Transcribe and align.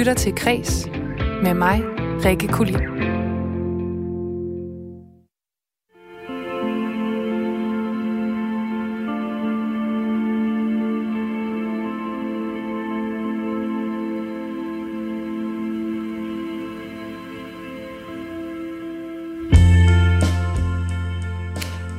lytter 0.00 0.14
til 0.14 0.34
Kres 0.34 0.86
med 1.42 1.54
mig, 1.54 1.82
Rikke 2.24 2.48
Kulin. 2.48 2.90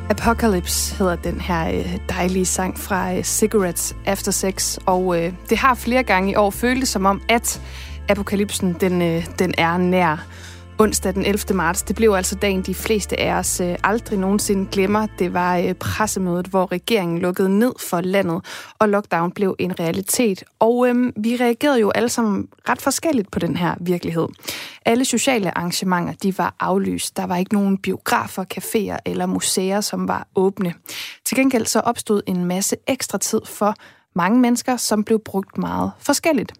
Apocalypse 0.09 0.95
hedder 0.95 1.15
den 1.15 1.41
her 1.41 1.70
øh, 1.70 1.97
dejlige 2.09 2.45
sang 2.45 2.79
fra 2.79 3.13
øh, 3.15 3.23
Cigarettes 3.23 3.95
After 4.05 4.31
Sex, 4.31 4.77
og 4.86 5.20
øh, 5.20 5.33
det 5.49 5.57
har 5.57 5.75
flere 5.75 6.03
gange 6.03 6.31
i 6.31 6.35
år 6.35 6.49
føltes 6.49 6.89
som 6.89 7.05
om, 7.05 7.21
at 7.29 7.61
apokalypsen 8.09 8.75
den, 8.81 9.01
øh, 9.01 9.25
den 9.39 9.53
er 9.57 9.77
nær. 9.77 10.27
Onsdag 10.79 11.13
den 11.13 11.25
11. 11.25 11.57
marts, 11.57 11.81
det 11.83 11.95
blev 11.95 12.11
altså 12.11 12.35
dagen, 12.35 12.61
de 12.61 12.75
fleste 12.75 13.19
af 13.19 13.33
os 13.33 13.61
øh, 13.61 13.75
aldrig 13.83 14.19
nogensinde 14.19 14.67
glemmer. 14.71 15.07
Det 15.19 15.33
var 15.33 15.57
øh, 15.57 15.73
pressemødet, 15.73 16.47
hvor 16.47 16.71
regeringen 16.71 17.17
lukkede 17.17 17.59
ned 17.59 17.73
for 17.79 18.01
landet, 18.01 18.45
og 18.79 18.89
lockdown 18.89 19.31
blev 19.31 19.55
en 19.59 19.79
realitet. 19.79 20.43
Og 20.59 20.87
øh, 20.87 21.13
vi 21.17 21.35
reagerede 21.35 21.79
jo 21.79 21.89
alle 21.89 22.09
sammen 22.09 22.47
ret 22.69 22.81
forskelligt 22.81 23.31
på 23.31 23.39
den 23.39 23.57
her 23.57 23.75
virkelighed. 23.79 24.27
Alle 24.85 25.05
sociale 25.05 25.57
arrangementer, 25.57 26.13
de 26.13 26.38
var 26.38 26.55
aflyst. 26.59 27.17
Der 27.17 27.25
var 27.25 27.38
ikke 27.38 27.53
nogen 27.53 27.77
biografer, 27.77 28.45
caféer 28.53 28.97
eller 29.05 29.25
museer, 29.25 29.81
som 29.81 30.07
var 30.07 30.27
åbne. 30.35 30.73
Til 31.25 31.38
gengæld 31.38 31.65
så 31.65 31.79
opstod 31.79 32.21
en 32.27 32.45
masse 32.45 32.75
ekstra 32.88 33.17
tid 33.17 33.41
for 33.45 33.75
mange 34.15 34.39
mennesker, 34.39 34.77
som 34.77 35.03
blev 35.03 35.19
brugt 35.19 35.57
meget 35.57 35.91
forskelligt. 35.99 36.53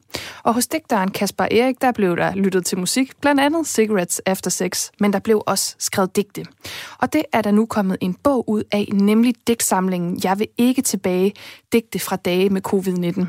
Og 0.44 0.54
hos 0.54 0.68
digteren 0.68 1.12
Kasper 1.12 1.44
Erik, 1.44 1.82
der 1.82 1.92
blev 1.92 2.18
der 2.18 2.36
lyttet 2.36 2.66
til 2.66 2.80
musik, 2.80 3.12
blandt 3.22 3.42
andet 3.42 3.68
Cigarettes 3.68 4.20
After 4.20 4.50
Sex, 4.50 4.90
men 5.00 5.14
der 5.14 5.20
blev 5.20 5.44
også 5.46 5.76
skrevet 5.80 6.16
digte. 6.16 6.46
Og 6.98 7.14
det 7.14 7.24
er 7.34 7.42
der 7.42 7.52
nu 7.52 7.66
kommet 7.66 7.98
en 8.02 8.14
bog 8.14 8.50
ud 8.50 8.64
af, 8.72 8.90
nemlig 8.94 9.36
digtsamlingen 9.48 10.20
Jeg 10.24 10.40
vil 10.40 10.48
ikke 10.58 10.82
tilbage, 10.82 11.34
digte 11.74 12.00
fra 12.00 12.16
dage 12.16 12.50
med 12.50 12.62
covid-19. 12.68 13.26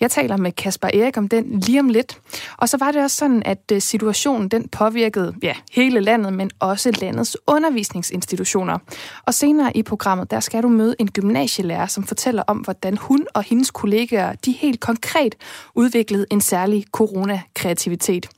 Jeg 0.00 0.10
taler 0.10 0.36
med 0.36 0.52
Kasper 0.52 0.88
Erik 0.88 1.16
om 1.16 1.28
den 1.28 1.60
lige 1.60 1.80
om 1.80 1.88
lidt. 1.88 2.20
Og 2.56 2.68
så 2.68 2.76
var 2.76 2.92
det 2.92 3.02
også 3.02 3.16
sådan, 3.16 3.42
at 3.44 3.72
øh, 3.72 3.80
situationen 3.80 4.48
den 4.48 4.68
påvirkede 4.68 5.34
ja, 5.42 5.54
hele 5.72 6.00
landet, 6.00 6.32
men 6.32 6.50
også 6.58 6.98
landets 7.00 7.36
undervisningsinstitutioner. 7.46 8.78
Og 9.26 9.34
senere 9.34 9.76
i 9.76 9.82
programmet, 9.82 10.30
der 10.30 10.40
skal 10.40 10.62
du 10.62 10.68
møde 10.68 10.94
en 10.98 11.10
gymnasielærer, 11.10 11.86
som 11.86 12.04
fortæller 12.04 12.42
om, 12.46 12.56
hvordan 12.56 12.96
hun 12.96 13.26
og 13.34 13.42
hendes 13.42 13.70
kollegaer, 13.70 14.32
de 14.32 14.52
helt 14.52 14.80
konkret 14.80 15.34
udviklede 15.74 16.17
en 16.30 16.40
særlig 16.40 16.84
corona-kreativitet. 16.92 18.28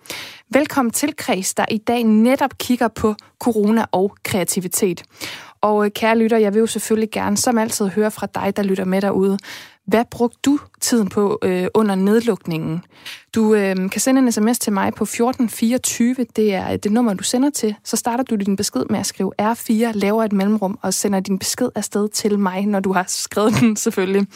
Velkommen 0.50 0.92
til 0.92 1.17
Kreds, 1.17 1.55
der 1.55 1.64
i 1.70 1.78
dag 1.78 2.05
netop 2.05 2.59
kigger 2.59 2.89
på 2.89 3.14
corona 3.39 3.84
og 3.92 4.17
kreativitet. 4.25 5.03
Og 5.61 5.84
øh, 5.84 5.91
kære 5.91 6.19
lytter, 6.19 6.39
jeg 6.39 6.55
vil 6.55 6.61
jo 6.61 6.67
selvfølgelig 6.67 7.11
gerne 7.11 7.36
som 7.36 7.58
altid 7.58 7.89
høre 7.89 8.11
fra 8.11 8.27
dig, 8.34 8.56
der 8.56 8.62
lytter 8.62 8.84
med 8.84 9.01
derude. 9.01 9.39
Hvad 9.91 10.05
brugte 10.10 10.38
du 10.44 10.58
tiden 10.80 11.08
på 11.08 11.38
øh, 11.42 11.66
under 11.74 11.94
nedlukningen? 11.94 12.84
Du 13.34 13.55
øh, 13.55 13.77
kan 13.91 14.00
sende 14.00 14.20
en 14.20 14.33
sms 14.33 14.58
til 14.58 14.72
mig 14.72 14.94
på 14.94 15.05
1424. 15.05 16.14
Det 16.36 16.55
er 16.55 16.72
øh, 16.72 16.78
det 16.78 16.92
nummer, 16.92 17.14
du 17.14 17.24
sender 17.24 17.50
til. 17.50 17.74
Så 17.84 17.96
starter 17.96 18.24
du 18.24 18.34
din 18.34 18.56
besked 18.56 18.84
med 18.91 18.98
at 18.98 19.06
skrive 19.06 19.33
R4, 19.42 19.92
laver 19.94 20.24
et 20.24 20.33
mellemrum 20.33 20.78
og 20.83 20.94
sender 20.94 21.20
din 21.20 21.38
besked 21.38 21.68
afsted 21.74 22.08
til 22.08 22.38
mig, 22.38 22.66
når 22.66 22.80
du 22.80 22.92
har 22.92 23.05
skrevet 23.08 23.61
den 23.61 23.77
selvfølgelig. 23.84 24.27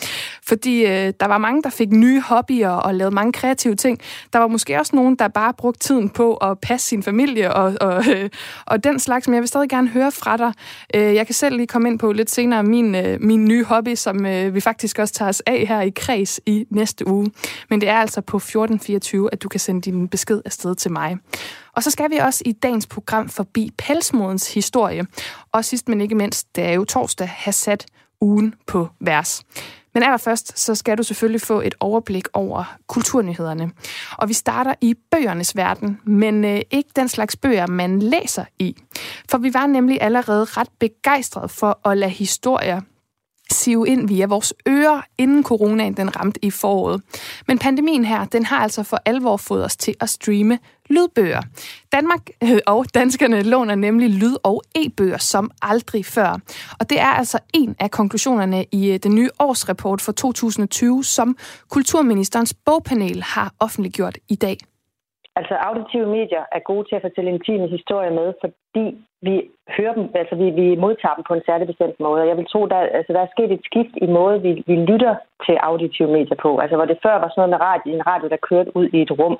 Fordi 0.42 0.84
øh, 0.84 1.12
der 1.20 1.26
var 1.26 1.38
mange, 1.38 1.62
der 1.62 1.70
fik 1.70 1.92
nye 1.92 2.20
hobbyer 2.20 2.68
og 2.68 2.94
lavede 2.94 3.14
mange 3.14 3.32
kreative 3.32 3.74
ting. 3.74 4.00
Der 4.32 4.38
var 4.38 4.46
måske 4.46 4.78
også 4.78 4.96
nogen, 4.96 5.16
der 5.16 5.28
bare 5.28 5.52
brugte 5.54 5.80
tiden 5.80 6.08
på 6.08 6.34
at 6.34 6.58
passe 6.58 6.88
sin 6.88 7.02
familie 7.02 7.54
og, 7.54 7.74
og, 7.80 8.04
øh, 8.08 8.30
og 8.66 8.84
den 8.84 8.98
slags. 8.98 9.28
Men 9.28 9.34
jeg 9.34 9.40
vil 9.40 9.48
stadig 9.48 9.68
gerne 9.68 9.88
høre 9.88 10.12
fra 10.12 10.36
dig. 10.36 10.52
Øh, 10.94 11.14
jeg 11.14 11.26
kan 11.26 11.34
selv 11.34 11.56
lige 11.56 11.66
komme 11.66 11.88
ind 11.88 11.98
på 11.98 12.12
lidt 12.12 12.30
senere 12.30 12.62
min, 12.62 12.94
øh, 12.94 13.20
min 13.20 13.44
nye 13.44 13.64
hobby, 13.64 13.94
som 13.94 14.26
øh, 14.26 14.54
vi 14.54 14.60
faktisk 14.60 14.98
også 14.98 15.14
tager 15.14 15.28
os 15.28 15.42
af 15.46 15.66
her 15.68 15.80
i 15.80 15.90
Kreds 15.90 16.40
i 16.46 16.66
næste 16.70 17.06
uge. 17.06 17.30
Men 17.70 17.80
det 17.80 17.88
er 17.88 17.96
altså 17.96 18.20
på 18.20 18.36
1424, 18.36 19.28
at 19.32 19.42
du 19.42 19.48
kan 19.48 19.60
sende 19.60 19.80
din 19.80 20.08
besked 20.08 20.42
afsted 20.44 20.74
til 20.74 20.92
mig. 20.92 21.16
Og 21.72 21.82
så 21.82 21.90
skal 21.90 22.10
vi 22.10 22.16
også 22.16 22.42
i 22.46 22.52
dagens 22.52 22.86
program 22.86 23.28
forbi 23.28 23.70
pelsmodens 23.78 24.54
historie. 24.54 25.06
Og 25.52 25.64
sidst 25.64 25.88
men 25.88 26.00
ikke 26.00 26.14
mindst, 26.14 26.56
det 26.56 26.64
er 26.64 26.72
jo 26.72 26.84
torsdag, 26.84 27.28
have 27.28 27.52
sat 27.52 27.86
ugen 28.20 28.54
på 28.66 28.88
vers. 29.00 29.44
Men 29.94 30.02
allerførst, 30.02 30.58
så 30.58 30.74
skal 30.74 30.98
du 30.98 31.02
selvfølgelig 31.02 31.40
få 31.40 31.60
et 31.60 31.74
overblik 31.80 32.28
over 32.32 32.76
kulturnyhederne. 32.86 33.70
Og 34.18 34.28
vi 34.28 34.34
starter 34.34 34.74
i 34.80 34.94
bøgernes 35.10 35.56
verden, 35.56 36.00
men 36.04 36.44
øh, 36.44 36.60
ikke 36.70 36.90
den 36.96 37.08
slags 37.08 37.36
bøger, 37.36 37.66
man 37.66 38.02
læser 38.02 38.44
i. 38.58 38.76
For 39.30 39.38
vi 39.38 39.54
var 39.54 39.66
nemlig 39.66 39.98
allerede 40.00 40.44
ret 40.44 40.68
begejstrede 40.78 41.48
for 41.48 41.88
at 41.88 41.98
lade 41.98 42.10
historier 42.10 42.80
sive 43.54 43.88
ind 43.88 44.08
via 44.08 44.26
vores 44.26 44.54
ører, 44.68 45.00
inden 45.18 45.44
coronaen 45.44 45.94
den 45.96 46.16
ramte 46.16 46.44
i 46.44 46.50
foråret. 46.50 47.02
Men 47.48 47.58
pandemien 47.58 48.04
her, 48.04 48.24
den 48.24 48.44
har 48.44 48.58
altså 48.58 48.82
for 48.82 48.98
alvor 49.06 49.36
fået 49.36 49.64
os 49.64 49.76
til 49.76 49.94
at 50.00 50.08
streame 50.08 50.58
lydbøger. 50.90 51.42
Danmark 51.92 52.22
øh, 52.42 52.58
og 52.66 52.84
danskerne 52.94 53.42
låner 53.42 53.74
nemlig 53.74 54.08
lyd- 54.10 54.42
og 54.44 54.62
e-bøger 54.74 55.18
som 55.18 55.50
aldrig 55.62 56.04
før. 56.04 56.30
Og 56.80 56.90
det 56.90 57.00
er 57.00 57.12
altså 57.20 57.38
en 57.54 57.76
af 57.80 57.90
konklusionerne 57.90 58.64
i 58.72 58.92
øh, 58.92 58.98
den 59.04 59.14
nye 59.14 59.30
årsrapport 59.40 60.00
for 60.00 60.12
2020, 60.12 61.04
som 61.04 61.36
Kulturministerens 61.70 62.54
bogpanel 62.66 63.22
har 63.22 63.48
offentliggjort 63.60 64.18
i 64.28 64.34
dag. 64.34 64.56
Altså 65.36 65.54
auditive 65.68 66.06
medier 66.18 66.44
er 66.56 66.62
gode 66.70 66.84
til 66.88 66.96
at 66.96 67.04
fortælle 67.06 67.30
intime 67.30 67.68
historier 67.76 68.12
med, 68.20 68.28
fordi 68.42 68.84
vi 69.26 69.34
hører 69.76 69.94
dem, 69.98 70.04
altså 70.14 70.34
vi, 70.42 70.46
vi 70.60 70.66
modtager 70.84 71.14
dem 71.14 71.24
på 71.28 71.34
en 71.34 71.46
særlig 71.48 71.66
bestemt 71.66 71.96
måde. 72.00 72.20
Og 72.22 72.28
jeg 72.28 72.36
vil 72.36 72.50
tro, 72.52 72.60
der, 72.72 72.80
altså, 72.98 73.12
der 73.12 73.20
er 73.22 73.34
sket 73.34 73.50
et 73.52 73.66
skift 73.68 73.94
i 74.04 74.06
måde, 74.06 74.42
vi, 74.46 74.50
vi 74.66 74.76
lytter 74.90 75.14
til 75.46 75.56
auditive 75.68 76.10
medier 76.16 76.38
på. 76.44 76.50
Altså 76.58 76.76
hvor 76.76 76.84
det 76.84 76.98
før 77.02 77.14
var 77.22 77.28
sådan 77.30 77.40
noget 77.42 77.54
med 77.54 77.64
radio, 77.68 77.88
en 77.92 78.06
radio, 78.12 78.28
der 78.28 78.46
kørte 78.48 78.76
ud 78.78 78.88
i 78.96 78.98
et 79.02 79.12
rum, 79.20 79.36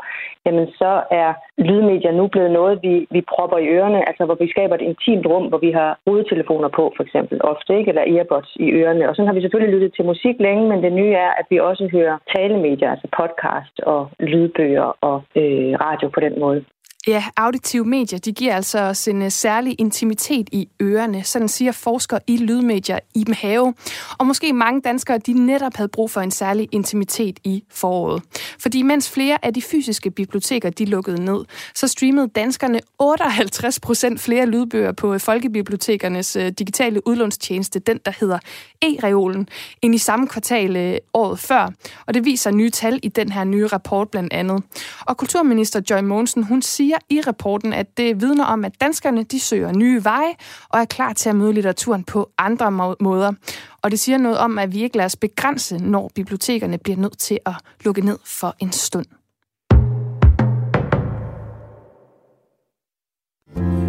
jamen 0.47 0.67
så 0.81 0.93
er 1.11 1.31
lydmedier 1.67 2.13
nu 2.13 2.27
blevet 2.27 2.51
noget, 2.51 2.75
vi, 2.83 2.95
vi 3.11 3.21
propper 3.35 3.59
i 3.59 3.69
ørerne, 3.77 4.09
altså 4.09 4.25
hvor 4.25 4.39
vi 4.43 4.51
skaber 4.55 4.75
et 4.75 4.89
intimt 4.91 5.27
rum, 5.27 5.47
hvor 5.51 5.59
vi 5.67 5.71
har 5.71 5.99
hovedtelefoner 6.07 6.69
på, 6.69 6.93
for 6.97 7.03
eksempel, 7.03 7.37
ofte, 7.53 7.79
ikke? 7.79 7.89
Eller 7.89 8.05
earbuds 8.15 8.57
i 8.57 8.69
ørerne. 8.81 9.09
Og 9.09 9.15
så 9.17 9.25
har 9.25 9.33
vi 9.33 9.41
selvfølgelig 9.41 9.75
lyttet 9.75 9.95
til 9.95 10.05
musik 10.05 10.37
længe, 10.39 10.69
men 10.69 10.83
det 10.83 10.93
nye 10.93 11.15
er, 11.27 11.31
at 11.41 11.47
vi 11.51 11.59
også 11.59 11.89
hører 11.93 12.17
talemedier, 12.37 12.91
altså 12.91 13.09
podcast 13.21 13.81
og 13.81 14.11
lydbøger 14.21 14.89
og 15.01 15.17
øh, 15.37 15.73
radio 15.87 16.09
på 16.09 16.21
den 16.21 16.41
måde. 16.41 16.65
Ja, 17.07 17.25
auditive 17.37 17.85
medier, 17.85 18.19
de 18.19 18.33
giver 18.33 18.57
altså 18.57 18.79
os 18.79 19.09
en 19.09 19.23
øh, 19.23 19.31
særlig 19.31 19.75
intimitet 19.79 20.49
i 20.53 20.69
ørerne. 20.83 21.25
Sådan 21.25 21.49
siger 21.49 21.73
forsker 21.73 22.19
i 22.27 22.37
lydmedier 22.37 22.99
i 23.15 23.25
Have. 23.33 23.75
Og 24.19 24.27
måske 24.27 24.53
mange 24.53 24.81
danskere, 24.81 25.19
de 25.19 25.33
netop 25.33 25.77
havde 25.77 25.89
brug 25.89 26.11
for 26.11 26.21
en 26.21 26.31
særlig 26.31 26.69
intimitet 26.73 27.41
i 27.45 27.65
foråret. 27.71 28.23
Fordi 28.59 28.83
mens 28.83 29.11
flere 29.11 29.45
af 29.45 29.55
de 29.55 29.63
fysiske 29.63 30.11
biblioteker, 30.11 30.71
de 30.71 30.85
lukkede 30.85 31.25
ned, 31.25 31.45
så 31.75 31.89
streamede 31.89 32.29
danskerne 32.29 32.81
58 32.99 33.81
procent 33.81 34.21
flere 34.21 34.47
lydbøger 34.47 34.93
på 34.93 35.15
øh, 35.15 35.21
folkebibliotekernes 35.21 36.37
øh, 36.37 36.49
digitale 36.49 37.09
udlånstjeneste, 37.09 37.79
den 37.79 38.01
der 38.05 38.13
hedder 38.21 38.39
E-reolen, 38.83 39.49
end 39.83 39.95
i 39.95 39.99
samme 39.99 40.29
kvartal 40.29 41.01
året 41.15 41.39
før. 41.39 41.71
Og 42.07 42.15
det 42.15 42.25
viser 42.25 42.51
nye 42.51 42.71
tal 42.71 43.01
i 43.03 43.09
den 43.09 43.33
her 43.33 43.45
nye 43.45 43.67
rapport 43.67 44.09
blandt 44.09 44.33
andet. 44.33 44.63
Og 45.01 45.17
kulturminister 45.17 45.81
Joy 45.91 46.01
Mogensen, 46.01 46.43
hun 46.43 46.63
siger, 46.63 46.94
siger 46.95 47.19
i 47.19 47.21
rapporten, 47.21 47.73
at 47.73 47.97
det 47.97 48.21
vidner 48.21 48.45
om, 48.45 48.65
at 48.65 48.81
danskerne 48.81 49.23
de 49.23 49.41
søger 49.41 49.73
nye 49.73 50.05
veje 50.05 50.35
og 50.69 50.81
er 50.81 50.85
klar 50.85 51.13
til 51.13 51.29
at 51.29 51.37
møde 51.37 51.53
litteraturen 51.53 52.05
på 52.05 52.31
andre 52.39 52.97
måder. 53.01 53.33
Og 53.83 53.91
det 53.91 54.01
siger 54.01 54.19
noget 54.19 54.39
om, 54.39 54.59
at 54.59 54.73
vi 54.73 54.83
ikke 54.83 54.97
lader 54.97 55.07
os 55.07 55.17
begrænse, 55.17 55.79
når 55.79 56.11
bibliotekerne 56.15 56.79
bliver 56.79 56.97
nødt 56.97 57.19
til 57.19 57.39
at 57.47 57.55
lukke 57.85 58.01
ned 58.01 58.19
for 58.25 58.57
en 58.59 58.73
stund. 58.73 59.07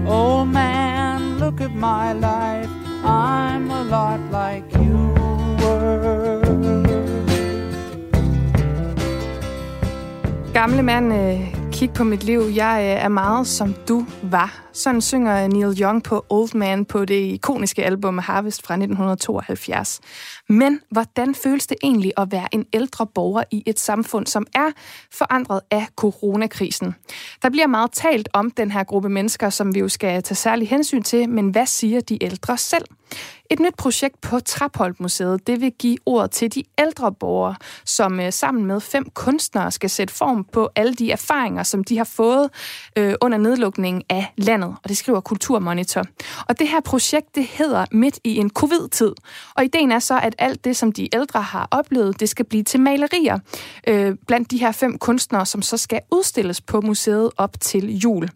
Oh 0.08 0.48
man, 0.48 1.22
look 1.40 1.62
at 1.62 1.72
my 1.72 2.13
life. 2.13 2.72
I'm 3.04 3.72
a 3.72 3.84
lot 3.84 4.19
like 4.31 4.66
you 4.74 5.13
were. 5.62 6.46
Gamle 10.54 10.84
mand, 10.84 11.13
kigge 11.75 11.94
på 11.94 12.04
mit 12.04 12.24
liv. 12.24 12.42
Jeg 12.56 12.80
øh, 12.81 13.04
er 13.04 13.07
meget 13.07 13.48
som 13.48 13.75
du 13.88 14.06
var, 14.24 14.66
Sådan 14.74 15.01
synger 15.01 15.48
Neil 15.48 15.81
Young 15.81 16.04
på 16.04 16.25
Old 16.30 16.56
Man 16.57 16.86
på 16.86 17.06
det 17.06 17.16
ikoniske 17.16 17.83
album 17.83 18.18
Harvest 18.18 18.68
fra 18.68 18.74
1972. 18.74 20.01
Men 20.50 20.81
hvordan 20.92 21.36
føles 21.36 21.68
det 21.68 21.77
egentlig 21.83 22.12
at 22.18 22.31
være 22.31 22.47
en 22.51 22.65
ældre 22.74 23.07
borger 23.07 23.44
i 23.51 23.63
et 23.65 23.80
samfund, 23.80 24.27
som 24.27 24.47
er 24.56 24.71
forandret 25.12 25.62
af 25.71 25.88
coronakrisen? 25.95 26.95
Der 27.42 27.50
bliver 27.50 27.68
meget 27.68 27.92
talt 27.92 28.30
om 28.33 28.51
den 28.51 28.71
her 28.71 28.83
gruppe 28.83 29.09
mennesker, 29.09 29.50
som 29.50 29.75
vi 29.75 29.80
jo 29.80 29.89
skal 29.89 30.24
tage 30.24 30.36
særlig 30.36 30.69
hensyn 30.69 31.03
til, 31.03 31.30
men 31.30 31.50
hvad 31.50 31.65
siger 31.65 32.01
de 32.01 32.24
ældre 32.24 32.57
selv? 32.57 32.86
Et 33.50 33.59
nyt 33.59 33.75
projekt 33.77 34.21
på 34.21 34.39
Trapholt 34.39 35.00
Museet, 35.00 35.47
det 35.47 35.62
vil 35.62 35.71
give 35.71 35.97
ord 36.06 36.30
til 36.30 36.56
de 36.56 36.63
ældre 36.77 37.12
borgere, 37.12 37.56
som 37.86 38.19
øh, 38.19 38.33
sammen 38.33 38.65
med 38.65 38.81
fem 38.81 39.09
kunstnere 39.13 39.71
skal 39.71 39.89
sætte 39.89 40.13
form 40.13 40.44
på 40.44 40.69
alle 40.75 40.94
de 40.94 41.12
erfaringer, 41.12 41.63
som 41.63 41.83
de 41.83 41.98
har 41.98 42.03
fået 42.03 42.50
øh, 42.98 43.13
under 43.21 43.38
nedlukningen 43.38 44.03
af 44.09 44.33
landet. 44.38 44.75
Og 44.83 44.89
det 44.89 44.98
skriver 44.98 45.19
Kulturmonitor. 45.19 46.03
Og 46.48 46.59
det 46.59 46.68
her 46.68 46.80
projekt, 46.80 47.36
det 47.36 47.45
hedder 47.45 47.86
Midt 47.91 48.19
i 48.24 48.38
en 48.38 48.50
covid-tid. 48.50 49.13
Og 49.56 49.63
ideen 49.63 49.91
er 49.91 50.00
så, 50.00 50.19
at 50.24 50.35
alt 50.38 50.66
det, 50.66 50.78
som 50.78 50.92
de 50.92 51.16
ældre 51.16 51.42
har 51.42 51.68
oplevet, 51.72 52.20
det 52.20 52.30
skal 52.30 52.46
blive 52.46 52.64
til 52.64 52.80
malerier 52.80 53.40
øh, 53.88 54.16
blandt 54.28 54.52
de 54.52 54.58
her 54.58 54.72
fem 54.72 54.98
kunstnere, 54.98 55.46
som 55.46 55.62
så 55.62 55.78
skal 55.78 56.02
udstilles 56.12 56.62
på 56.62 56.82
museet 56.82 57.32
op 57.38 57.60
til 57.60 57.98
jul. 57.98 58.30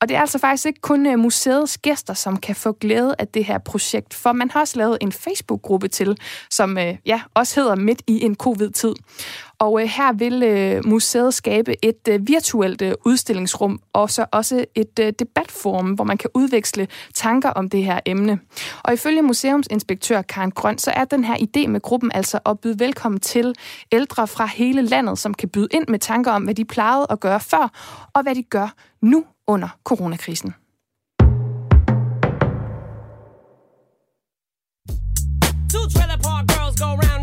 Og 0.00 0.08
det 0.08 0.16
er 0.16 0.20
altså 0.20 0.38
faktisk 0.38 0.66
ikke 0.66 0.80
kun 0.80 1.06
øh, 1.06 1.18
museets 1.18 1.78
gæster, 1.78 2.14
som 2.14 2.36
kan 2.36 2.56
få 2.56 2.72
glæde 2.72 3.14
af 3.18 3.28
det 3.28 3.44
her 3.44 3.58
projekt, 3.58 4.14
for 4.14 4.32
man 4.32 4.50
har 4.50 4.60
også 4.60 4.78
lavet 4.78 4.98
en 5.00 5.12
Facebook-gruppe 5.12 5.88
til, 5.88 6.18
som 6.50 6.78
øh, 6.78 6.96
ja, 7.06 7.20
også 7.34 7.60
hedder 7.60 7.74
Midt 7.76 8.02
i 8.06 8.24
en 8.24 8.36
covid-tid. 8.36 8.94
Og 9.60 9.82
øh, 9.82 9.88
her 9.88 10.12
vil 10.12 10.42
øh, 10.42 10.86
museet 10.86 11.34
skabe 11.34 11.84
et 11.84 12.08
øh, 12.08 12.28
virtuelt 12.28 12.82
øh, 12.82 12.92
udstillingsrum, 13.04 13.80
og 13.92 14.10
så 14.10 14.26
også 14.32 14.64
et 14.74 14.98
øh, 15.00 15.12
debatforum, 15.18 15.92
hvor 15.92 16.04
man 16.04 16.18
kan 16.18 16.30
udveksle 16.34 16.88
tanker 17.14 17.50
om 17.50 17.70
det 17.70 17.84
her 17.84 18.00
emne. 18.06 18.38
Og 18.84 18.92
ifølge 18.92 19.22
museumsinspektør 19.22 20.22
Karen 20.22 20.50
Grøn, 20.50 20.78
så 20.78 20.90
er 20.90 21.04
den 21.04 21.24
her 21.24 21.36
idé 21.36 21.66
med 21.66 21.80
gruppen 21.80 22.10
altså 22.14 22.38
at 22.46 22.60
byde 22.60 22.78
velkommen 22.78 23.20
til 23.20 23.54
ældre 23.92 24.26
fra 24.26 24.46
hele 24.46 24.82
landet, 24.82 25.18
som 25.18 25.34
kan 25.34 25.48
byde 25.48 25.68
ind 25.70 25.84
med 25.88 25.98
tanker 25.98 26.32
om, 26.32 26.42
hvad 26.42 26.54
de 26.54 26.64
plejede 26.64 27.06
at 27.10 27.20
gøre 27.20 27.40
før, 27.40 27.68
og 28.14 28.22
hvad 28.22 28.34
de 28.34 28.42
gør 28.42 28.74
nu 29.02 29.24
under 29.46 29.68
coronakrisen. 29.84 30.54
Two 35.72 35.86
trailer 35.94 36.18
park 36.26 36.46
girls 36.46 36.76
go 36.80 36.86
round 36.86 37.17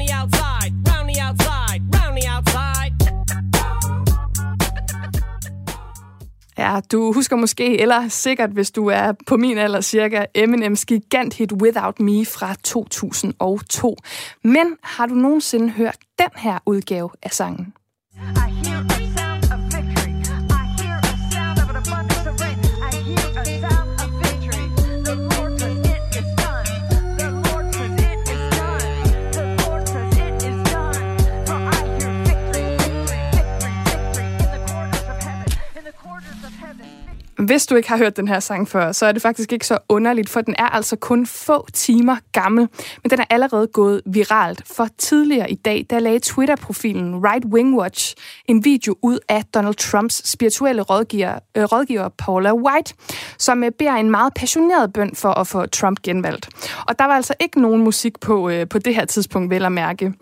Ja, 6.58 6.80
du 6.92 7.14
husker 7.14 7.36
måske, 7.36 7.82
eller 7.82 8.08
sikkert, 8.08 8.50
hvis 8.50 8.72
du 8.72 8.88
er 8.88 9.12
på 9.28 9.38
min 9.38 9.58
alder 9.58 9.82
cirka, 9.82 10.26
Eminems 10.36 10.86
gigant-hit 10.86 11.52
Without 11.52 12.00
Me 12.00 12.26
fra 12.26 12.56
2002. 12.64 13.98
Men 14.44 14.78
har 14.84 15.06
du 15.06 15.14
nogensinde 15.14 15.70
hørt 15.70 15.98
den 16.20 16.30
her 16.36 16.60
udgave 16.66 17.10
af 17.24 17.32
sangen? 17.32 17.74
I 18.14 18.18
hear 18.68 18.95
Hvis 37.40 37.66
du 37.66 37.76
ikke 37.76 37.90
har 37.90 37.98
hørt 37.98 38.18
den 38.18 38.28
her 38.28 38.40
sang 38.40 38.68
før, 38.68 38.92
så 38.92 39.06
er 39.06 39.12
det 39.12 39.22
faktisk 39.22 39.54
ikke 39.54 39.68
så 39.68 39.78
underligt, 39.90 40.30
for 40.30 40.42
den 40.42 40.56
er 40.58 40.70
altså 40.70 40.96
kun 40.96 41.26
få 41.26 41.68
timer 41.74 42.16
gammel, 42.32 42.68
men 43.04 43.10
den 43.10 43.20
er 43.20 43.26
allerede 43.30 43.68
gået 43.68 44.02
viralt. 44.06 44.64
For 44.76 44.88
tidligere 44.98 45.52
i 45.52 45.56
dag, 45.56 45.86
der 45.90 46.00
lagde 46.00 46.20
Twitter-profilen 46.20 47.26
Right 47.26 47.46
Wing 47.46 47.78
Watch 47.78 48.16
en 48.46 48.66
video 48.66 48.96
ud 49.02 49.20
af 49.30 49.44
Donald 49.54 49.76
Trumps 49.76 50.30
spirituelle 50.30 50.82
rådgiver, 50.82 51.40
øh, 51.58 51.64
rådgiver 51.64 52.10
Paula 52.10 52.54
White, 52.54 52.94
som 53.38 53.64
øh, 53.64 53.72
beder 53.80 53.94
en 53.94 54.12
meget 54.12 54.34
passioneret 54.34 54.94
bøn 54.94 55.16
for 55.16 55.30
at 55.30 55.48
få 55.48 55.66
Trump 55.66 56.02
genvalgt. 56.04 56.50
Og 56.88 57.00
der 57.00 57.06
var 57.06 57.14
altså 57.14 57.34
ikke 57.40 57.62
nogen 57.62 57.84
musik 57.84 58.20
på, 58.20 58.50
øh, 58.50 58.68
på 58.68 58.80
det 58.80 58.96
her 58.96 59.06
tidspunkt, 59.06 59.50
vel 59.50 59.66
at 59.66 59.72
mærke. 59.72 60.14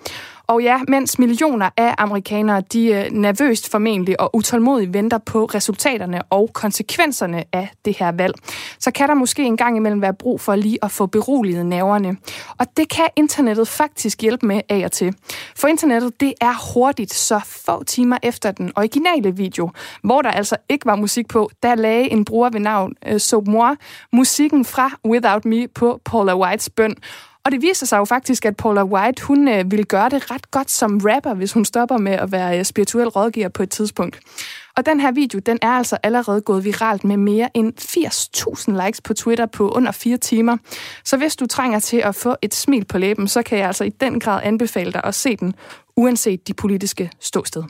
Og 0.48 0.64
ja, 0.64 0.80
mens 0.88 1.20
millioner 1.20 1.70
af 1.78 1.96
amerikanere, 1.98 2.62
de 2.62 2.88
øh, 2.88 3.12
nervøst 3.12 3.72
formentlig 3.72 4.20
og 4.20 4.36
utålmodigt 4.36 4.94
venter 4.94 5.18
på 5.18 5.46
resultaterne 5.46 6.22
og 6.22 6.50
konsekvenserne 6.54 7.44
af 7.54 7.70
det 7.86 7.98
her 8.00 8.12
valg, 8.12 8.34
så 8.80 8.92
kan 8.92 9.10
der 9.10 9.14
måske 9.14 9.44
en 9.44 9.58
gang 9.58 9.78
imellem 9.78 10.02
være 10.02 10.14
brug 10.14 10.42
for 10.42 10.56
lige 10.56 10.78
at 10.82 10.92
få 10.92 11.06
beroliget 11.06 11.66
nerverne. 11.66 12.18
Og 12.58 12.66
det 12.78 12.90
kan 12.90 13.08
internettet 13.16 13.68
faktisk 13.68 14.22
hjælpe 14.22 14.46
med 14.46 14.62
af 14.70 14.82
og 14.86 14.92
til. 14.92 15.16
For 15.56 15.68
internettet, 15.68 16.20
det 16.20 16.34
er 16.42 16.74
hurtigt, 16.74 17.14
så 17.14 17.42
få 17.46 17.84
timer 17.84 18.18
efter 18.24 18.52
den 18.52 18.72
originale 18.76 19.36
video, 19.36 19.70
hvor 20.04 20.22
der 20.22 20.32
altså 20.32 20.58
ikke 20.70 20.86
var 20.86 20.96
musik 20.96 21.28
på, 21.28 21.50
der 21.64 21.76
lagde 21.76 22.12
en 22.12 22.26
bruger 22.26 22.50
ved 22.50 22.60
navn 22.60 22.94
uh, 23.12 23.18
Soap 23.18 23.48
Moore 23.48 23.78
musikken 24.12 24.66
fra 24.66 24.92
Without 25.06 25.46
Me 25.46 25.68
på 25.68 26.02
Paula 26.06 26.38
Whites 26.38 26.70
bøn. 26.70 26.96
Og 27.46 27.52
det 27.52 27.62
viser 27.62 27.86
sig 27.86 27.98
jo 27.98 28.06
faktisk, 28.06 28.46
at 28.46 28.58
Paula 28.58 28.84
White, 28.84 29.24
hun 29.24 29.48
øh, 29.48 29.72
ville 29.72 29.86
gøre 29.86 30.10
det 30.10 30.32
ret 30.32 30.52
godt 30.52 30.72
som 30.72 30.98
rapper, 30.98 31.34
hvis 31.34 31.54
hun 31.54 31.66
stopper 31.66 31.98
med 31.98 32.12
at 32.12 32.32
være 32.32 32.60
øh, 32.60 32.66
spirituel 32.66 33.08
rådgiver 33.08 33.50
på 33.50 33.64
et 33.64 33.70
tidspunkt. 33.70 34.20
Og 34.78 34.86
den 34.86 35.00
her 35.00 35.12
video, 35.12 35.40
den 35.40 35.60
er 35.62 35.72
altså 35.72 35.98
allerede 36.04 36.42
gået 36.42 36.66
viralt 36.66 37.04
med 37.04 37.18
mere 37.18 37.50
end 37.54 37.74
80.000 37.80 38.86
likes 38.86 39.02
på 39.02 39.14
Twitter 39.14 39.46
på 39.46 39.70
under 39.72 39.92
fire 39.92 40.18
timer. 40.18 40.58
Så 41.04 41.18
hvis 41.18 41.36
du 41.36 41.46
trænger 41.46 41.80
til 41.80 41.98
at 41.98 42.16
få 42.16 42.36
et 42.42 42.54
smil 42.54 42.86
på 42.86 42.98
læben, 42.98 43.28
så 43.28 43.44
kan 43.44 43.58
jeg 43.58 43.68
altså 43.68 43.84
i 43.84 43.90
den 43.90 44.20
grad 44.20 44.42
anbefale 44.44 44.92
dig 44.92 45.02
at 45.04 45.16
se 45.16 45.36
den, 45.36 45.56
uanset 45.96 46.48
de 46.48 46.54
politiske 46.54 47.12
ståsted. 47.20 47.64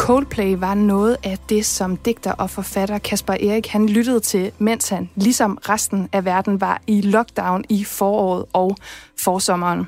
Coldplay 0.00 0.56
var 0.58 0.74
noget 0.74 1.16
af 1.24 1.38
det, 1.48 1.66
som 1.66 1.96
digter 1.96 2.32
og 2.32 2.50
forfatter 2.50 2.98
Kasper 2.98 3.32
Erik 3.32 3.66
han 3.66 3.88
lyttede 3.88 4.20
til, 4.20 4.52
mens 4.58 4.88
han, 4.88 5.10
ligesom 5.14 5.58
resten 5.68 6.08
af 6.12 6.24
verden, 6.24 6.60
var 6.60 6.80
i 6.86 7.00
lockdown 7.00 7.64
i 7.68 7.84
foråret 7.84 8.44
og 8.52 8.76
forsommeren. 9.18 9.86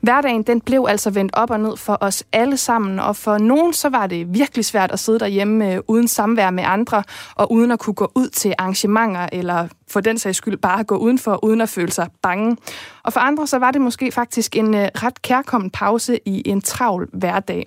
Hverdagen 0.00 0.42
den 0.42 0.60
blev 0.60 0.86
altså 0.88 1.10
vendt 1.10 1.34
op 1.34 1.50
og 1.50 1.60
ned 1.60 1.76
for 1.76 1.98
os 2.00 2.24
alle 2.32 2.56
sammen, 2.56 2.98
og 2.98 3.16
for 3.16 3.38
nogen 3.38 3.72
så 3.72 3.88
var 3.88 4.06
det 4.06 4.34
virkelig 4.34 4.64
svært 4.64 4.92
at 4.92 4.98
sidde 4.98 5.18
derhjemme 5.18 5.72
øh, 5.72 5.80
uden 5.88 6.08
samvær 6.08 6.50
med 6.50 6.64
andre, 6.66 7.02
og 7.34 7.52
uden 7.52 7.70
at 7.70 7.78
kunne 7.78 7.94
gå 7.94 8.12
ud 8.14 8.28
til 8.28 8.54
arrangementer, 8.58 9.28
eller 9.32 9.68
for 9.90 10.00
den 10.00 10.18
sags 10.18 10.38
skyld 10.38 10.56
bare 10.56 10.84
gå 10.84 10.96
udenfor, 10.96 11.44
uden 11.44 11.60
at 11.60 11.68
føle 11.68 11.92
sig 11.92 12.08
bange. 12.22 12.56
Og 13.02 13.12
for 13.12 13.20
andre 13.20 13.46
så 13.46 13.58
var 13.58 13.70
det 13.70 13.80
måske 13.80 14.12
faktisk 14.12 14.56
en 14.56 14.74
øh, 14.74 14.88
ret 14.94 15.22
kærkommen 15.22 15.70
pause 15.70 16.18
i 16.26 16.42
en 16.48 16.60
travl 16.60 17.08
hverdag. 17.12 17.66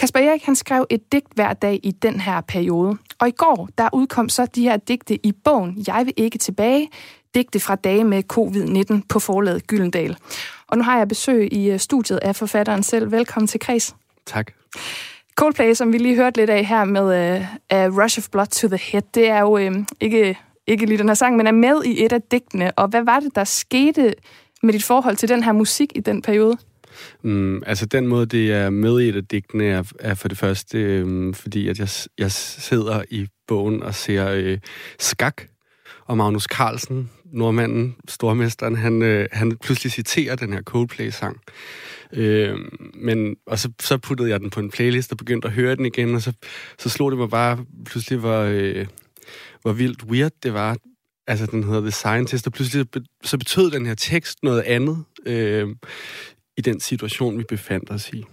Kasper 0.00 0.20
Erik 0.20 0.44
han 0.44 0.56
skrev 0.56 0.86
et 0.90 1.12
digt 1.12 1.26
hver 1.34 1.52
dag 1.52 1.80
i 1.82 1.90
den 1.90 2.20
her 2.20 2.40
periode. 2.40 2.98
Og 3.18 3.28
i 3.28 3.30
går, 3.30 3.68
der 3.78 3.88
udkom 3.92 4.28
så 4.28 4.46
de 4.46 4.62
her 4.62 4.76
digte 4.76 5.26
i 5.26 5.32
bogen 5.44 5.84
Jeg 5.86 6.02
vil 6.06 6.14
ikke 6.16 6.38
tilbage, 6.38 6.88
digte 7.34 7.60
fra 7.60 7.74
dage 7.74 8.04
med 8.04 8.22
covid-19 8.32 9.00
på 9.08 9.18
forlaget 9.18 9.66
Gyldendal. 9.66 10.16
Og 10.68 10.78
nu 10.78 10.84
har 10.84 10.98
jeg 10.98 11.08
besøg 11.08 11.52
i 11.52 11.70
øh, 11.70 11.78
studiet 11.78 12.18
af 12.18 12.36
forfatteren 12.36 12.82
selv. 12.82 13.12
Velkommen 13.12 13.46
til 13.46 13.60
Kreds. 13.60 13.96
Tak. 14.26 14.52
Coldplay, 15.34 15.74
som 15.74 15.92
vi 15.92 15.98
lige 15.98 16.16
hørte 16.16 16.40
lidt 16.40 16.50
af 16.50 16.64
her 16.64 16.84
med 16.84 17.38
uh, 17.74 18.02
Rush 18.02 18.18
of 18.18 18.28
Blood 18.28 18.46
to 18.46 18.68
the 18.68 18.78
Head, 18.78 19.02
det 19.14 19.28
er 19.28 19.40
jo 19.40 19.58
uh, 19.58 19.76
ikke, 20.00 20.38
ikke 20.66 20.86
lige 20.86 20.98
den 20.98 21.08
her 21.08 21.14
sang, 21.14 21.36
men 21.36 21.46
er 21.46 21.52
med 21.52 21.84
i 21.84 22.04
et 22.04 22.12
af 22.12 22.22
digtene. 22.22 22.72
Og 22.72 22.88
hvad 22.88 23.02
var 23.02 23.20
det, 23.20 23.34
der 23.34 23.44
skete 23.44 24.14
med 24.62 24.72
dit 24.72 24.84
forhold 24.84 25.16
til 25.16 25.28
den 25.28 25.42
her 25.42 25.52
musik 25.52 25.92
i 25.94 26.00
den 26.00 26.22
periode? 26.22 26.56
Mm, 27.22 27.62
altså 27.66 27.86
den 27.86 28.06
måde, 28.06 28.26
det 28.26 28.52
er 28.52 28.70
med 28.70 29.00
i 29.00 29.08
et 29.08 29.16
af 29.16 29.24
digtene, 29.24 29.64
er, 29.64 29.82
er 30.00 30.14
for 30.14 30.28
det 30.28 30.38
første, 30.38 30.78
øh, 30.78 31.34
fordi 31.34 31.68
at 31.68 31.78
jeg, 31.78 31.88
jeg 32.18 32.32
sidder 32.32 33.02
i 33.10 33.26
bogen 33.48 33.82
og 33.82 33.94
ser 33.94 34.28
øh, 34.28 34.58
skak, 34.98 35.42
og 36.06 36.16
Magnus 36.16 36.44
Carlsen, 36.44 37.10
nordmanden, 37.32 37.96
stormesteren, 38.08 38.76
han, 38.76 39.02
øh, 39.02 39.28
han 39.32 39.56
pludselig 39.56 39.92
citerer 39.92 40.36
den 40.36 40.52
her 40.52 40.62
Coldplay-sang. 40.62 41.40
Øh, 42.12 42.58
men, 42.94 43.36
og 43.46 43.58
så, 43.58 43.70
så 43.80 43.98
puttede 43.98 44.30
jeg 44.30 44.40
den 44.40 44.50
på 44.50 44.60
en 44.60 44.70
playlist 44.70 45.12
og 45.12 45.18
begyndte 45.18 45.48
at 45.48 45.54
høre 45.54 45.76
den 45.76 45.86
igen, 45.86 46.14
og 46.14 46.22
så, 46.22 46.32
så 46.78 46.88
slog 46.88 47.10
det 47.10 47.18
mig 47.18 47.30
bare 47.30 47.64
pludselig, 47.86 48.18
hvor, 48.18 48.40
øh, 48.40 48.86
hvor 49.62 49.72
vildt 49.72 50.02
weird 50.02 50.32
det 50.42 50.54
var. 50.54 50.76
Altså, 51.26 51.46
den 51.46 51.64
hedder 51.64 51.80
The 51.80 51.90
Scientist, 51.90 52.46
og 52.46 52.52
pludselig 52.52 52.86
så 53.24 53.38
betød 53.38 53.70
den 53.70 53.86
her 53.86 53.94
tekst 53.94 54.38
noget 54.42 54.62
andet 54.62 55.04
øh, 55.26 55.68
i 56.60 56.62
den 56.62 56.80
situation, 56.80 57.38
vi 57.38 57.44
befandt 57.48 57.90
os 57.90 58.10
i. 58.12 58.24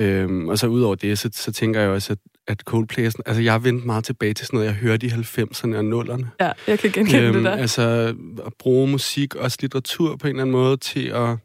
Øhm, 0.00 0.48
og 0.48 0.58
så 0.58 0.66
ud 0.66 0.82
over 0.82 0.94
det, 0.94 1.18
så, 1.18 1.30
så 1.32 1.52
tænker 1.52 1.80
jeg 1.80 1.90
også, 1.90 2.12
at, 2.12 2.18
at 2.46 2.60
Coldplay 2.60 3.04
altså 3.04 3.42
jeg 3.42 3.52
har 3.52 3.58
vendt 3.58 3.84
meget 3.84 4.04
tilbage 4.04 4.34
til 4.34 4.46
sådan 4.46 4.56
noget, 4.56 4.66
jeg 4.66 4.74
hørte 4.74 5.06
i 5.06 5.10
90'erne 5.10 5.76
og 5.76 6.02
0'erne. 6.02 6.26
Ja, 6.40 6.52
jeg 6.66 6.78
kan 6.78 6.90
genkende 6.90 7.22
øhm, 7.22 7.34
det 7.34 7.44
der. 7.44 7.50
Altså 7.50 8.14
at 8.46 8.52
bruge 8.58 8.88
musik, 8.88 9.34
også 9.34 9.58
litteratur 9.60 10.16
på 10.16 10.26
en 10.26 10.30
eller 10.30 10.42
anden 10.42 10.52
måde 10.52 10.76
til 10.76 11.06
at, 11.06 11.36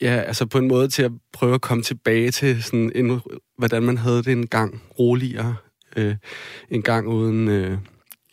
ja, 0.00 0.16
altså 0.20 0.46
på 0.46 0.58
en 0.58 0.68
måde 0.68 0.88
til 0.88 1.02
at 1.02 1.12
prøve 1.32 1.54
at 1.54 1.60
komme 1.60 1.82
tilbage 1.82 2.30
til 2.30 2.62
sådan 2.62 2.92
en, 2.94 3.20
hvordan 3.58 3.82
man 3.82 3.96
havde 3.96 4.22
det 4.22 4.32
en 4.32 4.46
gang 4.46 4.82
roligere, 4.98 5.56
øh, 5.96 6.16
en 6.70 6.82
gang 6.82 7.08
uden, 7.08 7.48
øh, 7.48 7.78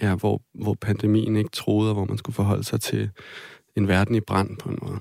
ja, 0.01 0.15
hvor, 0.15 0.41
hvor 0.53 0.73
pandemien 0.81 1.35
ikke 1.35 1.49
troede, 1.53 1.89
og 1.89 1.93
hvor 1.93 2.05
man 2.05 2.17
skulle 2.17 2.35
forholde 2.35 2.63
sig 2.63 2.81
til 2.81 3.09
en 3.77 3.87
verden 3.87 4.15
i 4.15 4.19
brand 4.19 4.57
på 4.57 4.69
en 4.69 4.79
måde. 4.81 4.99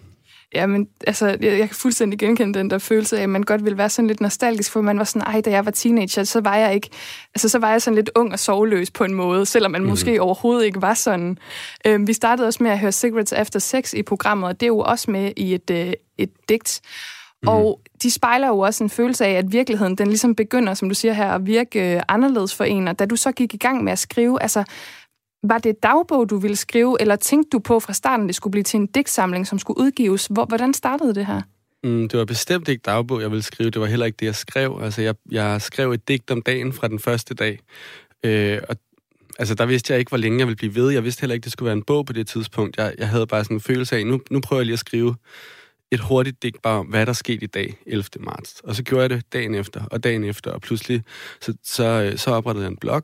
Ja, 0.55 0.67
men 0.67 0.89
altså, 1.07 1.27
jeg, 1.27 1.43
jeg 1.43 1.69
kan 1.69 1.77
fuldstændig 1.77 2.19
genkende 2.19 2.59
den 2.59 2.71
der 2.71 2.79
følelse 2.79 3.19
af, 3.19 3.23
at 3.23 3.29
man 3.29 3.43
godt 3.43 3.65
ville 3.65 3.79
være 3.79 3.91
sådan 3.91 4.07
lidt 4.07 4.21
nostalgisk, 4.21 4.73
for 4.73 4.81
man 4.81 4.99
var 4.99 5.05
sådan, 5.05 5.23
ej, 5.23 5.41
da 5.41 5.51
jeg 5.51 5.65
var 5.65 5.71
teenager, 5.71 6.25
så 6.25 6.41
var 6.41 6.57
jeg 6.57 6.75
ikke, 6.75 6.91
altså 7.35 7.49
så 7.49 7.59
var 7.59 7.71
jeg 7.71 7.83
sådan 7.83 7.95
lidt 7.95 8.11
ung 8.15 8.33
og 8.33 8.39
sovløs 8.39 8.91
på 8.91 9.05
en 9.05 9.15
måde, 9.15 9.47
selvom 9.47 9.73
man 9.73 9.83
mm. 9.83 9.89
måske 9.89 10.23
overhovedet 10.23 10.65
ikke 10.65 10.83
var 10.83 10.95
sådan. 10.95 11.39
Øhm, 11.87 12.07
vi 12.07 12.13
startede 12.13 12.47
også 12.47 12.63
med 12.63 12.71
at 12.71 12.79
høre 12.79 12.93
Cigarettes 12.93 13.33
After 13.33 13.59
Sex 13.59 13.95
i 13.95 14.03
programmet, 14.03 14.49
og 14.49 14.61
det 14.61 14.67
er 14.67 14.69
jo 14.69 14.79
også 14.79 15.11
med 15.11 15.33
i 15.37 15.55
et, 15.55 15.71
øh, 15.71 15.93
et 16.19 16.31
digt. 16.49 16.81
Mm. 17.43 17.49
Og 17.49 17.81
de 18.03 18.11
spejler 18.11 18.49
jo 18.49 18.59
også 18.59 18.85
en 18.85 18.91
følelse 18.91 19.27
af, 19.27 19.33
at 19.33 19.53
virkeligheden, 19.53 19.99
den 19.99 20.09
ligesom 20.09 20.35
begynder, 20.35 20.75
som 20.75 20.89
du 20.89 20.95
siger 20.95 21.15
her, 21.15 21.33
at 21.33 21.47
virke 21.47 21.95
øh, 21.95 22.03
anderledes 22.09 22.55
for 22.55 22.65
en. 22.65 22.89
Og 22.89 22.99
da 22.99 23.07
du 23.07 23.17
så 23.17 23.33
gik 23.33 23.55
i 23.55 23.57
gang 23.57 23.85
med 23.85 23.93
at 23.93 23.99
skrive, 23.99 24.43
altså, 24.43 24.65
var 25.49 25.59
det 25.59 25.83
dagbog, 25.83 26.31
du 26.31 26.37
ville 26.37 26.57
skrive, 26.57 26.97
eller 27.01 27.17
tænkte 27.17 27.49
du 27.51 27.59
på 27.59 27.81
fra 27.81 27.93
starten, 27.93 28.27
det 28.27 28.35
skulle 28.35 28.51
blive 28.51 28.65
til 28.65 28.81
en 28.81 28.87
digtsamling, 28.87 29.47
som 29.47 29.59
skulle 29.59 29.81
udgives? 29.81 30.27
Hvordan 30.31 30.75
startede 30.75 31.15
det 31.15 31.27
her? 31.27 31.43
Mm, 31.85 32.09
det 32.09 32.19
var 32.19 32.25
bestemt 32.25 32.69
ikke 32.69 32.83
dagbog, 32.83 33.21
jeg 33.21 33.31
ville 33.31 33.43
skrive. 33.43 33.71
Det 33.71 33.81
var 33.81 33.87
heller 33.87 34.07
ikke 34.07 34.17
det, 34.17 34.27
jeg 34.27 34.35
skrev. 34.35 34.81
Altså, 34.83 35.03
jeg, 35.03 35.15
jeg 35.31 35.63
skrev 35.63 35.93
et 35.93 36.09
digt 36.09 36.31
om 36.31 36.43
dagen 36.43 36.73
fra 36.73 36.89
den 36.89 36.99
første 36.99 37.35
dag. 37.35 37.59
Øh, 38.25 38.59
og 38.69 38.77
altså, 39.39 39.55
der 39.55 39.67
vidste 39.67 39.93
jeg 39.93 39.99
ikke, 39.99 40.09
hvor 40.09 40.19
længe 40.19 40.39
jeg 40.39 40.47
ville 40.47 40.57
blive 40.57 40.75
ved. 40.75 40.91
Jeg 40.91 41.05
vidste 41.05 41.21
heller 41.21 41.35
ikke, 41.35 41.45
det 41.45 41.53
skulle 41.53 41.67
være 41.67 41.77
en 41.77 41.83
bog 41.83 42.07
på 42.07 42.13
det 42.13 42.27
tidspunkt. 42.27 42.77
Jeg, 42.77 42.95
jeg 42.99 43.09
havde 43.09 43.27
bare 43.27 43.45
sådan 43.45 43.57
en 43.57 43.61
følelse 43.61 43.97
af, 43.97 44.07
nu, 44.07 44.21
nu 44.31 44.41
prøver 44.41 44.61
jeg 44.61 44.67
lige 44.67 44.73
at 44.73 44.79
skrive 44.79 45.15
et 45.91 46.01
hurtigt 46.01 46.43
digt 46.43 46.63
bare 46.63 46.79
om, 46.79 46.87
hvad 46.87 47.07
der 47.07 47.13
skete 47.13 47.45
i 47.45 47.47
dag, 47.47 47.77
11. 47.87 48.05
marts. 48.21 48.61
Og 48.65 48.75
så 48.75 48.83
gjorde 48.83 49.03
jeg 49.03 49.11
det 49.11 49.33
dagen 49.33 49.55
efter, 49.55 49.85
og 49.91 50.05
dagen 50.05 50.25
efter, 50.25 50.51
og 50.51 50.61
pludselig 50.61 51.03
så, 51.41 51.55
så, 51.65 51.85
øh, 51.85 52.19
så 52.19 52.31
oprettede 52.31 52.65
jeg 52.65 52.71
en 52.71 52.77
blog, 52.77 53.03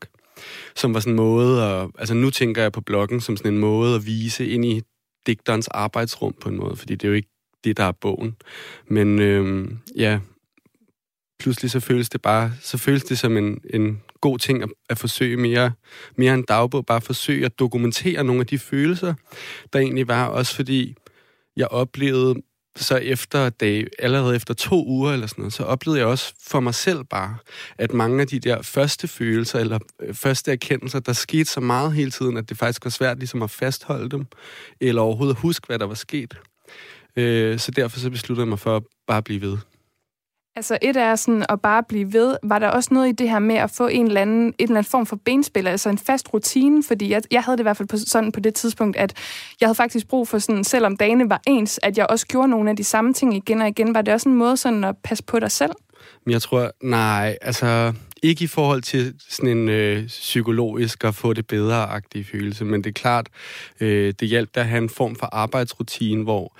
som 0.76 0.94
var 0.94 1.00
sådan 1.00 1.12
en 1.12 1.16
måde 1.16 1.64
at... 1.64 1.88
Altså 1.98 2.14
nu 2.14 2.30
tænker 2.30 2.62
jeg 2.62 2.72
på 2.72 2.80
bloggen 2.80 3.20
som 3.20 3.36
sådan 3.36 3.52
en 3.52 3.58
måde 3.58 3.94
at 3.94 4.06
vise 4.06 4.48
ind 4.48 4.64
i 4.64 4.82
digterens 5.26 5.68
arbejdsrum 5.68 6.34
på 6.40 6.48
en 6.48 6.56
måde, 6.56 6.76
fordi 6.76 6.94
det 6.94 7.04
er 7.04 7.08
jo 7.08 7.14
ikke 7.14 7.28
det, 7.64 7.76
der 7.76 7.84
er 7.84 7.92
bogen. 7.92 8.36
Men 8.88 9.18
øh, 9.18 9.68
ja, 9.96 10.20
pludselig 11.38 11.70
så 11.70 11.80
føles 11.80 12.08
det 12.08 12.22
bare, 12.22 12.52
så 12.60 12.78
føles 12.78 13.04
det 13.04 13.18
som 13.18 13.36
en, 13.36 13.60
en 13.74 14.02
god 14.20 14.38
ting 14.38 14.62
at, 14.62 14.68
at 14.88 14.98
forsøge 14.98 15.36
mere, 15.36 15.72
mere 16.16 16.34
en 16.34 16.42
dagbog, 16.42 16.86
bare 16.86 17.00
forsøge 17.00 17.44
at 17.44 17.58
dokumentere 17.58 18.24
nogle 18.24 18.40
af 18.40 18.46
de 18.46 18.58
følelser, 18.58 19.14
der 19.72 19.78
egentlig 19.78 20.08
var, 20.08 20.26
også 20.26 20.54
fordi 20.54 20.94
jeg 21.56 21.68
oplevede 21.68 22.34
så 22.76 22.96
efter 22.96 23.48
dag, 23.48 23.86
allerede 23.98 24.36
efter 24.36 24.54
to 24.54 24.86
uger 24.86 25.12
eller 25.12 25.26
sådan 25.26 25.42
noget, 25.42 25.52
så 25.52 25.62
oplevede 25.62 26.00
jeg 26.00 26.06
også 26.08 26.34
for 26.48 26.60
mig 26.60 26.74
selv 26.74 27.04
bare, 27.04 27.36
at 27.78 27.92
mange 27.92 28.20
af 28.20 28.26
de 28.26 28.38
der 28.38 28.62
første 28.62 29.08
følelser 29.08 29.58
eller 29.58 29.78
øh, 30.02 30.14
første 30.14 30.52
erkendelser, 30.52 31.00
der 31.00 31.12
skete 31.12 31.44
så 31.44 31.60
meget 31.60 31.92
hele 31.92 32.10
tiden, 32.10 32.36
at 32.36 32.48
det 32.48 32.58
faktisk 32.58 32.84
var 32.84 32.90
svært 32.90 33.18
ligesom 33.18 33.42
at 33.42 33.50
fastholde 33.50 34.08
dem, 34.08 34.26
eller 34.80 35.02
overhovedet 35.02 35.34
at 35.34 35.40
huske, 35.40 35.66
hvad 35.66 35.78
der 35.78 35.86
var 35.86 35.94
sket. 35.94 36.34
Øh, 37.16 37.58
så 37.58 37.70
derfor 37.70 37.98
så 37.98 38.10
besluttede 38.10 38.44
jeg 38.44 38.48
mig 38.48 38.58
for 38.58 38.76
at 38.76 38.82
bare 39.06 39.22
blive 39.22 39.40
ved. 39.40 39.58
Altså 40.60 40.78
et 40.82 40.96
er 40.96 41.16
sådan 41.16 41.46
at 41.48 41.60
bare 41.60 41.82
blive 41.82 42.12
ved. 42.12 42.36
Var 42.42 42.58
der 42.58 42.68
også 42.68 42.94
noget 42.94 43.08
i 43.08 43.12
det 43.12 43.30
her 43.30 43.38
med 43.38 43.54
at 43.54 43.70
få 43.70 43.86
en 43.86 44.06
eller 44.06 44.20
anden, 44.20 44.44
en 44.44 44.54
eller 44.58 44.76
anden 44.76 44.90
form 44.90 45.06
for 45.06 45.16
benspil, 45.16 45.66
altså 45.66 45.88
en 45.88 45.98
fast 45.98 46.34
rutine? 46.34 46.82
Fordi 46.82 47.10
jeg, 47.10 47.22
jeg 47.30 47.42
havde 47.42 47.56
det 47.56 47.62
i 47.62 47.62
hvert 47.62 47.76
fald 47.76 47.88
på, 47.88 47.96
sådan 47.96 48.32
på 48.32 48.40
det 48.40 48.54
tidspunkt, 48.54 48.96
at 48.96 49.14
jeg 49.60 49.66
havde 49.66 49.74
faktisk 49.74 50.08
brug 50.08 50.28
for 50.28 50.38
sådan, 50.38 50.64
selvom 50.64 50.96
dagene 50.96 51.30
var 51.30 51.40
ens, 51.46 51.80
at 51.82 51.98
jeg 51.98 52.06
også 52.10 52.26
gjorde 52.26 52.48
nogle 52.48 52.70
af 52.70 52.76
de 52.76 52.84
samme 52.84 53.14
ting 53.14 53.36
igen 53.36 53.62
og 53.62 53.68
igen. 53.68 53.94
Var 53.94 54.02
det 54.02 54.14
også 54.14 54.28
en 54.28 54.34
måde 54.34 54.56
sådan 54.56 54.84
at 54.84 54.96
passe 55.04 55.24
på 55.24 55.38
dig 55.38 55.50
selv? 55.50 55.72
Men 56.24 56.32
jeg 56.32 56.42
tror, 56.42 56.70
nej, 56.82 57.38
altså 57.42 57.92
ikke 58.22 58.44
i 58.44 58.46
forhold 58.46 58.82
til 58.82 59.14
sådan 59.28 59.58
en 59.58 59.68
øh, 59.68 60.06
psykologisk 60.06 61.04
at 61.04 61.14
få 61.14 61.32
det 61.32 61.46
bedre-agtige 61.46 62.24
følelse, 62.24 62.64
men 62.64 62.84
det 62.84 62.90
er 62.90 63.00
klart, 63.00 63.26
øh, 63.80 64.14
det 64.20 64.28
hjalp 64.28 64.50
at 64.54 64.66
have 64.66 64.82
en 64.82 64.88
form 64.88 65.16
for 65.16 65.28
arbejdsrutine, 65.32 66.22
hvor 66.22 66.52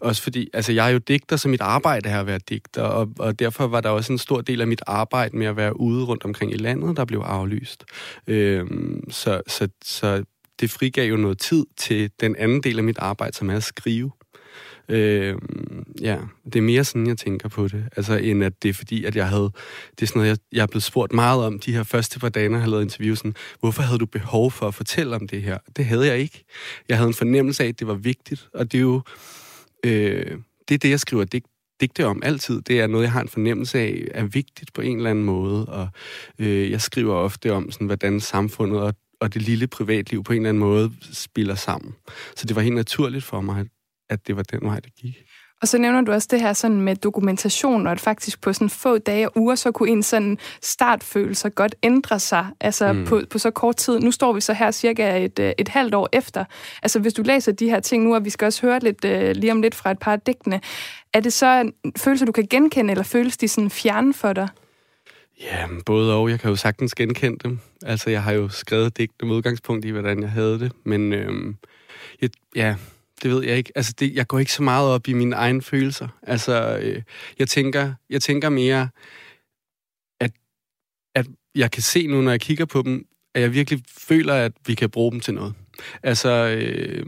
også 0.00 0.22
fordi, 0.22 0.48
altså 0.52 0.72
jeg 0.72 0.86
er 0.86 0.92
jo 0.92 0.98
digter, 0.98 1.36
så 1.36 1.48
mit 1.48 1.60
arbejde 1.60 2.08
er 2.08 2.20
at 2.20 2.26
være 2.26 2.40
digter, 2.48 2.82
og, 2.82 3.08
og 3.18 3.38
derfor 3.38 3.66
var 3.66 3.80
der 3.80 3.88
også 3.88 4.12
en 4.12 4.18
stor 4.18 4.40
del 4.40 4.60
af 4.60 4.66
mit 4.66 4.82
arbejde 4.86 5.36
med 5.36 5.46
at 5.46 5.56
være 5.56 5.80
ude 5.80 6.04
rundt 6.04 6.24
omkring 6.24 6.52
i 6.52 6.56
landet, 6.56 6.96
der 6.96 7.04
blev 7.04 7.20
aflyst. 7.20 7.84
Øhm, 8.26 9.10
så, 9.10 9.42
så, 9.46 9.68
så 9.84 10.24
det 10.60 10.70
frigav 10.70 11.08
jo 11.10 11.16
noget 11.16 11.38
tid 11.38 11.66
til 11.76 12.10
den 12.20 12.36
anden 12.36 12.62
del 12.62 12.78
af 12.78 12.84
mit 12.84 12.98
arbejde, 12.98 13.36
som 13.36 13.50
er 13.50 13.56
at 13.56 13.62
skrive. 13.62 14.10
Øhm, 14.88 15.84
ja, 16.00 16.18
det 16.44 16.56
er 16.56 16.62
mere 16.62 16.84
sådan, 16.84 17.06
jeg 17.06 17.18
tænker 17.18 17.48
på 17.48 17.68
det. 17.68 17.84
Altså, 17.96 18.16
end 18.16 18.44
at 18.44 18.62
det 18.62 18.68
er 18.68 18.72
fordi, 18.72 19.04
at 19.04 19.16
jeg 19.16 19.28
havde... 19.28 19.50
Det 19.90 20.02
er 20.02 20.06
sådan 20.06 20.20
noget, 20.20 20.28
jeg, 20.28 20.38
jeg 20.52 20.62
er 20.62 20.66
blevet 20.66 20.82
spurgt 20.82 21.12
meget 21.12 21.44
om 21.44 21.58
de 21.58 21.72
her 21.72 21.82
første 21.82 22.18
par 22.18 22.28
dage, 22.28 22.48
når 22.48 22.56
jeg 22.56 22.62
har 22.62 22.70
lavet 22.70 22.82
interview. 22.82 23.14
Sådan, 23.14 23.34
hvorfor 23.60 23.82
havde 23.82 23.98
du 23.98 24.06
behov 24.06 24.50
for 24.50 24.68
at 24.68 24.74
fortælle 24.74 25.16
om 25.16 25.28
det 25.28 25.42
her? 25.42 25.58
Det 25.76 25.84
havde 25.84 26.06
jeg 26.06 26.18
ikke. 26.18 26.44
Jeg 26.88 26.96
havde 26.96 27.08
en 27.08 27.14
fornemmelse 27.14 27.64
af, 27.64 27.68
at 27.68 27.78
det 27.78 27.86
var 27.86 27.94
vigtigt. 27.94 28.48
Og 28.54 28.72
det 28.72 28.78
er 28.78 28.82
jo 28.82 29.02
Øh, 29.84 30.38
det 30.68 30.74
er 30.74 30.78
det, 30.78 30.90
jeg 30.90 31.00
skriver 31.00 31.24
digt, 31.24 31.46
digte 31.80 32.06
om 32.06 32.22
altid. 32.22 32.62
Det 32.62 32.80
er 32.80 32.86
noget, 32.86 33.04
jeg 33.04 33.12
har 33.12 33.20
en 33.20 33.28
fornemmelse 33.28 33.78
af, 33.78 34.08
er 34.10 34.24
vigtigt 34.24 34.72
på 34.72 34.80
en 34.80 34.96
eller 34.96 35.10
anden 35.10 35.24
måde. 35.24 35.66
Og 35.66 35.88
øh, 36.38 36.70
jeg 36.70 36.80
skriver 36.80 37.14
ofte 37.14 37.52
om, 37.52 37.70
sådan, 37.70 37.86
hvordan 37.86 38.20
samfundet 38.20 38.80
og, 38.80 38.94
og 39.20 39.34
det 39.34 39.42
lille 39.42 39.66
privatliv 39.66 40.24
på 40.24 40.32
en 40.32 40.36
eller 40.36 40.48
anden 40.48 40.60
måde 40.60 40.92
spiller 41.12 41.54
sammen. 41.54 41.94
Så 42.36 42.46
det 42.46 42.56
var 42.56 42.62
helt 42.62 42.74
naturligt 42.74 43.24
for 43.24 43.40
mig, 43.40 43.60
at, 43.60 43.66
at 44.10 44.26
det 44.26 44.36
var 44.36 44.42
den 44.42 44.60
vej, 44.62 44.80
det 44.80 44.94
gik. 44.94 45.16
Og 45.62 45.68
så 45.68 45.78
nævner 45.78 46.00
du 46.00 46.12
også 46.12 46.28
det 46.30 46.40
her 46.40 46.52
sådan 46.52 46.80
med 46.80 46.96
dokumentation, 46.96 47.86
og 47.86 47.92
at 47.92 48.00
faktisk 48.00 48.40
på 48.40 48.52
sådan 48.52 48.70
få 48.70 48.98
dage 48.98 49.28
og 49.28 49.36
uger, 49.36 49.54
så 49.54 49.72
kunne 49.72 49.90
en 49.90 50.02
sådan 50.02 50.38
startfølelse 50.62 51.50
godt 51.50 51.74
ændre 51.82 52.18
sig, 52.18 52.46
altså 52.60 52.92
mm. 52.92 53.04
på, 53.04 53.20
på 53.30 53.38
så 53.38 53.50
kort 53.50 53.76
tid. 53.76 54.00
Nu 54.00 54.10
står 54.10 54.32
vi 54.32 54.40
så 54.40 54.52
her 54.52 54.70
cirka 54.70 55.24
et, 55.24 55.38
øh, 55.38 55.52
et 55.58 55.68
halvt 55.68 55.94
år 55.94 56.08
efter. 56.12 56.44
Altså 56.82 56.98
hvis 57.00 57.14
du 57.14 57.22
læser 57.22 57.52
de 57.52 57.70
her 57.70 57.80
ting 57.80 58.04
nu, 58.04 58.14
og 58.14 58.24
vi 58.24 58.30
skal 58.30 58.46
også 58.46 58.66
høre 58.66 58.78
lidt 58.78 59.04
uh, 59.04 59.40
lige 59.40 59.52
om 59.52 59.62
lidt 59.62 59.74
fra 59.74 59.90
et 59.90 59.98
par 59.98 60.12
af 60.12 60.20
digtene, 60.20 60.60
er 61.12 61.20
det 61.20 61.32
så 61.32 61.70
følelser, 61.96 62.26
du 62.26 62.32
kan 62.32 62.46
genkende, 62.50 62.90
eller 62.90 63.04
føles 63.04 63.36
de 63.36 63.48
sådan 63.48 63.70
fjerne 63.70 64.14
for 64.14 64.32
dig? 64.32 64.48
Ja, 65.40 65.66
både 65.86 66.14
og. 66.14 66.30
Jeg 66.30 66.40
kan 66.40 66.50
jo 66.50 66.56
sagtens 66.56 66.94
genkende 66.94 67.38
dem. 67.44 67.58
Altså, 67.86 68.10
jeg 68.10 68.22
har 68.22 68.32
jo 68.32 68.48
skrevet 68.48 68.98
digte 68.98 69.26
med 69.26 69.34
udgangspunkt 69.34 69.84
i, 69.84 69.90
hvordan 69.90 70.22
jeg 70.22 70.30
havde 70.30 70.60
det. 70.60 70.72
Men 70.84 71.12
øhm, 71.12 71.56
jeg, 72.20 72.30
ja, 72.56 72.74
det 73.22 73.30
ved 73.30 73.44
jeg 73.44 73.56
ikke. 73.56 73.72
Altså, 73.74 73.92
det, 73.98 74.14
jeg 74.14 74.26
går 74.26 74.38
ikke 74.38 74.52
så 74.52 74.62
meget 74.62 74.88
op 74.88 75.08
i 75.08 75.12
mine 75.12 75.36
egne 75.36 75.62
følelser. 75.62 76.08
Altså, 76.22 76.78
øh, 76.82 77.02
jeg, 77.38 77.48
tænker, 77.48 77.94
jeg 78.10 78.22
tænker 78.22 78.48
mere, 78.48 78.88
at, 80.20 80.30
at 81.14 81.26
jeg 81.54 81.70
kan 81.70 81.82
se 81.82 82.06
nu, 82.06 82.22
når 82.22 82.30
jeg 82.30 82.40
kigger 82.40 82.64
på 82.64 82.82
dem, 82.82 83.06
at 83.34 83.42
jeg 83.42 83.54
virkelig 83.54 83.82
føler, 83.98 84.34
at 84.34 84.52
vi 84.66 84.74
kan 84.74 84.90
bruge 84.90 85.12
dem 85.12 85.20
til 85.20 85.34
noget. 85.34 85.54
Altså, 86.02 86.28
øh, 86.30 87.06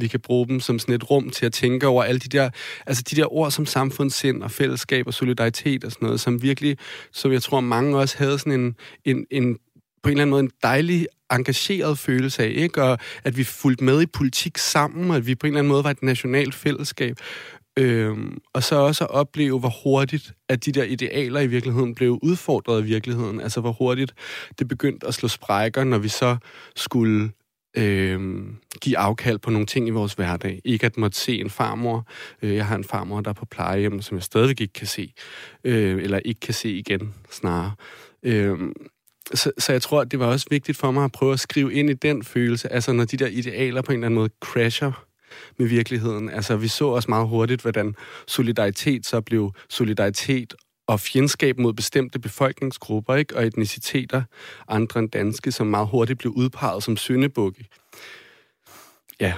vi 0.00 0.08
kan 0.08 0.20
bruge 0.20 0.48
dem 0.48 0.60
som 0.60 0.78
sådan 0.78 0.94
et 0.94 1.10
rum 1.10 1.30
til 1.30 1.46
at 1.46 1.52
tænke 1.52 1.86
over 1.86 2.04
alle 2.04 2.18
de 2.18 2.28
der, 2.28 2.50
altså 2.86 3.02
de 3.10 3.16
der 3.16 3.32
ord 3.32 3.50
som 3.50 3.66
samfundssind 3.66 4.42
og 4.42 4.50
fællesskab 4.50 5.06
og 5.06 5.14
solidaritet 5.14 5.84
og 5.84 5.92
sådan 5.92 6.06
noget, 6.06 6.20
som 6.20 6.42
virkelig, 6.42 6.78
som 7.12 7.32
jeg 7.32 7.42
tror 7.42 7.60
mange 7.60 7.98
også 7.98 8.18
havde 8.18 8.38
sådan 8.38 8.60
en, 8.60 8.76
en, 9.04 9.26
en 9.30 9.58
på 10.02 10.08
en 10.08 10.12
eller 10.12 10.22
anden 10.22 10.30
måde 10.30 10.42
en 10.42 10.50
dejlig 10.62 11.06
engageret 11.32 11.98
følelse 11.98 12.42
af, 12.42 12.52
ikke? 12.54 12.82
Og 12.82 12.98
at 13.24 13.36
vi 13.36 13.44
fulgte 13.44 13.84
med 13.84 14.02
i 14.02 14.06
politik 14.06 14.58
sammen, 14.58 15.10
og 15.10 15.16
at 15.16 15.26
vi 15.26 15.34
på 15.34 15.46
en 15.46 15.52
eller 15.52 15.58
anden 15.58 15.72
måde 15.72 15.84
var 15.84 15.90
et 15.90 16.02
nationalt 16.02 16.54
fællesskab. 16.54 17.16
Øhm, 17.78 18.38
og 18.54 18.62
så 18.62 18.76
også 18.76 19.04
at 19.04 19.10
opleve, 19.10 19.58
hvor 19.58 19.72
hurtigt 19.84 20.32
at 20.48 20.64
de 20.64 20.72
der 20.72 20.84
idealer 20.84 21.40
i 21.40 21.46
virkeligheden 21.46 21.94
blev 21.94 22.18
udfordret 22.22 22.80
i 22.80 22.84
virkeligheden. 22.84 23.40
Altså 23.40 23.60
hvor 23.60 23.72
hurtigt 23.72 24.14
det 24.58 24.68
begyndte 24.68 25.06
at 25.06 25.14
slå 25.14 25.28
sprækker, 25.28 25.84
når 25.84 25.98
vi 25.98 26.08
så 26.08 26.36
skulle 26.76 27.30
øh, 27.76 28.42
give 28.80 28.98
afkald 28.98 29.38
på 29.38 29.50
nogle 29.50 29.66
ting 29.66 29.88
i 29.88 29.90
vores 29.90 30.14
hverdag. 30.14 30.60
Ikke 30.64 30.86
at 30.86 30.96
måtte 30.96 31.18
se 31.18 31.40
en 31.40 31.50
farmor. 31.50 32.06
Øh, 32.42 32.54
jeg 32.54 32.66
har 32.66 32.76
en 32.76 32.84
farmor, 32.84 33.20
der 33.20 33.30
er 33.30 33.34
på 33.34 33.46
plejehjem, 33.46 34.02
som 34.02 34.16
jeg 34.16 34.22
stadigvæk 34.22 34.60
ikke 34.60 34.72
kan 34.72 34.86
se. 34.86 35.12
Øh, 35.64 36.02
eller 36.02 36.18
ikke 36.24 36.40
kan 36.40 36.54
se 36.54 36.70
igen, 36.70 37.14
snarere. 37.30 37.72
Øh, 38.22 38.58
så, 39.34 39.52
så 39.58 39.72
jeg 39.72 39.82
tror, 39.82 40.00
at 40.00 40.10
det 40.10 40.18
var 40.18 40.26
også 40.26 40.46
vigtigt 40.50 40.78
for 40.78 40.90
mig 40.90 41.04
at 41.04 41.12
prøve 41.12 41.32
at 41.32 41.40
skrive 41.40 41.74
ind 41.74 41.90
i 41.90 41.94
den 41.94 42.24
følelse, 42.24 42.72
altså 42.72 42.92
når 42.92 43.04
de 43.04 43.16
der 43.16 43.26
idealer 43.26 43.82
på 43.82 43.92
en 43.92 43.98
eller 43.98 44.06
anden 44.06 44.18
måde 44.18 44.30
crasher 44.40 45.06
med 45.58 45.66
virkeligheden. 45.66 46.30
Altså 46.30 46.56
vi 46.56 46.68
så 46.68 46.86
også 46.86 47.10
meget 47.10 47.28
hurtigt, 47.28 47.62
hvordan 47.62 47.94
solidaritet 48.26 49.06
så 49.06 49.20
blev 49.20 49.52
solidaritet 49.68 50.54
og 50.86 51.00
fjendskab 51.00 51.58
mod 51.58 51.72
bestemte 51.72 52.18
befolkningsgrupper 52.18 53.14
ikke? 53.14 53.36
og 53.36 53.46
etniciteter, 53.46 54.22
andre 54.68 55.00
end 55.00 55.10
danske, 55.10 55.52
som 55.52 55.66
meget 55.66 55.88
hurtigt 55.88 56.18
blev 56.18 56.32
udpeget 56.32 56.82
som 56.82 56.96
syndebukke. 56.96 57.64
Ja, 59.20 59.34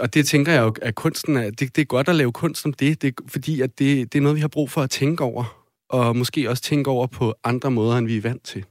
og 0.00 0.14
det 0.14 0.26
tænker 0.26 0.52
jeg 0.52 0.62
jo, 0.62 0.74
at 0.82 0.94
kunsten 0.94 1.36
er, 1.36 1.50
det, 1.50 1.76
det 1.76 1.82
er 1.82 1.86
godt 1.86 2.08
at 2.08 2.14
lave 2.14 2.32
kunst 2.32 2.66
om 2.66 2.72
det, 2.72 3.02
det 3.02 3.14
fordi 3.28 3.60
at 3.60 3.78
det, 3.78 4.12
det 4.12 4.18
er 4.18 4.22
noget, 4.22 4.36
vi 4.36 4.40
har 4.40 4.48
brug 4.48 4.70
for 4.70 4.82
at 4.82 4.90
tænke 4.90 5.24
over, 5.24 5.64
og 5.88 6.16
måske 6.16 6.50
også 6.50 6.62
tænke 6.62 6.90
over 6.90 7.06
på 7.06 7.34
andre 7.44 7.70
måder, 7.70 7.96
end 7.96 8.06
vi 8.06 8.16
er 8.16 8.20
vant 8.20 8.44
til. 8.44 8.64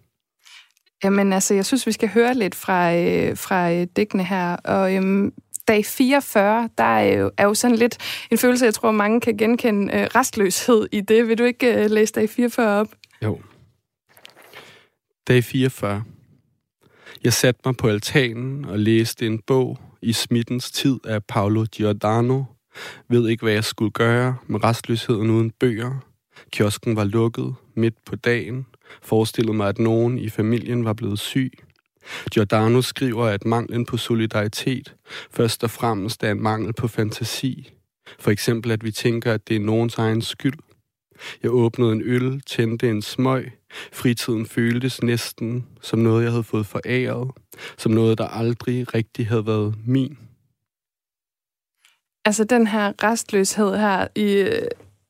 Jamen 1.03 1.34
altså, 1.34 1.53
jeg 1.53 1.65
synes, 1.65 1.88
vi 1.88 1.91
skal 1.91 2.10
høre 2.10 2.34
lidt 2.34 2.55
fra, 2.55 2.96
øh, 2.96 3.38
fra 3.38 3.72
øh, 3.72 3.88
digtene 3.96 4.24
her, 4.24 4.55
og 4.55 4.96
øhm, 4.96 5.34
dag 5.67 5.86
44, 5.86 6.70
der 6.77 6.84
er 6.84 7.17
jo, 7.17 7.31
er 7.38 7.46
jo 7.46 7.53
sådan 7.53 7.77
lidt 7.77 7.98
en 8.31 8.38
følelse, 8.38 8.65
jeg 8.65 8.74
tror, 8.74 8.91
mange 8.91 9.22
kan 9.22 9.38
genkende 9.38 9.93
øh, 9.93 10.08
restløshed 10.15 10.88
i 10.91 11.01
det. 11.01 11.27
Vil 11.27 11.38
du 11.38 11.43
ikke 11.43 11.84
øh, 11.84 11.91
læse 11.91 12.13
dag 12.13 12.29
44 12.29 12.79
op? 12.79 12.88
Jo. 13.24 13.39
Dag 15.27 15.43
44. 15.43 16.03
Jeg 17.24 17.34
satte 17.34 17.62
mig 17.65 17.77
på 17.77 17.88
altanen 17.88 18.65
og 18.65 18.79
læste 18.79 19.25
en 19.25 19.39
bog 19.48 19.77
i 20.01 20.13
smittens 20.13 20.72
tid 20.72 21.00
af 21.05 21.24
Paolo 21.24 21.65
Giordano. 21.72 22.43
Ved 23.10 23.29
ikke, 23.29 23.43
hvad 23.43 23.53
jeg 23.53 23.63
skulle 23.63 23.91
gøre 23.91 24.36
med 24.48 24.63
restløsheden 24.63 25.29
uden 25.29 25.51
bøger. 25.60 25.91
Kiosken 26.51 26.96
var 26.96 27.03
lukket 27.03 27.55
midt 27.75 28.05
på 28.05 28.15
dagen 28.15 28.65
forestillet 29.01 29.55
mig, 29.55 29.69
at 29.69 29.79
nogen 29.79 30.19
i 30.19 30.29
familien 30.29 30.86
var 30.86 30.93
blevet 30.93 31.19
syg. 31.19 31.51
Giordano 32.31 32.81
skriver, 32.81 33.25
at 33.25 33.45
manglen 33.45 33.86
på 33.86 33.98
solidaritet 33.98 34.95
først 35.31 35.63
og 35.63 35.69
fremmest 35.69 36.24
er 36.24 36.31
en 36.31 36.43
mangel 36.43 36.74
på 36.74 36.88
fantasi. 36.88 37.74
For 38.19 38.31
eksempel, 38.31 38.71
at 38.71 38.83
vi 38.83 38.91
tænker, 38.91 39.33
at 39.33 39.48
det 39.48 39.55
er 39.55 39.60
nogens 39.60 39.98
egen 39.98 40.21
skyld. 40.21 40.60
Jeg 41.43 41.51
åbnede 41.51 41.91
en 41.91 42.01
øl, 42.05 42.41
tændte 42.41 42.89
en 42.89 43.01
smøg. 43.01 43.51
Fritiden 43.93 44.45
føltes 44.45 45.03
næsten 45.03 45.67
som 45.81 46.00
noget, 46.00 46.24
jeg 46.24 46.31
havde 46.31 46.43
fået 46.43 46.65
foræret. 46.65 47.31
Som 47.77 47.91
noget, 47.91 48.17
der 48.17 48.27
aldrig 48.27 48.93
rigtig 48.93 49.27
havde 49.27 49.45
været 49.45 49.75
min. 49.86 50.17
Altså 52.25 52.43
den 52.43 52.67
her 52.67 52.93
restløshed 53.03 53.77
her, 53.77 54.07
i, 54.15 54.50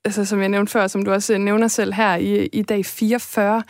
altså 0.06 0.26
som 0.26 0.40
jeg 0.40 0.50
nævnte 0.50 0.72
før, 0.72 0.88
som 0.88 1.06
du 1.06 1.12
også 1.12 1.38
nævner 1.38 1.68
selv 1.68 1.94
her 1.94 2.16
i, 2.16 2.46
i 2.46 2.62
dag 2.62 2.86
44. 2.86 3.64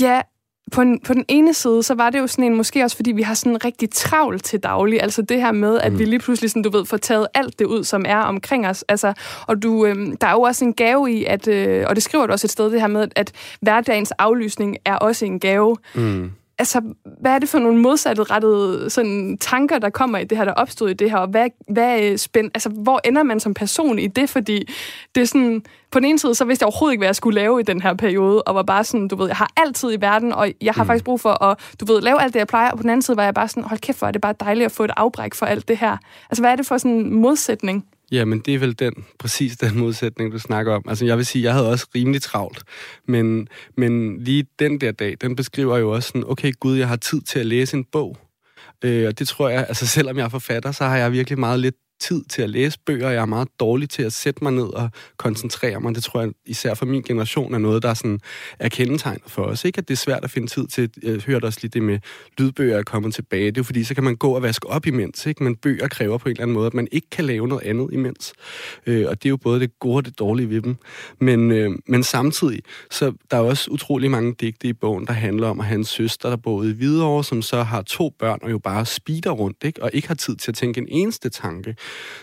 Ja, 0.00 0.20
på, 0.72 0.80
en, 0.80 1.00
på 1.00 1.14
den 1.14 1.24
ene 1.28 1.54
side, 1.54 1.82
så 1.82 1.94
var 1.94 2.10
det 2.10 2.18
jo 2.18 2.26
sådan 2.26 2.44
en, 2.44 2.56
måske 2.56 2.84
også 2.84 2.96
fordi 2.96 3.12
vi 3.12 3.22
har 3.22 3.34
sådan 3.34 3.64
rigtig 3.64 3.90
travlt 3.90 4.44
til 4.44 4.60
daglig, 4.60 5.02
altså 5.02 5.22
det 5.22 5.40
her 5.40 5.52
med, 5.52 5.78
at 5.80 5.92
mm. 5.92 5.98
vi 5.98 6.04
lige 6.04 6.18
pludselig, 6.18 6.50
sådan, 6.50 6.62
du 6.62 6.70
ved, 6.70 6.84
får 6.84 6.96
taget 6.96 7.26
alt 7.34 7.58
det 7.58 7.64
ud, 7.64 7.84
som 7.84 8.04
er 8.08 8.18
omkring 8.18 8.66
os, 8.66 8.84
altså, 8.88 9.12
og 9.46 9.62
du, 9.62 9.86
øh, 9.86 9.96
der 10.20 10.26
er 10.26 10.32
jo 10.32 10.40
også 10.40 10.64
en 10.64 10.74
gave 10.74 11.12
i, 11.12 11.24
at, 11.24 11.48
øh, 11.48 11.84
og 11.88 11.94
det 11.94 12.02
skriver 12.02 12.26
du 12.26 12.32
også 12.32 12.46
et 12.46 12.50
sted, 12.50 12.70
det 12.70 12.80
her 12.80 12.88
med, 12.88 13.08
at 13.16 13.32
hverdagens 13.60 14.10
aflysning 14.10 14.76
er 14.84 14.96
også 14.96 15.24
en 15.24 15.40
gave. 15.40 15.76
Mm 15.94 16.30
altså, 16.58 16.82
hvad 17.20 17.32
er 17.32 17.38
det 17.38 17.48
for 17.48 17.58
nogle 17.58 17.78
modsatrettede 17.78 18.90
sådan, 18.90 19.38
tanker, 19.40 19.78
der 19.78 19.90
kommer 19.90 20.18
i 20.18 20.24
det 20.24 20.38
her, 20.38 20.44
der 20.44 20.52
opstod 20.52 20.90
i 20.90 20.94
det 20.94 21.10
her, 21.10 21.18
og 21.18 21.28
hvad, 21.28 21.48
hvad 21.68 22.00
er 22.00 22.16
spænd, 22.16 22.50
altså, 22.54 22.68
hvor 22.68 23.00
ender 23.04 23.22
man 23.22 23.40
som 23.40 23.54
person 23.54 23.98
i 23.98 24.06
det? 24.06 24.30
Fordi 24.30 24.68
det 25.14 25.20
er 25.20 25.24
sådan, 25.24 25.62
på 25.90 25.98
den 25.98 26.08
ene 26.08 26.18
side, 26.18 26.34
så 26.34 26.44
vidste 26.44 26.62
jeg 26.62 26.66
overhovedet 26.66 26.92
ikke, 26.92 27.00
hvad 27.00 27.08
jeg 27.08 27.16
skulle 27.16 27.40
lave 27.40 27.60
i 27.60 27.62
den 27.62 27.82
her 27.82 27.94
periode, 27.94 28.42
og 28.42 28.54
var 28.54 28.62
bare 28.62 28.84
sådan, 28.84 29.08
du 29.08 29.16
ved, 29.16 29.26
jeg 29.26 29.36
har 29.36 29.50
altid 29.56 29.92
i 29.92 30.00
verden, 30.00 30.32
og 30.32 30.52
jeg 30.60 30.74
har 30.74 30.82
mm. 30.82 30.86
faktisk 30.86 31.04
brug 31.04 31.20
for 31.20 31.44
at, 31.44 31.74
du 31.80 31.84
ved, 31.84 32.00
lave 32.00 32.22
alt 32.22 32.34
det, 32.34 32.38
jeg 32.38 32.46
plejer, 32.46 32.70
og 32.70 32.76
på 32.76 32.82
den 32.82 32.90
anden 32.90 33.02
side 33.02 33.16
var 33.16 33.24
jeg 33.24 33.34
bare 33.34 33.48
sådan, 33.48 33.62
hold 33.62 33.80
kæft, 33.80 33.98
hvor 33.98 34.08
er 34.08 34.12
det 34.12 34.20
bare 34.20 34.34
dejligt 34.40 34.66
at 34.66 34.72
få 34.72 34.84
et 34.84 34.90
afbræk 34.96 35.34
for 35.34 35.46
alt 35.46 35.68
det 35.68 35.78
her. 35.78 35.96
Altså, 36.30 36.42
hvad 36.42 36.52
er 36.52 36.56
det 36.56 36.66
for 36.66 36.78
sådan 36.78 36.90
en 36.90 37.14
modsætning? 37.14 37.84
Ja, 38.12 38.24
men 38.24 38.40
det 38.40 38.54
er 38.54 38.58
vel 38.58 38.78
den, 38.78 38.92
præcis 39.18 39.56
den 39.56 39.78
modsætning, 39.78 40.32
du 40.32 40.38
snakker 40.38 40.74
om. 40.74 40.84
Altså, 40.88 41.04
jeg 41.04 41.16
vil 41.16 41.26
sige, 41.26 41.44
jeg 41.44 41.52
havde 41.52 41.70
også 41.70 41.86
rimelig 41.94 42.22
travlt, 42.22 42.62
men, 43.06 43.48
men 43.76 44.24
lige 44.24 44.46
den 44.58 44.80
der 44.80 44.92
dag, 44.92 45.16
den 45.20 45.36
beskriver 45.36 45.78
jo 45.78 45.90
også 45.90 46.08
sådan, 46.08 46.24
okay, 46.26 46.52
gud, 46.60 46.76
jeg 46.76 46.88
har 46.88 46.96
tid 46.96 47.20
til 47.20 47.38
at 47.38 47.46
læse 47.46 47.76
en 47.76 47.84
bog. 47.84 48.18
Øh, 48.84 49.06
og 49.08 49.18
det 49.18 49.28
tror 49.28 49.48
jeg, 49.48 49.64
altså 49.68 49.86
selvom 49.86 50.16
jeg 50.16 50.24
er 50.24 50.28
forfatter, 50.28 50.72
så 50.72 50.84
har 50.84 50.96
jeg 50.96 51.12
virkelig 51.12 51.38
meget 51.38 51.60
lidt 51.60 51.76
tid 52.00 52.24
til 52.24 52.42
at 52.42 52.50
læse 52.50 52.78
bøger. 52.86 53.10
Jeg 53.10 53.22
er 53.22 53.26
meget 53.26 53.48
dårlig 53.60 53.90
til 53.90 54.02
at 54.02 54.12
sætte 54.12 54.44
mig 54.44 54.52
ned 54.52 54.66
og 54.66 54.90
koncentrere 55.16 55.80
mig. 55.80 55.94
Det 55.94 56.02
tror 56.02 56.20
jeg 56.20 56.30
især 56.46 56.74
for 56.74 56.86
min 56.86 57.02
generation 57.02 57.54
er 57.54 57.58
noget, 57.58 57.82
der 57.82 57.94
sådan 57.94 58.20
er 58.58 58.68
kendetegnet 58.68 59.22
for 59.26 59.42
os. 59.42 59.64
Ikke 59.64 59.78
at 59.78 59.88
det 59.88 59.94
er 59.94 59.98
svært 59.98 60.24
at 60.24 60.30
finde 60.30 60.48
tid 60.48 60.66
til. 60.66 60.90
Jeg 61.02 61.20
hørte 61.26 61.44
også 61.44 61.58
lige 61.62 61.70
det 61.70 61.82
med 61.82 61.98
lydbøger 62.38 62.78
er 62.78 62.82
kommet 62.82 63.14
tilbage. 63.14 63.46
Det 63.46 63.56
er 63.56 63.60
jo 63.60 63.64
fordi, 63.64 63.84
så 63.84 63.94
kan 63.94 64.04
man 64.04 64.16
gå 64.16 64.30
og 64.34 64.42
vaske 64.42 64.66
op 64.66 64.86
imens. 64.86 65.26
Ikke? 65.26 65.44
Men 65.44 65.56
bøger 65.56 65.88
kræver 65.88 66.18
på 66.18 66.28
en 66.28 66.30
eller 66.30 66.42
anden 66.42 66.54
måde, 66.54 66.66
at 66.66 66.74
man 66.74 66.88
ikke 66.92 67.10
kan 67.10 67.24
lave 67.24 67.48
noget 67.48 67.62
andet 67.62 67.88
imens. 67.92 68.32
Øh, 68.86 69.06
og 69.08 69.22
det 69.22 69.28
er 69.28 69.30
jo 69.30 69.36
både 69.36 69.60
det 69.60 69.78
gode 69.78 69.96
og 69.96 70.04
det 70.04 70.18
dårlige 70.18 70.50
ved 70.50 70.62
dem. 70.62 70.76
Men, 71.20 71.50
øh, 71.50 71.70
men 71.86 72.02
samtidig, 72.02 72.62
så 72.90 73.12
der 73.30 73.36
er 73.36 73.40
også 73.40 73.70
utrolig 73.70 74.10
mange 74.10 74.34
digte 74.40 74.68
i 74.68 74.72
bogen, 74.72 75.06
der 75.06 75.12
handler 75.12 75.48
om 75.48 75.60
at 75.60 75.66
have 75.66 75.78
en 75.78 75.84
søster, 75.84 76.28
der 76.28 76.36
boede 76.36 76.70
i 76.70 76.74
Hvidovre, 76.74 77.24
som 77.24 77.42
så 77.42 77.62
har 77.62 77.82
to 77.82 78.14
børn 78.18 78.38
og 78.42 78.50
jo 78.50 78.58
bare 78.58 78.86
speeder 78.86 79.30
rundt, 79.30 79.64
ikke? 79.64 79.82
og 79.82 79.90
ikke 79.92 80.08
har 80.08 80.14
tid 80.14 80.36
til 80.36 80.50
at 80.50 80.54
tænke 80.54 80.80
en 80.80 80.88
eneste 80.88 81.28
tanke. 81.28 81.76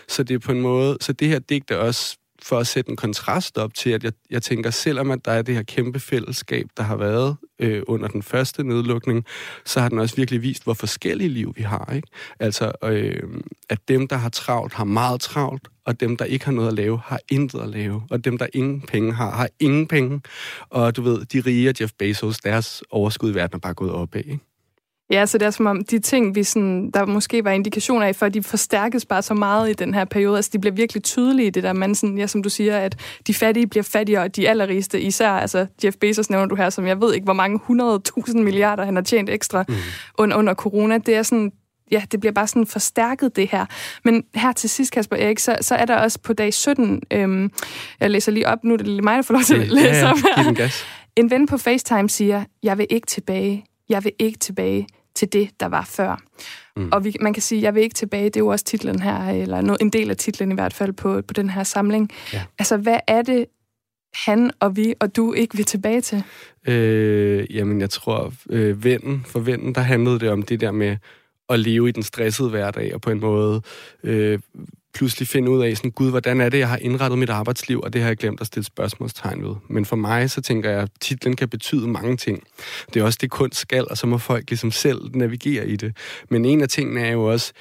Så 0.08 0.22
det 0.22 0.34
er 0.34 0.38
på 0.38 0.52
en 0.52 0.60
måde, 0.60 0.96
så 1.00 1.12
det 1.12 1.28
her 1.28 1.38
digt 1.38 1.70
er 1.70 1.76
også 1.76 2.16
for 2.42 2.58
at 2.58 2.66
sætte 2.66 2.90
en 2.90 2.96
kontrast 2.96 3.58
op 3.58 3.74
til, 3.74 3.90
at 3.90 4.04
jeg, 4.04 4.12
jeg 4.30 4.42
tænker, 4.42 4.70
selvom 4.70 5.10
at 5.10 5.24
der 5.24 5.32
er 5.32 5.42
det 5.42 5.54
her 5.54 5.62
kæmpe 5.62 6.00
fællesskab, 6.00 6.66
der 6.76 6.82
har 6.82 6.96
været 6.96 7.36
øh, 7.58 7.82
under 7.86 8.08
den 8.08 8.22
første 8.22 8.64
nedlukning, 8.64 9.24
så 9.64 9.80
har 9.80 9.88
den 9.88 9.98
også 9.98 10.16
virkelig 10.16 10.42
vist, 10.42 10.64
hvor 10.64 10.74
forskellige 10.74 11.28
liv 11.28 11.52
vi 11.56 11.62
har. 11.62 11.92
Ikke? 11.96 12.08
Altså, 12.40 12.72
øh, 12.84 13.22
at 13.68 13.78
dem, 13.88 14.08
der 14.08 14.16
har 14.16 14.28
travlt, 14.28 14.74
har 14.74 14.84
meget 14.84 15.20
travlt, 15.20 15.68
og 15.84 16.00
dem, 16.00 16.16
der 16.16 16.24
ikke 16.24 16.44
har 16.44 16.52
noget 16.52 16.68
at 16.68 16.74
lave, 16.74 17.00
har 17.04 17.20
intet 17.28 17.60
at 17.60 17.68
lave. 17.68 18.02
Og 18.10 18.24
dem, 18.24 18.38
der 18.38 18.46
ingen 18.54 18.80
penge 18.80 19.12
har, 19.12 19.30
har 19.30 19.48
ingen 19.60 19.86
penge. 19.86 20.20
Og 20.70 20.96
du 20.96 21.02
ved, 21.02 21.24
de 21.24 21.40
rige 21.40 21.74
Jeff 21.80 21.92
Bezos, 21.98 22.38
deres 22.38 22.82
overskud 22.90 23.30
i 23.30 23.34
verden 23.34 23.56
er 23.56 23.60
bare 23.60 23.74
gået 23.74 23.92
opad. 23.92 24.22
Ikke? 24.24 24.38
Ja, 25.10 25.26
så 25.26 25.38
det 25.38 25.46
er 25.46 25.50
som 25.50 25.66
om 25.66 25.84
de 25.84 25.98
ting, 25.98 26.34
vi 26.34 26.44
sådan, 26.44 26.90
der 26.90 27.06
måske 27.06 27.44
var 27.44 27.50
indikationer 27.50 28.06
af, 28.06 28.16
for 28.16 28.28
de 28.28 28.42
forstærkes 28.42 29.06
bare 29.06 29.22
så 29.22 29.34
meget 29.34 29.70
i 29.70 29.72
den 29.72 29.94
her 29.94 30.04
periode. 30.04 30.36
Altså, 30.36 30.50
de 30.52 30.58
bliver 30.58 30.74
virkelig 30.74 31.02
tydelige, 31.02 31.50
det 31.50 31.62
der, 31.62 31.72
man 31.72 31.94
sådan, 31.94 32.18
ja, 32.18 32.26
som 32.26 32.42
du 32.42 32.48
siger, 32.48 32.78
at 32.78 32.98
de 33.26 33.34
fattige 33.34 33.66
bliver 33.66 33.82
fattigere, 33.82 34.22
og 34.22 34.36
de 34.36 34.48
allerrigeste, 34.48 35.00
især, 35.00 35.30
altså 35.30 35.66
Jeff 35.84 35.96
Bezos 35.96 36.30
nævner 36.30 36.46
du 36.46 36.54
her, 36.54 36.70
som 36.70 36.86
jeg 36.86 37.00
ved 37.00 37.14
ikke, 37.14 37.24
hvor 37.24 37.32
mange 37.32 37.60
100.000 38.28 38.38
milliarder 38.38 38.84
han 38.84 38.96
har 38.96 39.02
tjent 39.02 39.30
ekstra 39.30 39.64
mm. 39.68 39.74
under, 40.18 40.36
under 40.36 40.54
corona. 40.54 40.98
Det 40.98 41.16
er 41.16 41.22
sådan, 41.22 41.52
ja, 41.90 42.02
det 42.12 42.20
bliver 42.20 42.32
bare 42.32 42.46
sådan 42.46 42.66
forstærket, 42.66 43.36
det 43.36 43.48
her. 43.50 43.66
Men 44.04 44.24
her 44.34 44.52
til 44.52 44.70
sidst, 44.70 44.92
Kasper 44.92 45.16
Erik, 45.16 45.38
så, 45.38 45.56
så 45.60 45.74
er 45.74 45.84
der 45.84 45.96
også 45.96 46.18
på 46.22 46.32
dag 46.32 46.54
17, 46.54 47.02
øhm, 47.10 47.50
jeg 48.00 48.10
læser 48.10 48.32
lige 48.32 48.48
op, 48.48 48.64
nu 48.64 48.72
er 48.72 48.78
det 48.78 49.04
mig, 49.04 49.16
der 49.16 49.22
får 49.22 49.34
lov 49.34 49.42
til 49.42 49.54
at 49.54 49.68
læse 49.68 49.88
ja, 49.88 49.96
ja, 49.96 50.10
op 50.10 50.16
her. 50.16 50.68
En 51.16 51.30
ven 51.30 51.46
på 51.46 51.58
FaceTime 51.58 52.08
siger, 52.08 52.44
jeg 52.62 52.78
vil 52.78 52.86
ikke 52.90 53.06
tilbage 53.06 53.64
jeg 53.88 54.04
vil 54.04 54.12
ikke 54.18 54.38
tilbage 54.38 54.86
til 55.14 55.32
det, 55.32 55.50
der 55.60 55.66
var 55.66 55.84
før. 55.84 56.22
Mm. 56.76 56.88
Og 56.92 57.04
vi, 57.04 57.14
man 57.20 57.32
kan 57.32 57.42
sige, 57.42 57.62
jeg 57.62 57.74
vil 57.74 57.82
ikke 57.82 57.94
tilbage, 57.94 58.24
det 58.24 58.36
er 58.36 58.40
jo 58.40 58.48
også 58.48 58.64
titlen 58.64 59.00
her, 59.02 59.28
eller 59.30 59.60
no, 59.60 59.76
en 59.80 59.90
del 59.90 60.10
af 60.10 60.16
titlen 60.16 60.52
i 60.52 60.54
hvert 60.54 60.74
fald 60.74 60.92
på, 60.92 61.22
på 61.22 61.34
den 61.34 61.50
her 61.50 61.62
samling. 61.62 62.10
Ja. 62.32 62.42
Altså, 62.58 62.76
hvad 62.76 62.98
er 63.06 63.22
det, 63.22 63.46
han 64.26 64.50
og 64.60 64.76
vi 64.76 64.94
og 65.00 65.16
du 65.16 65.32
ikke 65.32 65.56
vil 65.56 65.64
tilbage 65.64 66.00
til? 66.00 66.22
Øh, 66.68 67.56
jamen, 67.56 67.80
jeg 67.80 67.90
tror, 67.90 68.32
øh, 68.50 68.84
vennen, 68.84 69.24
for 69.26 69.40
vennen, 69.40 69.74
der 69.74 69.80
handlede 69.80 70.20
det 70.20 70.30
om 70.30 70.42
det 70.42 70.60
der 70.60 70.70
med 70.70 70.96
at 71.48 71.60
leve 71.60 71.88
i 71.88 71.92
den 71.92 72.02
stressede 72.02 72.50
hverdag, 72.50 72.94
og 72.94 73.00
på 73.00 73.10
en 73.10 73.20
måde 73.20 73.62
øh, 74.02 74.38
pludselig 74.96 75.28
finde 75.28 75.50
ud 75.50 75.64
af, 75.64 75.76
sådan, 75.76 75.90
gud, 75.90 76.10
hvordan 76.10 76.40
er 76.40 76.48
det, 76.48 76.58
jeg 76.58 76.68
har 76.68 76.76
indrettet 76.76 77.18
mit 77.18 77.30
arbejdsliv, 77.30 77.80
og 77.80 77.92
det 77.92 78.00
har 78.00 78.08
jeg 78.08 78.16
glemt 78.16 78.40
at 78.40 78.46
stille 78.46 78.64
spørgsmålstegn 78.64 79.44
ved. 79.44 79.54
Men 79.68 79.84
for 79.84 79.96
mig, 79.96 80.30
så 80.30 80.40
tænker 80.40 80.70
jeg, 80.70 80.80
at 80.80 80.90
titlen 81.00 81.36
kan 81.36 81.48
betyde 81.48 81.88
mange 81.88 82.16
ting. 82.16 82.42
Det 82.94 83.00
er 83.00 83.04
også 83.04 83.18
det 83.20 83.30
kunst 83.30 83.60
skal, 83.60 83.86
og 83.90 83.98
så 83.98 84.06
må 84.06 84.18
folk 84.18 84.50
ligesom 84.50 84.70
selv 84.70 84.98
navigere 85.14 85.68
i 85.68 85.76
det. 85.76 85.96
Men 86.30 86.44
en 86.44 86.60
af 86.60 86.68
tingene 86.68 87.00
er 87.00 87.12
jo 87.12 87.24
også, 87.24 87.52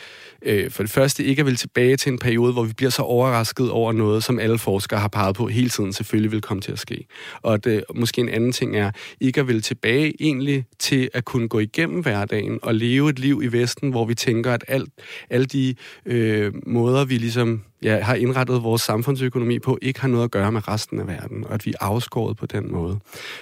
øh, 0.42 0.72
for 0.72 0.84
det 0.84 0.92
første 0.92 1.24
ikke 1.24 1.40
at 1.40 1.46
ville 1.46 1.58
tilbage 1.58 1.98
til 1.98 2.12
en 2.12 2.20
periode, 2.20 2.54
hvor 2.54 2.64
vi 2.64 2.74
bliver 2.74 2.90
så 2.90 3.02
overrasket 3.02 3.72
over 3.72 3.92
noget, 3.92 4.24
som 4.24 4.40
alle 4.40 4.58
forskere 4.58 5.00
har 5.00 5.08
peget 5.08 5.36
på 5.36 5.48
hele 5.48 5.70
tiden 5.70 5.94
selvfølgelig 5.94 6.32
vil 6.32 6.42
komme 6.42 6.62
til 6.62 6.72
at 6.72 6.80
ske. 6.80 7.06
Og 7.42 7.64
det, 7.64 7.72
øh, 7.72 7.82
måske 7.96 8.22
en 8.22 8.30
anden 8.30 8.52
ting 8.52 8.78
er, 8.78 8.92
ikke 9.20 9.40
at 9.40 9.48
ville 9.48 9.62
tilbage 9.62 10.14
egentlig 10.20 10.66
til 10.80 11.10
at 11.14 11.26
kunne 11.26 11.48
gå 11.48 11.60
igennem 11.60 12.02
hverdagen 12.02 12.60
og 12.62 12.76
leve 12.76 13.10
et 13.10 13.20
liv 13.20 13.42
i 13.44 13.48
Vesten, 13.48 13.90
hvor 13.90 14.06
vi 14.06 14.16
tænker, 14.16 14.54
at 14.54 14.66
alt, 14.68 14.90
alle 15.30 15.46
de 15.46 15.76
øh, 16.06 16.54
måder, 16.68 17.06
vi 17.06 17.18
ligesom 17.26 17.64
ja, 17.84 18.00
har 18.00 18.16
indrettet 18.16 18.64
vores 18.64 18.82
samfundsøkonomi 18.82 19.60
på, 19.60 19.78
ikke 19.82 20.02
har 20.02 20.08
noget 20.08 20.24
at 20.24 20.32
gøre 20.32 20.52
med 20.52 20.68
resten 20.68 21.00
af 21.00 21.08
verden, 21.08 21.44
og 21.44 21.54
at 21.54 21.66
vi 21.66 21.72
er 21.72 21.86
afskåret 21.86 22.38
på 22.38 22.46
den 22.46 22.72
måde. 22.72 23.00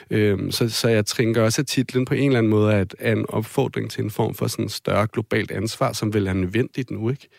Øhm, 0.09 0.51
så, 0.51 0.69
så 0.69 0.87
jeg 0.87 1.05
tænker 1.05 1.43
også, 1.43 1.61
at 1.61 1.67
titlen 1.67 2.05
på 2.05 2.13
en 2.13 2.25
eller 2.25 2.37
anden 2.37 2.49
måde 2.49 2.73
er, 2.73 2.85
er 2.99 3.11
en 3.11 3.25
opfordring 3.29 3.91
til 3.91 4.03
en 4.03 4.11
form 4.11 4.33
for 4.33 4.47
sådan 4.47 4.69
større 4.69 5.07
globalt 5.13 5.51
ansvar, 5.51 5.93
som 5.93 6.13
vel 6.13 6.27
er 6.27 6.33
nødvendigt 6.33 6.91
nu, 6.91 7.09
ikke? 7.09 7.29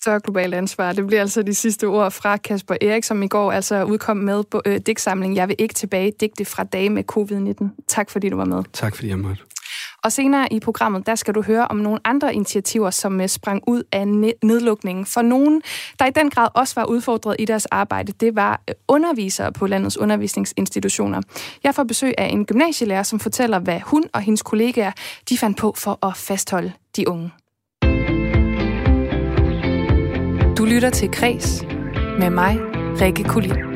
større 0.00 0.20
globalt 0.20 0.54
ansvar. 0.54 0.92
Det 0.92 1.06
bliver 1.06 1.20
altså 1.20 1.42
de 1.42 1.54
sidste 1.54 1.84
ord 1.84 2.10
fra 2.10 2.36
Kasper 2.36 2.74
Erik, 2.80 3.04
som 3.04 3.22
i 3.22 3.28
går 3.28 3.52
altså 3.52 3.84
udkom 3.84 4.16
med 4.16 4.44
på 4.50 4.62
øh, 4.66 4.80
digtsamling 4.86 5.36
Jeg 5.36 5.48
vil 5.48 5.56
ikke 5.58 5.74
tilbage, 5.74 6.12
digte 6.20 6.44
fra 6.44 6.64
dage 6.64 6.90
med 6.90 7.04
covid-19. 7.12 7.84
Tak 7.88 8.10
fordi 8.10 8.28
du 8.28 8.36
var 8.36 8.44
med. 8.44 8.62
Tak 8.72 8.94
fordi 8.94 9.08
jeg 9.08 9.18
måtte. 9.18 9.42
Og 10.06 10.12
senere 10.12 10.52
i 10.52 10.60
programmet, 10.60 11.06
der 11.06 11.14
skal 11.14 11.34
du 11.34 11.42
høre 11.42 11.68
om 11.68 11.76
nogle 11.76 11.98
andre 12.04 12.34
initiativer, 12.34 12.90
som 12.90 13.20
øh, 13.20 13.28
sprang 13.28 13.62
ud 13.66 13.82
af 13.92 14.08
nedlukningen. 14.42 15.06
For 15.06 15.22
nogen, 15.22 15.62
der 15.98 16.06
i 16.06 16.10
den 16.10 16.30
grad 16.30 16.48
også 16.54 16.74
var 16.76 16.84
udfordret 16.84 17.36
i 17.38 17.44
deres 17.44 17.66
arbejde, 17.66 18.12
det 18.20 18.36
var 18.36 18.60
øh, 18.68 18.74
undervisere 18.88 19.52
på 19.52 19.66
landets 19.66 19.96
undervisningsinstitutioner. 19.96 21.22
Jeg 21.64 21.74
får 21.74 21.84
besøg 21.84 22.14
af 22.18 22.26
en 22.26 22.46
gymnasielærer, 22.46 23.02
som 23.02 23.20
fortæller, 23.20 23.58
hvad 23.58 23.80
hun 23.80 24.04
og 24.12 24.20
hendes 24.20 24.42
kollegaer 24.42 24.92
de 25.28 25.38
fandt 25.38 25.58
på 25.58 25.74
for 25.76 26.06
at 26.06 26.16
fastholde 26.16 26.72
de 26.96 27.08
unge. 27.08 27.30
Du 30.58 30.64
lytter 30.64 30.90
til 30.90 31.10
Kres 31.10 31.64
med 32.18 32.30
mig, 32.30 32.58
Rikke 33.00 33.24
Kulin. 33.24 33.75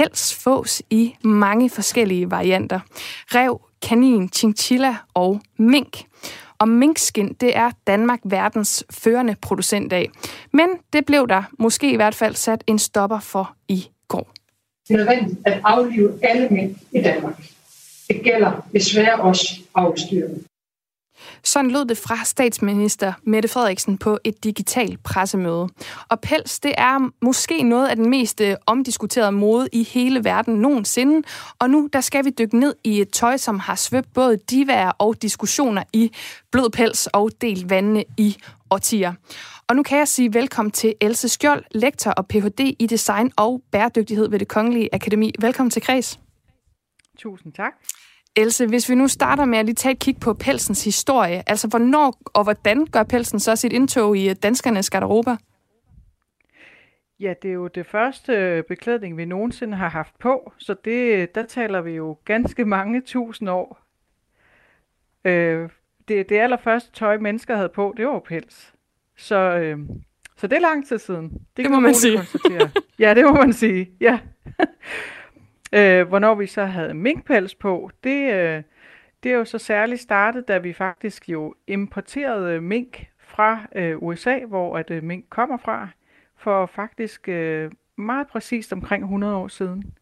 Pels 0.00 0.34
fås 0.34 0.82
i 0.90 1.14
mange 1.24 1.70
forskellige 1.70 2.30
varianter. 2.30 2.80
Rev, 3.26 3.60
kanin, 3.82 4.28
chinchilla 4.28 4.96
og 5.14 5.40
mink. 5.58 5.96
Og 6.58 6.68
minkskin, 6.68 7.32
det 7.32 7.56
er 7.56 7.70
Danmark 7.86 8.20
verdens 8.24 8.84
førende 8.90 9.36
producent 9.42 9.92
af. 9.92 10.10
Men 10.52 10.68
det 10.92 11.06
blev 11.06 11.28
der 11.28 11.42
måske 11.58 11.92
i 11.92 11.96
hvert 11.96 12.14
fald 12.14 12.34
sat 12.34 12.64
en 12.66 12.78
stopper 12.78 13.20
for 13.20 13.56
i 13.68 13.86
går. 14.08 14.32
Det 14.88 14.94
er 14.94 14.98
nødvendigt 14.98 15.38
at 15.46 15.60
aflive 15.64 16.18
alle 16.22 16.48
mink 16.48 16.76
i 16.92 17.00
Danmark. 17.00 17.42
Det 18.08 18.20
gælder 18.24 18.66
desværre 18.72 19.20
også 19.20 19.60
afstyrene. 19.74 20.38
Sådan 21.44 21.70
lød 21.70 21.84
det 21.84 21.98
fra 21.98 22.24
statsminister 22.24 23.12
Mette 23.22 23.48
Frederiksen 23.48 23.98
på 23.98 24.18
et 24.24 24.44
digitalt 24.44 25.02
pressemøde. 25.02 25.68
Og 26.08 26.20
pels, 26.20 26.60
det 26.60 26.74
er 26.78 27.10
måske 27.22 27.62
noget 27.62 27.88
af 27.88 27.96
den 27.96 28.10
mest 28.10 28.40
øh, 28.40 28.56
omdiskuterede 28.66 29.32
mode 29.32 29.68
i 29.72 29.84
hele 29.84 30.24
verden 30.24 30.54
nogensinde. 30.54 31.28
Og 31.58 31.70
nu, 31.70 31.88
der 31.92 32.00
skal 32.00 32.24
vi 32.24 32.30
dykke 32.30 32.58
ned 32.58 32.74
i 32.84 33.00
et 33.00 33.10
tøj, 33.10 33.36
som 33.36 33.58
har 33.58 33.74
svøbt 33.74 34.12
både 34.14 34.36
divaer 34.50 34.92
og 34.98 35.22
diskussioner 35.22 35.82
i 35.92 36.12
blød 36.50 36.70
pels 36.70 37.06
og 37.06 37.30
delt 37.40 37.70
vandene 37.70 38.04
i 38.16 38.36
årtier. 38.70 39.12
Og 39.68 39.76
nu 39.76 39.82
kan 39.82 39.98
jeg 39.98 40.08
sige 40.08 40.34
velkommen 40.34 40.70
til 40.72 40.94
Else 41.00 41.28
Skjold, 41.28 41.64
lektor 41.70 42.10
og 42.10 42.26
Ph.D. 42.26 42.60
i 42.78 42.86
design 42.86 43.32
og 43.36 43.62
bæredygtighed 43.72 44.30
ved 44.30 44.38
det 44.38 44.48
Kongelige 44.48 44.88
Akademi. 44.92 45.32
Velkommen 45.38 45.70
til 45.70 45.82
Kreds. 45.82 46.20
Tusind 47.18 47.52
tak. 47.52 47.72
Else, 48.40 48.66
hvis 48.66 48.88
vi 48.88 48.94
nu 48.94 49.08
starter 49.08 49.44
med 49.44 49.58
at 49.58 49.64
lige 49.64 49.74
tage 49.74 49.92
et 49.92 49.98
kig 49.98 50.16
på 50.20 50.34
pelsens 50.34 50.84
historie, 50.84 51.42
altså 51.46 51.68
hvornår 51.68 52.20
og 52.24 52.42
hvordan 52.44 52.86
gør 52.86 53.02
pelsen 53.02 53.40
så 53.40 53.56
sit 53.56 53.72
indtog 53.72 54.16
i 54.16 54.34
danskernes 54.34 54.90
garderober? 54.90 55.36
Ja, 57.20 57.34
det 57.42 57.48
er 57.48 57.54
jo 57.54 57.68
det 57.68 57.86
første 57.86 58.64
beklædning, 58.68 59.16
vi 59.16 59.24
nogensinde 59.24 59.76
har 59.76 59.88
haft 59.88 60.18
på, 60.18 60.52
så 60.58 60.74
det, 60.84 61.34
der 61.34 61.42
taler 61.42 61.80
vi 61.80 61.90
jo 61.90 62.16
ganske 62.24 62.64
mange 62.64 63.00
tusind 63.00 63.50
år. 63.50 63.80
Øh, 65.24 65.68
det, 66.08 66.28
det 66.28 66.38
allerførste 66.38 66.92
tøj, 66.92 67.18
mennesker 67.18 67.56
havde 67.56 67.68
på, 67.68 67.94
det 67.96 68.06
var 68.06 68.18
pels. 68.18 68.74
Så, 69.16 69.36
øh, 69.36 69.78
så 70.36 70.46
det 70.46 70.56
er 70.56 70.60
lang 70.60 70.88
tid 70.88 70.98
siden. 70.98 71.30
Det, 71.30 71.40
det 71.56 71.70
må 71.70 71.80
man 71.80 71.94
sige. 71.94 72.16
Konstatere. 72.16 72.70
ja, 72.98 73.14
det 73.14 73.24
må 73.24 73.32
man 73.32 73.52
sige. 73.52 73.90
Ja. 74.00 74.18
Øh, 75.72 76.08
hvornår 76.08 76.34
vi 76.34 76.46
så 76.46 76.64
havde 76.64 76.94
minkpels 76.94 77.54
på, 77.54 77.90
det, 78.04 78.32
øh, 78.32 78.62
det 79.22 79.32
er 79.32 79.36
jo 79.36 79.44
så 79.44 79.58
særligt 79.58 80.00
startet, 80.00 80.48
da 80.48 80.58
vi 80.58 80.72
faktisk 80.72 81.28
jo 81.28 81.54
importerede 81.66 82.60
mink 82.60 83.06
fra 83.18 83.66
øh, 83.74 84.02
USA, 84.02 84.38
hvor 84.38 84.78
at 84.78 84.90
øh, 84.90 85.02
mink 85.02 85.24
kommer 85.28 85.56
fra, 85.56 85.88
for 86.36 86.66
faktisk 86.66 87.28
øh, 87.28 87.70
meget 87.98 88.28
præcist 88.28 88.72
omkring 88.72 89.04
100 89.04 89.36
år 89.36 89.48
siden. 89.48 89.94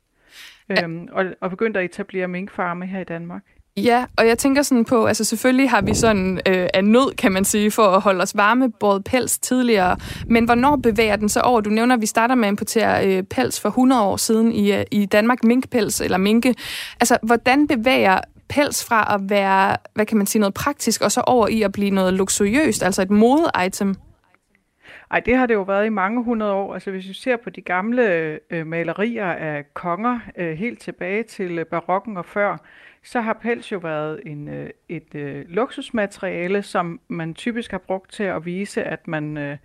Øhm, 0.71 1.09
og, 1.13 1.27
og 1.41 1.51
begyndte 1.51 1.81
at 1.81 1.85
etablere 1.85 2.29
minkfarme 2.29 2.87
her 2.87 3.01
i 3.01 3.05
Danmark. 3.05 3.43
Ja, 3.85 4.05
og 4.19 4.27
jeg 4.27 4.39
tænker 4.39 4.63
sådan 4.63 4.85
på, 4.85 5.07
altså 5.07 5.25
selvfølgelig 5.25 5.71
har 5.71 5.83
vi 5.83 5.95
sådan 5.95 6.41
øh, 6.49 6.69
af 6.75 6.85
nød, 6.85 7.15
kan 7.17 7.33
man 7.33 7.45
sige, 7.45 7.71
for 7.71 7.83
at 7.83 8.01
holde 8.01 8.23
os 8.23 8.37
varme, 8.37 8.71
både 8.71 9.03
pels 9.03 9.39
tidligere, 9.39 9.97
men 10.27 10.45
hvornår 10.45 10.77
bevæger 10.77 11.17
den 11.17 11.29
så 11.29 11.41
over? 11.41 11.61
Du 11.61 11.71
nævner, 11.71 11.95
at 11.95 12.01
vi 12.01 12.07
starter 12.07 12.35
med 12.35 12.49
at 12.49 12.53
importere 12.53 13.07
øh, 13.07 13.23
pels 13.23 13.61
for 13.61 13.69
100 13.69 14.03
år 14.03 14.17
siden 14.17 14.53
i, 14.53 14.73
øh, 14.73 14.85
i 14.91 15.07
Danmark, 15.07 15.45
minkpels 15.45 16.01
eller 16.01 16.19
minke. 16.19 16.55
Altså, 17.01 17.19
hvordan 17.23 17.67
bevæger 17.67 18.21
pels 18.49 18.85
fra 18.85 19.15
at 19.15 19.21
være, 19.31 19.77
hvad 19.95 20.07
kan 20.07 20.17
man 20.17 20.27
sige, 20.27 20.41
noget 20.41 20.55
praktisk, 20.55 21.03
og 21.03 21.13
så 21.13 21.21
over 21.21 21.49
i 21.49 21.63
at 21.63 21.73
blive 21.73 21.91
noget 21.91 22.15
luksuriøst, 22.15 22.83
altså 22.83 23.03
et 23.03 23.11
mode-item? 23.11 23.95
Ej, 25.11 25.21
det 25.21 25.37
har 25.37 25.47
det 25.47 25.55
jo 25.55 25.63
været 25.63 25.87
i 25.87 25.89
mange 25.89 26.25
hundrede 26.25 26.53
år. 26.53 26.75
Altså 26.75 26.91
hvis 26.91 27.09
vi 27.09 27.15
ser 27.15 27.37
på 27.37 27.51
de 27.51 27.61
gamle 27.61 28.39
øh, 28.51 28.67
malerier 28.67 29.27
af 29.27 29.65
konger 29.75 30.19
øh, 30.37 30.59
helt 30.59 30.81
tilbage 30.81 31.23
til 31.23 31.59
øh, 31.59 31.67
barokken 31.67 32.17
og 32.17 32.25
før, 32.25 32.57
så 33.03 33.21
har 33.21 33.33
pels 33.33 33.73
jo 33.73 33.79
været 33.79 34.21
en, 34.27 34.49
øh, 34.49 34.71
et 34.89 35.15
øh, 35.15 35.45
luksusmateriale, 35.49 36.63
som 36.63 37.01
man 37.09 37.35
typisk 37.35 37.71
har 37.71 37.79
brugt 37.79 38.13
til 38.13 38.25
at 38.25 38.47
vise, 38.47 38.85
at 38.85 39.09
man, 39.09 39.37
øh, 39.37 39.57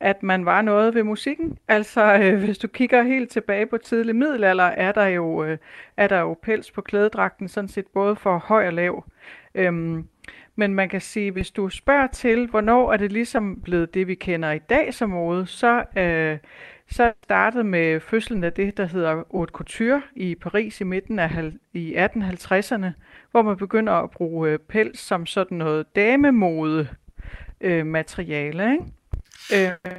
at 0.00 0.22
man 0.22 0.44
var 0.44 0.62
noget 0.62 0.94
ved 0.94 1.02
musikken. 1.02 1.58
Altså, 1.68 2.14
øh, 2.22 2.44
hvis 2.44 2.58
du 2.58 2.68
kigger 2.68 3.02
helt 3.02 3.30
tilbage 3.30 3.66
på 3.66 3.78
tidlig 3.78 4.16
middelalder, 4.16 4.64
er 4.64 4.92
der 4.92 5.06
jo, 5.06 5.44
øh, 5.44 5.58
er 5.96 6.08
der 6.08 6.20
jo 6.20 6.36
pels 6.42 6.70
på 6.70 6.80
klædedragten, 6.80 7.48
sådan 7.48 7.68
set 7.68 7.86
både 7.86 8.16
for 8.16 8.38
høj 8.38 8.66
og 8.66 8.72
lav. 8.72 9.04
Øhm, 9.54 10.08
men 10.56 10.74
man 10.74 10.88
kan 10.88 11.00
sige, 11.00 11.30
hvis 11.30 11.50
du 11.50 11.68
spørger 11.68 12.06
til, 12.06 12.46
hvornår 12.46 12.92
er 12.92 12.96
det 12.96 13.12
ligesom 13.12 13.60
blevet 13.60 13.94
det, 13.94 14.06
vi 14.06 14.14
kender 14.14 14.52
i 14.52 14.58
dag 14.58 14.94
som 14.94 15.10
mode, 15.10 15.46
så... 15.46 15.84
Øh, 15.96 16.38
så 16.90 17.12
startede 17.24 17.64
med 17.64 18.00
fødslen 18.00 18.44
af 18.44 18.52
det, 18.52 18.76
der 18.76 18.86
hedder 18.86 19.24
haute 19.30 19.52
couture 19.52 20.02
i 20.16 20.34
Paris 20.34 20.80
i 20.80 20.84
midten 20.84 21.18
af 21.18 21.52
i 21.72 21.94
1850'erne, 21.94 22.86
hvor 23.30 23.42
man 23.42 23.56
begynder 23.56 23.92
at 23.92 24.10
bruge 24.10 24.50
øh, 24.50 24.58
pels 24.58 24.98
som 24.98 25.26
sådan 25.26 25.58
noget 25.58 25.96
damemode 25.96 26.88
øh, 27.60 27.86
materiale. 27.86 28.72
Ikke? 28.72 29.70
Øh, 29.70 29.92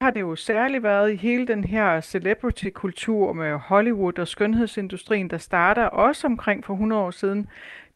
har 0.00 0.10
det 0.10 0.20
jo 0.20 0.36
særligt 0.36 0.82
været 0.82 1.12
i 1.12 1.16
hele 1.16 1.46
den 1.46 1.64
her 1.64 2.00
celebrity-kultur 2.00 3.32
med 3.32 3.52
Hollywood 3.58 4.18
og 4.18 4.28
skønhedsindustrien, 4.28 5.30
der 5.30 5.38
starter 5.38 5.84
også 5.84 6.26
omkring 6.26 6.64
for 6.64 6.72
100 6.72 7.02
år 7.02 7.10
siden. 7.10 7.46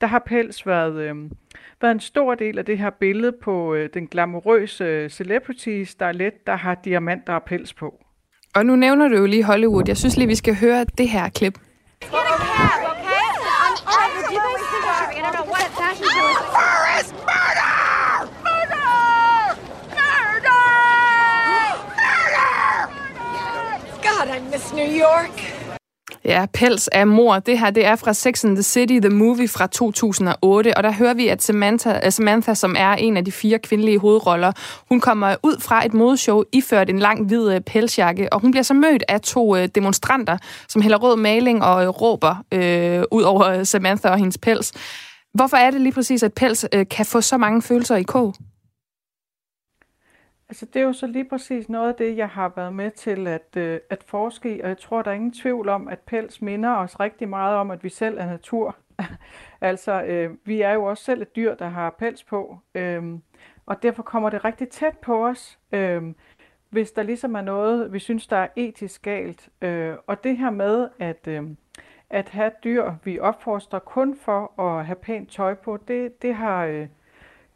Der 0.00 0.06
har 0.06 0.18
pels 0.18 0.66
været, 0.66 0.94
øh, 0.94 1.30
været 1.80 1.92
en 1.92 2.00
stor 2.00 2.34
del 2.34 2.58
af 2.58 2.64
det 2.64 2.78
her 2.78 2.90
billede 2.90 3.32
på 3.32 3.74
øh, 3.74 3.90
den 3.94 4.06
glamourøse 4.06 5.08
celebrities, 5.08 5.94
der 5.94 6.06
er 6.06 6.12
let, 6.12 6.46
der 6.46 6.56
har 6.56 6.74
diamanter 6.74 7.34
og 7.34 7.42
pels 7.42 7.74
på. 7.74 8.04
Og 8.54 8.66
nu 8.66 8.76
nævner 8.76 9.08
du 9.08 9.16
jo 9.16 9.26
lige 9.26 9.44
Hollywood. 9.44 9.84
Jeg 9.86 9.96
synes 9.96 10.16
lige, 10.16 10.26
vi 10.26 10.34
skal 10.34 10.54
høre 10.54 10.84
det 10.98 11.08
her 11.08 11.28
klip. 11.28 11.58
New 24.74 24.86
York. 24.86 25.49
Ja, 26.24 26.46
Pels 26.52 26.88
af 26.88 27.06
mor. 27.06 27.38
Det 27.38 27.58
her 27.58 27.70
det 27.70 27.84
er 27.84 27.96
fra 27.96 28.12
Sex 28.12 28.44
and 28.44 28.56
the 28.56 28.62
City, 28.62 28.98
The 28.98 29.08
Movie 29.08 29.48
fra 29.48 29.66
2008. 29.66 30.76
Og 30.76 30.82
der 30.82 30.92
hører 30.92 31.14
vi, 31.14 31.28
at 31.28 31.42
Samantha, 31.42 32.10
Samantha, 32.10 32.54
som 32.54 32.74
er 32.78 32.92
en 32.92 33.16
af 33.16 33.24
de 33.24 33.32
fire 33.32 33.58
kvindelige 33.58 33.98
hovedroller, 33.98 34.52
hun 34.88 35.00
kommer 35.00 35.36
ud 35.42 35.60
fra 35.60 35.86
et 35.86 35.94
modeshow 35.94 36.42
iført 36.52 36.90
en 36.90 36.98
lang 36.98 37.26
hvid 37.26 37.52
øh, 37.52 37.60
pelsjakke. 37.60 38.32
Og 38.32 38.40
hun 38.40 38.50
bliver 38.50 38.62
så 38.62 38.74
mødt 38.74 39.04
af 39.08 39.20
to 39.20 39.56
øh, 39.56 39.68
demonstranter, 39.74 40.38
som 40.68 40.82
hælder 40.82 40.98
rød 40.98 41.16
maling 41.16 41.64
og 41.64 41.82
øh, 41.82 41.88
råber 41.88 42.44
øh, 42.52 43.02
ud 43.10 43.22
over 43.22 43.64
Samantha 43.64 44.08
og 44.08 44.18
hendes 44.18 44.38
pels. 44.38 44.72
Hvorfor 45.34 45.56
er 45.56 45.70
det 45.70 45.80
lige 45.80 45.92
præcis, 45.92 46.22
at 46.22 46.32
pels 46.32 46.66
øh, 46.72 46.86
kan 46.90 47.06
få 47.06 47.20
så 47.20 47.36
mange 47.36 47.62
følelser 47.62 47.96
i 47.96 48.02
kog? 48.02 48.34
Altså 50.50 50.66
det 50.66 50.82
er 50.82 50.86
jo 50.86 50.92
så 50.92 51.06
lige 51.06 51.24
præcis 51.24 51.68
noget 51.68 51.88
af 51.88 51.94
det, 51.94 52.16
jeg 52.16 52.28
har 52.28 52.52
været 52.56 52.72
med 52.72 52.90
til 52.90 53.26
at, 53.26 53.56
øh, 53.56 53.80
at 53.90 54.04
forske 54.06 54.56
i, 54.56 54.60
og 54.60 54.68
jeg 54.68 54.78
tror, 54.78 55.02
der 55.02 55.10
er 55.10 55.14
ingen 55.14 55.32
tvivl 55.32 55.68
om, 55.68 55.88
at 55.88 55.98
pels 55.98 56.42
minder 56.42 56.76
os 56.76 57.00
rigtig 57.00 57.28
meget 57.28 57.56
om, 57.56 57.70
at 57.70 57.84
vi 57.84 57.88
selv 57.88 58.18
er 58.18 58.26
natur. 58.26 58.76
altså, 59.60 60.02
øh, 60.02 60.30
vi 60.44 60.60
er 60.60 60.72
jo 60.72 60.84
også 60.84 61.04
selv 61.04 61.22
et 61.22 61.36
dyr, 61.36 61.54
der 61.54 61.68
har 61.68 61.90
pels 61.90 62.24
på, 62.24 62.58
øh, 62.74 63.02
og 63.66 63.82
derfor 63.82 64.02
kommer 64.02 64.30
det 64.30 64.44
rigtig 64.44 64.68
tæt 64.68 64.98
på 64.98 65.26
os, 65.26 65.58
øh, 65.72 66.02
hvis 66.70 66.92
der 66.92 67.02
ligesom 67.02 67.34
er 67.34 67.42
noget, 67.42 67.92
vi 67.92 67.98
synes, 67.98 68.26
der 68.26 68.36
er 68.36 68.48
etisk 68.56 69.02
galt. 69.02 69.48
Øh, 69.62 69.94
og 70.06 70.24
det 70.24 70.38
her 70.38 70.50
med, 70.50 70.88
at, 70.98 71.26
øh, 71.26 71.42
at 72.10 72.28
have 72.28 72.52
dyr, 72.64 72.92
vi 73.04 73.18
opfostrer 73.18 73.78
kun 73.78 74.16
for 74.16 74.60
at 74.60 74.86
have 74.86 74.96
pænt 74.96 75.30
tøj 75.30 75.54
på, 75.54 75.76
det, 75.88 76.22
det 76.22 76.34
har... 76.34 76.64
Øh, 76.64 76.88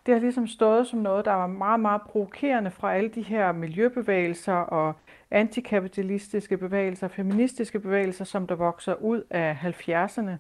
det 0.07 0.15
har 0.15 0.21
ligesom 0.21 0.47
stået 0.47 0.87
som 0.87 0.99
noget, 0.99 1.25
der 1.25 1.33
var 1.33 1.47
meget, 1.47 1.81
meget 1.81 2.03
provokerende 2.03 2.71
fra 2.71 2.95
alle 2.95 3.09
de 3.09 3.23
her 3.23 3.53
miljøbevægelser 3.53 4.53
og 4.53 4.95
antikapitalistiske 5.31 6.57
bevægelser, 6.57 7.09
feministiske 7.09 7.81
bevægelser, 7.81 8.25
som 8.25 8.47
der 8.47 8.55
vokser 8.55 8.95
ud 8.95 9.23
af 9.31 9.59
70'erne. 9.63 10.31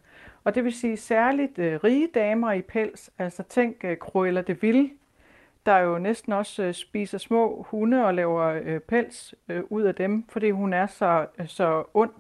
Og 0.44 0.54
det 0.54 0.64
vil 0.64 0.72
sige 0.72 0.96
særligt 0.96 1.58
øh, 1.58 1.80
rige 1.84 2.08
damer 2.14 2.52
i 2.52 2.62
pels, 2.62 3.10
altså 3.18 3.42
tænk 3.42 3.84
øh, 3.84 3.96
Cruella 3.96 4.40
de 4.40 4.60
Vil, 4.60 4.90
der 5.66 5.78
jo 5.78 5.98
næsten 5.98 6.32
også 6.32 6.62
øh, 6.62 6.74
spiser 6.74 7.18
små 7.18 7.66
hunde 7.70 8.06
og 8.06 8.14
laver 8.14 8.44
øh, 8.64 8.80
pels 8.80 9.34
øh, 9.48 9.62
ud 9.70 9.82
af 9.82 9.94
dem, 9.94 10.24
fordi 10.28 10.50
hun 10.50 10.72
er 10.72 10.86
så, 10.86 11.26
øh, 11.38 11.48
så 11.48 11.84
ond. 11.94 12.10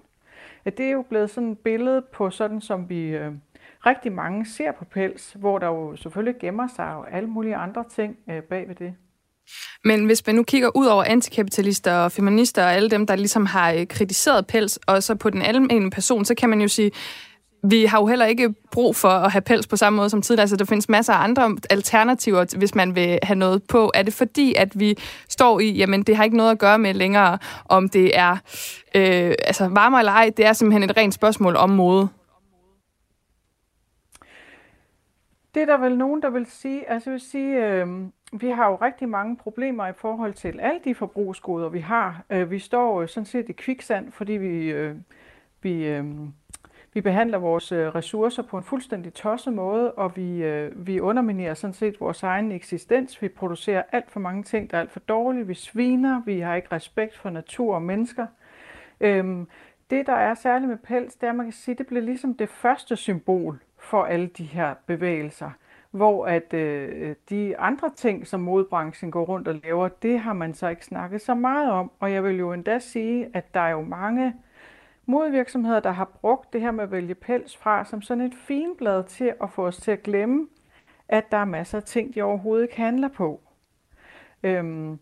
At 0.64 0.78
Det 0.78 0.86
er 0.86 0.90
jo 0.90 1.02
blevet 1.02 1.30
sådan 1.30 1.52
et 1.52 1.58
billede 1.58 2.02
på 2.02 2.30
sådan, 2.30 2.60
som 2.60 2.88
vi 2.88 3.08
øh, 3.08 3.32
rigtig 3.86 4.12
mange 4.12 4.46
ser 4.46 4.72
på 4.78 4.84
pels, 4.84 5.36
hvor 5.38 5.58
der 5.58 5.66
jo 5.66 5.96
selvfølgelig 5.96 6.40
gemmer 6.40 6.68
sig 6.76 6.92
jo 6.94 7.02
alle 7.02 7.28
mulige 7.28 7.56
andre 7.56 7.84
ting 7.94 8.16
øh, 8.30 8.42
bag 8.42 8.68
ved 8.68 8.74
det. 8.74 8.94
Men 9.84 10.04
hvis 10.04 10.26
man 10.26 10.34
nu 10.34 10.42
kigger 10.42 10.76
ud 10.76 10.86
over 10.86 11.04
antikapitalister 11.04 11.92
og 11.92 12.12
feminister 12.12 12.64
og 12.64 12.72
alle 12.72 12.90
dem, 12.90 13.06
der 13.06 13.16
ligesom 13.16 13.46
har 13.46 13.72
øh, 13.72 13.86
kritiseret 13.86 14.46
pels, 14.46 14.78
og 14.86 15.02
så 15.02 15.14
på 15.14 15.30
den 15.30 15.42
almindelige 15.42 15.90
person, 15.90 16.24
så 16.24 16.34
kan 16.34 16.50
man 16.50 16.60
jo 16.60 16.68
sige, 16.68 16.90
vi 17.70 17.84
har 17.84 17.98
jo 17.98 18.06
heller 18.06 18.26
ikke 18.26 18.54
brug 18.72 18.96
for 18.96 19.08
at 19.08 19.32
have 19.32 19.42
pels 19.42 19.66
på 19.66 19.76
samme 19.76 19.96
måde 19.96 20.10
som 20.10 20.22
tidligere. 20.22 20.42
Altså, 20.42 20.56
der 20.56 20.64
findes 20.64 20.88
masser 20.88 21.12
af 21.12 21.24
andre 21.24 21.56
alternativer, 21.70 22.56
hvis 22.58 22.74
man 22.74 22.94
vil 22.94 23.18
have 23.22 23.38
noget 23.38 23.62
på. 23.62 23.90
Er 23.94 24.02
det 24.02 24.14
fordi, 24.14 24.54
at 24.54 24.80
vi 24.80 24.96
står 25.28 25.60
i, 25.60 25.70
jamen 25.72 26.02
det 26.02 26.16
har 26.16 26.24
ikke 26.24 26.36
noget 26.36 26.50
at 26.50 26.58
gøre 26.58 26.78
med 26.78 26.94
længere, 26.94 27.38
om 27.64 27.88
det 27.88 28.18
er 28.18 28.32
øh, 28.94 29.34
altså 29.44 29.68
varmere 29.68 30.00
eller 30.00 30.12
ej. 30.12 30.30
Det 30.36 30.46
er 30.46 30.52
simpelthen 30.52 30.90
et 30.90 30.96
rent 30.96 31.14
spørgsmål 31.14 31.56
om 31.56 31.70
mode. 31.70 32.08
Det 35.54 35.62
er 35.62 35.66
der 35.66 35.78
vel 35.78 35.98
nogen, 35.98 36.22
der 36.22 36.30
vil 36.30 36.46
sige. 36.46 36.90
Altså 36.90 37.10
jeg 37.10 37.12
vil 37.12 37.20
sige, 37.20 37.66
øh, 37.66 37.86
vi 38.32 38.48
har 38.48 38.68
jo 38.68 38.74
rigtig 38.74 39.08
mange 39.08 39.36
problemer 39.36 39.86
i 39.86 39.92
forhold 39.92 40.34
til 40.34 40.60
alle 40.60 40.80
de 40.84 40.94
forbrugsgoder, 40.94 41.68
vi 41.68 41.80
har. 41.80 42.24
Øh, 42.30 42.50
vi 42.50 42.58
står 42.58 43.02
øh, 43.02 43.08
sådan 43.08 43.26
set 43.26 43.48
i 43.48 43.52
kviksand, 43.52 44.12
fordi 44.12 44.32
vi, 44.32 44.72
øh, 44.72 44.96
vi, 45.62 45.86
øh, 45.86 46.04
vi 46.92 47.00
behandler 47.00 47.38
vores 47.38 47.72
øh, 47.72 47.94
ressourcer 47.94 48.42
på 48.42 48.58
en 48.58 48.64
fuldstændig 48.64 49.14
tosset 49.14 49.52
måde, 49.52 49.92
og 49.92 50.16
vi, 50.16 50.42
øh, 50.42 50.86
vi 50.86 51.00
underminerer 51.00 51.54
sådan 51.54 51.74
set 51.74 52.00
vores 52.00 52.22
egen 52.22 52.52
eksistens. 52.52 53.22
Vi 53.22 53.28
producerer 53.28 53.82
alt 53.92 54.10
for 54.10 54.20
mange 54.20 54.42
ting, 54.42 54.70
der 54.70 54.76
er 54.76 54.80
alt 54.80 54.92
for 54.92 55.00
dårlige. 55.00 55.46
Vi 55.46 55.54
sviner, 55.54 56.22
vi 56.24 56.40
har 56.40 56.54
ikke 56.54 56.68
respekt 56.72 57.16
for 57.16 57.30
natur 57.30 57.74
og 57.74 57.82
mennesker. 57.82 58.26
Øh, 59.00 59.46
det, 59.90 60.06
der 60.06 60.14
er 60.14 60.34
særligt 60.34 60.68
med 60.68 60.78
pels, 60.78 61.14
det 61.14 61.26
er, 61.26 61.30
at 61.30 61.36
man 61.36 61.46
kan 61.46 61.52
sige, 61.52 61.74
det 61.74 61.86
bliver 61.86 62.02
ligesom 62.02 62.34
det 62.34 62.48
første 62.48 62.96
symbol 62.96 63.60
for 63.84 64.04
alle 64.04 64.26
de 64.26 64.44
her 64.44 64.74
bevægelser. 64.86 65.50
Hvor 65.90 66.26
at 66.26 66.54
øh, 66.54 67.14
de 67.30 67.58
andre 67.58 67.90
ting, 67.96 68.26
som 68.26 68.40
modbranchen 68.40 69.10
går 69.10 69.24
rundt 69.24 69.48
og 69.48 69.54
laver, 69.64 69.88
det 69.88 70.20
har 70.20 70.32
man 70.32 70.54
så 70.54 70.68
ikke 70.68 70.84
snakket 70.84 71.20
så 71.20 71.34
meget 71.34 71.70
om. 71.70 71.90
Og 72.00 72.12
jeg 72.12 72.24
vil 72.24 72.38
jo 72.38 72.52
endda 72.52 72.78
sige, 72.78 73.28
at 73.34 73.54
der 73.54 73.60
er 73.60 73.70
jo 73.70 73.82
mange 73.82 74.34
modvirksomheder, 75.06 75.80
der 75.80 75.90
har 75.90 76.04
brugt 76.04 76.52
det 76.52 76.60
her 76.60 76.70
med 76.70 76.84
at 76.84 76.90
vælge 76.90 77.14
pels 77.14 77.56
fra 77.56 77.84
som 77.84 78.02
sådan 78.02 78.24
et 78.24 78.34
finblad 78.34 79.04
til 79.04 79.34
at 79.42 79.50
få 79.50 79.66
os 79.66 79.76
til 79.76 79.90
at 79.90 80.02
glemme, 80.02 80.48
at 81.08 81.30
der 81.30 81.36
er 81.36 81.44
masser 81.44 81.78
af 81.78 81.84
ting, 81.84 82.14
de 82.14 82.22
overhovedet 82.22 82.64
ikke 82.64 82.76
handler 82.76 83.08
på. 83.08 83.40
Øhm, 84.42 84.98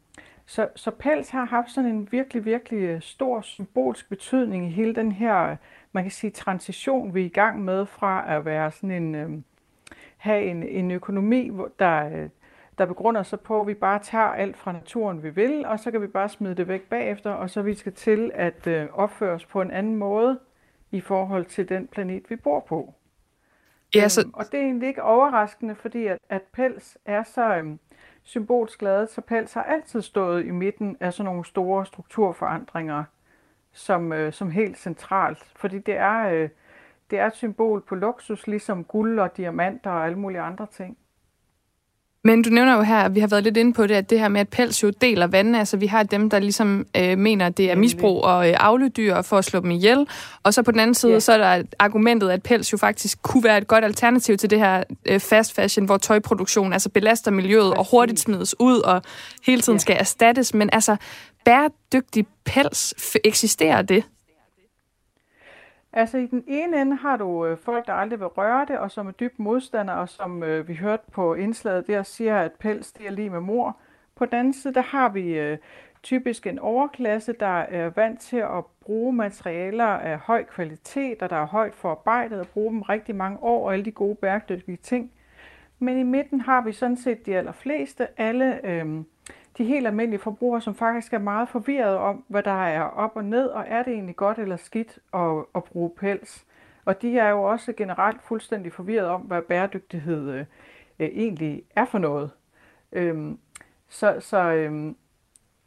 så, 0.46 0.68
så 0.76 0.90
pels 0.90 1.30
har 1.30 1.44
haft 1.44 1.70
sådan 1.70 1.90
en 1.90 2.08
virkelig, 2.12 2.44
virkelig 2.44 3.02
stor 3.02 3.40
symbolsk 3.40 4.08
betydning 4.08 4.66
i 4.66 4.70
hele 4.70 4.94
den 4.94 5.12
her 5.12 5.56
man 5.92 6.04
kan 6.04 6.10
sige, 6.10 6.30
transition, 6.30 7.14
vi 7.14 7.20
er 7.20 7.24
i 7.24 7.28
gang 7.28 7.64
med 7.64 7.86
fra 7.86 8.36
at 8.36 8.44
være 8.44 8.70
sådan 8.70 8.90
en, 8.90 9.14
øh, 9.14 9.30
have 10.16 10.44
en, 10.44 10.62
en 10.62 10.90
økonomi, 10.90 11.50
der, 11.78 12.08
øh, 12.08 12.28
der 12.78 12.86
begrunder 12.86 13.22
sig 13.22 13.40
på, 13.40 13.60
at 13.60 13.66
vi 13.66 13.74
bare 13.74 13.98
tager 13.98 14.24
alt 14.24 14.56
fra 14.56 14.72
naturen, 14.72 15.22
vi 15.22 15.30
vil, 15.30 15.66
og 15.66 15.80
så 15.80 15.90
kan 15.90 16.02
vi 16.02 16.06
bare 16.06 16.28
smide 16.28 16.54
det 16.54 16.68
væk 16.68 16.82
bagefter, 16.82 17.30
og 17.30 17.50
så 17.50 17.62
vi 17.62 17.74
skal 17.74 17.92
til 17.92 18.30
at 18.34 18.66
øh, 18.66 18.88
opføre 18.92 19.34
os 19.34 19.46
på 19.46 19.62
en 19.62 19.70
anden 19.70 19.96
måde 19.96 20.38
i 20.90 21.00
forhold 21.00 21.44
til 21.44 21.68
den 21.68 21.86
planet, 21.86 22.30
vi 22.30 22.36
bor 22.36 22.60
på. 22.60 22.94
Ja, 23.94 24.08
så... 24.08 24.20
øhm, 24.20 24.30
og 24.34 24.44
det 24.52 24.60
er 24.60 24.64
egentlig 24.64 24.88
ikke 24.88 25.02
overraskende, 25.02 25.74
fordi 25.74 26.06
at, 26.06 26.18
at 26.28 26.42
pels 26.42 26.98
er 27.04 27.22
så 27.22 27.56
øhm, 27.56 27.78
symbolsk 28.24 28.82
lavet, 28.82 29.10
så 29.10 29.20
pels 29.20 29.52
har 29.52 29.62
altid 29.62 30.02
stået 30.02 30.44
i 30.46 30.50
midten 30.50 30.96
af 31.00 31.12
sådan 31.12 31.24
nogle 31.24 31.44
store 31.44 31.86
strukturforandringer 31.86 33.04
som, 33.72 34.12
øh, 34.12 34.32
som 34.32 34.50
helt 34.50 34.78
centralt, 34.78 35.44
fordi 35.56 35.78
det 35.78 35.96
er, 35.96 36.28
øh, 36.28 36.48
det 37.10 37.18
er 37.18 37.26
et 37.26 37.34
symbol 37.34 37.80
på 37.80 37.94
luksus, 37.94 38.46
ligesom 38.46 38.84
guld 38.84 39.18
og 39.18 39.36
diamanter 39.36 39.90
og 39.90 40.04
alle 40.06 40.18
mulige 40.18 40.40
andre 40.40 40.66
ting. 40.66 40.98
Men 42.24 42.42
du 42.42 42.50
nævner 42.50 42.76
jo 42.76 42.82
her, 42.82 42.96
at 42.96 43.14
vi 43.14 43.20
har 43.20 43.26
været 43.26 43.44
lidt 43.44 43.56
inde 43.56 43.72
på 43.72 43.86
det, 43.86 43.94
at 43.94 44.10
det 44.10 44.20
her 44.20 44.28
med, 44.28 44.40
at 44.40 44.48
pels 44.48 44.82
jo 44.82 44.90
deler 44.90 45.26
vandene, 45.26 45.58
altså 45.58 45.76
vi 45.76 45.86
har 45.86 46.02
dem, 46.02 46.30
der 46.30 46.38
ligesom 46.38 46.86
øh, 46.96 47.18
mener, 47.18 47.46
at 47.46 47.56
det 47.56 47.70
er 47.70 47.76
misbrug 47.76 48.24
og 48.24 48.48
øh, 48.48 48.54
afledyr 48.58 49.22
for 49.22 49.38
at 49.38 49.44
slå 49.44 49.60
dem 49.60 49.70
ihjel, 49.70 50.06
og 50.42 50.54
så 50.54 50.62
på 50.62 50.70
den 50.70 50.80
anden 50.80 50.94
side, 50.94 51.12
ja. 51.12 51.20
så 51.20 51.32
er 51.32 51.38
der 51.38 51.62
argumentet, 51.78 52.30
at 52.30 52.42
pels 52.42 52.72
jo 52.72 52.78
faktisk 52.78 53.22
kunne 53.22 53.44
være 53.44 53.58
et 53.58 53.66
godt 53.66 53.84
alternativ 53.84 54.36
til 54.36 54.50
det 54.50 54.58
her 54.58 54.84
øh, 55.06 55.20
fast 55.20 55.54
fashion, 55.54 55.86
hvor 55.86 55.96
tøjproduktion 55.96 56.72
altså 56.72 56.88
belaster 56.88 57.30
miljøet 57.30 57.74
Præcis. 57.74 57.78
og 57.78 57.90
hurtigt 57.90 58.20
smides 58.20 58.54
ud 58.60 58.80
og 58.80 59.02
hele 59.46 59.60
tiden 59.60 59.76
ja. 59.76 59.80
skal 59.80 59.96
erstattes, 60.00 60.54
men 60.54 60.70
altså 60.72 60.96
bæredygtig 61.44 62.26
pels, 62.44 62.94
eksisterer 63.24 63.82
det? 63.82 64.04
Altså 65.92 66.18
i 66.18 66.26
den 66.26 66.44
ene 66.46 66.80
ende 66.80 66.96
har 66.96 67.16
du 67.16 67.46
øh, 67.46 67.58
folk, 67.58 67.86
der 67.86 67.92
aldrig 67.92 68.20
vil 68.20 68.26
røre 68.26 68.66
det, 68.68 68.78
og 68.78 68.90
som 68.90 69.06
er 69.06 69.12
dybt 69.12 69.38
modstandere, 69.38 69.96
og 69.96 70.08
som 70.08 70.42
øh, 70.42 70.68
vi 70.68 70.74
hørte 70.74 71.02
på 71.12 71.34
indslaget 71.34 71.86
der, 71.86 72.02
siger, 72.02 72.38
at 72.38 72.52
pels 72.52 72.92
det 72.92 73.06
er 73.06 73.10
lige 73.10 73.30
med 73.30 73.40
mor. 73.40 73.76
På 74.14 74.26
den 74.26 74.34
anden 74.34 74.52
side, 74.52 74.74
der 74.74 74.82
har 74.82 75.08
vi 75.08 75.38
øh, 75.38 75.58
typisk 76.02 76.46
en 76.46 76.58
overklasse, 76.58 77.32
der 77.40 77.58
er 77.58 77.90
vant 77.90 78.20
til 78.20 78.36
at 78.36 78.64
bruge 78.80 79.12
materialer 79.12 79.84
af 79.84 80.18
høj 80.18 80.44
kvalitet, 80.44 81.22
og 81.22 81.30
der 81.30 81.36
er 81.36 81.46
højt 81.46 81.74
forarbejdet, 81.74 82.40
og 82.40 82.46
bruge 82.48 82.72
dem 82.72 82.82
rigtig 82.82 83.14
mange 83.14 83.38
år, 83.42 83.66
og 83.66 83.72
alle 83.72 83.84
de 83.84 83.92
gode 83.92 84.14
bæredygtige 84.14 84.76
ting. 84.76 85.12
Men 85.78 85.98
i 85.98 86.02
midten 86.02 86.40
har 86.40 86.60
vi 86.60 86.72
sådan 86.72 86.96
set 86.96 87.26
de 87.26 87.36
allerfleste, 87.36 88.20
alle 88.20 88.66
øh, 88.66 89.04
de 89.58 89.64
helt 89.64 89.86
almindelige 89.86 90.20
forbrugere, 90.20 90.60
som 90.60 90.74
faktisk 90.74 91.12
er 91.12 91.18
meget 91.18 91.48
forvirrede 91.48 91.98
om, 91.98 92.24
hvad 92.28 92.42
der 92.42 92.64
er 92.66 92.82
op 92.82 93.16
og 93.16 93.24
ned, 93.24 93.46
og 93.46 93.64
er 93.68 93.82
det 93.82 93.92
egentlig 93.92 94.16
godt 94.16 94.38
eller 94.38 94.56
skidt 94.56 94.98
at, 95.14 95.44
at 95.54 95.64
bruge 95.64 95.90
pels. 95.90 96.46
Og 96.84 97.02
de 97.02 97.18
er 97.18 97.28
jo 97.28 97.42
også 97.42 97.72
generelt 97.72 98.22
fuldstændig 98.22 98.72
forvirrede 98.72 99.10
om, 99.10 99.20
hvad 99.20 99.42
bæredygtighed 99.42 100.30
øh, 100.30 100.46
egentlig 100.98 101.64
er 101.76 101.84
for 101.84 101.98
noget. 101.98 102.30
Øhm, 102.92 103.38
så, 103.88 104.16
så, 104.20 104.38
øhm, 104.38 104.96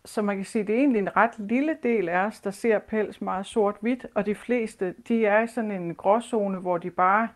så 0.06 0.22
man 0.22 0.36
kan 0.36 0.46
sige, 0.46 0.62
at 0.62 0.68
det 0.68 0.76
er 0.76 0.80
egentlig 0.80 1.00
en 1.00 1.16
ret 1.18 1.40
lille 1.40 1.78
del 1.84 2.10
af 2.10 2.26
os, 2.26 2.42
der 2.42 2.52
ser 2.52 2.80
pels 2.80 3.22
meget 3.22 3.46
sort-hvidt, 3.46 4.06
og 4.16 4.26
de 4.26 4.36
fleste, 4.36 4.96
de 5.08 5.26
er 5.26 5.42
i 5.42 5.48
sådan 5.48 5.72
en 5.72 5.96
gråzone, 5.96 6.58
hvor 6.58 6.78
de 6.78 6.90
bare 6.92 7.30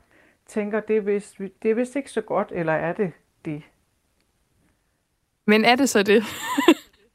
tænker, 0.45 0.79
det 0.79 0.97
er 0.97 1.01
vist, 1.01 1.37
det 1.37 1.71
er 1.71 1.75
vist 1.75 1.95
ikke 1.95 2.11
så 2.11 2.21
godt, 2.21 2.51
eller 2.55 2.73
er 2.73 2.93
det 2.93 3.11
det? 3.45 3.63
Men 5.49 5.65
er 5.65 5.75
det 5.75 5.89
så 5.89 6.03
det? 6.03 6.23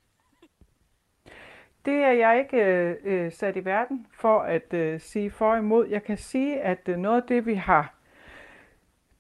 det 1.87 1.95
er 1.95 2.13
jeg 2.13 2.39
ikke 2.39 2.57
øh, 2.57 2.97
øh, 3.05 3.33
sat 3.33 3.57
i 3.57 3.65
verden 3.65 4.07
for 4.13 4.39
at 4.39 4.75
øh, 4.75 5.01
sige 5.01 5.31
for 5.31 5.57
imod. 5.57 5.89
Jeg 5.89 6.03
kan 6.03 6.17
sige, 6.17 6.61
at 6.61 6.89
øh, 6.89 6.97
noget 6.97 7.23
af 7.23 7.29
det, 7.29 7.47
vi 7.47 7.55
har, 7.55 7.95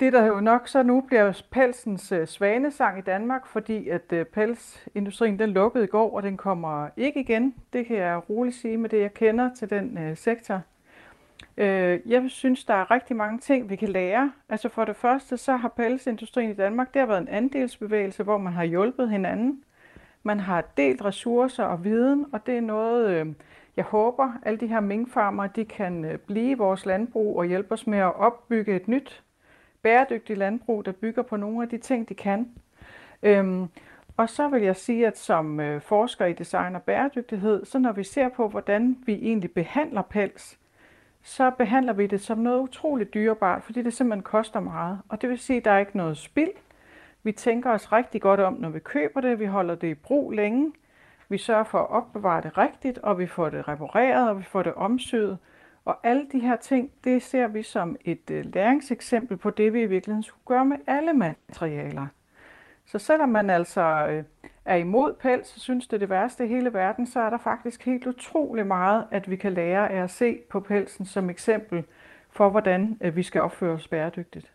det 0.01 0.13
der 0.13 0.27
jo 0.27 0.41
nok 0.41 0.69
så 0.69 0.83
nu 0.83 1.01
bliver 1.01 1.43
pelsens 1.51 2.13
øh, 2.13 2.27
svanesang 2.27 2.99
i 2.99 3.03
Danmark, 3.03 3.47
fordi 3.47 3.89
at 3.89 4.13
øh, 4.13 4.27
pelsindustrien 4.27 5.39
den 5.39 5.51
lukkede 5.51 5.85
i 5.85 5.87
går, 5.87 6.17
og 6.17 6.23
den 6.23 6.37
kommer 6.37 6.89
ikke 6.97 7.21
igen. 7.21 7.55
Det 7.73 7.87
kan 7.87 7.97
jeg 7.97 8.31
roligt 8.31 8.57
sige 8.57 8.77
med 8.77 8.89
det, 8.89 9.01
jeg 9.01 9.15
kender 9.15 9.55
til 9.55 9.71
den 9.71 9.99
øh, 9.99 10.17
sektor. 10.17 10.61
Øh, 11.57 12.01
jeg 12.07 12.25
synes, 12.29 12.65
der 12.65 12.75
er 12.75 12.91
rigtig 12.91 13.17
mange 13.17 13.39
ting, 13.39 13.71
vi 13.71 13.77
kan 13.77 13.89
lære. 13.89 14.33
Altså 14.49 14.69
for 14.69 14.85
det 14.85 14.97
første, 14.97 15.37
så 15.37 15.57
har 15.57 15.69
pelsindustrien 15.69 16.51
i 16.51 16.55
Danmark, 16.55 16.95
det 16.95 17.01
har 17.01 17.07
været 17.07 17.21
en 17.21 17.29
andelsbevægelse, 17.29 18.23
hvor 18.23 18.39
man 18.39 18.53
har 18.53 18.65
hjulpet 18.65 19.11
hinanden. 19.11 19.65
Man 20.23 20.41
har 20.41 20.65
delt 20.77 21.05
ressourcer 21.05 21.65
og 21.65 21.85
viden, 21.85 22.27
og 22.33 22.47
det 22.47 22.57
er 22.57 22.61
noget, 22.61 23.11
øh, 23.11 23.27
jeg 23.77 23.85
håber, 23.85 24.33
alle 24.43 24.59
de 24.61 24.67
her 24.67 24.81
minkfarmer, 24.81 25.47
de 25.47 25.65
kan 25.65 26.05
øh, 26.05 26.19
blive 26.19 26.51
i 26.51 26.55
vores 26.55 26.87
landbrug 26.87 27.39
og 27.39 27.45
hjælpe 27.45 27.73
os 27.73 27.87
med 27.87 27.99
at 27.99 28.17
opbygge 28.17 28.77
et 28.77 28.89
nyt 28.89 29.23
bæredygtigt 29.83 30.39
landbrug, 30.39 30.85
der 30.85 30.93
bygger 30.93 31.23
på 31.23 31.37
nogle 31.37 31.63
af 31.63 31.69
de 31.69 31.79
ting, 31.79 32.09
de 32.09 32.15
kan. 32.15 32.49
Øhm, 33.23 33.69
og 34.17 34.29
så 34.31 34.49
vil 34.49 34.63
jeg 34.63 34.77
sige, 34.77 35.07
at 35.07 35.19
som 35.19 35.61
øh, 35.61 35.81
forsker 35.81 36.27
i 36.27 36.33
design 36.33 36.75
og 36.75 36.83
bæredygtighed, 36.83 37.65
så 37.65 37.79
når 37.79 37.93
vi 37.93 38.05
ser 38.05 38.29
på, 38.29 38.49
hvordan 38.49 38.97
vi 39.07 39.13
egentlig 39.13 39.51
behandler 39.51 40.03
pels, 40.03 40.59
så 41.27 41.51
behandler 41.51 41.93
vi 41.93 42.07
det 42.07 42.21
som 42.21 42.39
noget 42.39 42.61
utroligt 42.61 43.15
dyrebart, 43.15 43.63
fordi 43.63 43.83
det 43.83 43.93
simpelthen 43.93 44.23
koster 44.23 44.61
meget. 44.61 45.01
Og 45.09 45.23
det 45.23 45.31
vil 45.31 45.39
sige, 45.39 45.57
at 45.57 45.65
der 45.65 45.71
er 45.71 45.79
ikke 45.79 45.97
noget 45.97 46.17
spild. 46.17 46.53
Vi 47.23 47.33
tænker 47.33 47.71
os 47.71 47.93
rigtig 47.93 48.21
godt 48.23 48.41
om, 48.41 48.53
når 48.53 48.69
vi 48.69 48.79
køber 48.79 49.21
det. 49.21 49.39
Vi 49.39 49.47
holder 49.47 49.75
det 49.75 49.89
i 49.89 49.95
brug 49.95 50.31
længe. 50.31 50.73
Vi 51.29 51.39
sørger 51.39 51.65
for 51.65 51.79
at 51.79 51.91
opbevare 51.91 52.43
det 52.43 52.59
rigtigt, 52.59 52.99
og 52.99 53.19
vi 53.19 53.27
får 53.27 53.49
det 53.49 53.69
repareret, 53.69 54.29
og 54.29 54.39
vi 54.39 54.43
får 54.43 54.63
det 54.63 54.75
omsyet. 54.75 55.39
Og 55.85 55.99
alle 56.03 56.27
de 56.33 56.39
her 56.39 56.57
ting, 56.57 56.91
det 57.05 57.23
ser 57.23 57.47
vi 57.47 57.63
som 57.63 57.97
et 58.05 58.31
øh, 58.31 58.45
læringseksempel 58.55 59.37
på 59.37 59.51
det, 59.51 59.73
vi 59.73 59.83
i 59.83 59.87
virkeligheden 59.87 60.23
skulle 60.23 60.45
gøre 60.47 60.65
med 60.65 60.77
alle 60.87 61.13
materialer. 61.13 62.07
Så 62.87 62.99
selvom 62.99 63.29
man 63.29 63.51
altså 63.51 64.07
øh, 64.11 64.25
er 64.65 64.77
imod 64.77 65.13
pels, 65.23 65.55
og 65.55 65.61
synes 65.61 65.87
det 65.87 65.93
er 65.93 65.99
det 65.99 66.11
værste 66.11 66.45
i 66.45 66.49
hele 66.49 66.73
verden, 66.73 67.07
så 67.07 67.21
er 67.21 67.31
der 67.31 67.39
faktisk 67.39 67.85
helt 67.85 68.07
utrolig 68.07 68.67
meget, 68.67 69.05
at 69.11 69.31
vi 69.31 69.37
kan 69.37 69.53
lære 69.53 69.93
af 69.93 70.03
at 70.03 70.11
se 70.11 70.39
på 70.51 70.61
pelsen 70.61 71.07
som 71.07 71.31
eksempel 71.31 71.85
for, 72.31 72.51
hvordan 72.51 72.99
øh, 73.01 73.17
vi 73.17 73.23
skal 73.23 73.41
opføre 73.41 73.73
os 73.73 73.89
bæredygtigt. 73.89 74.53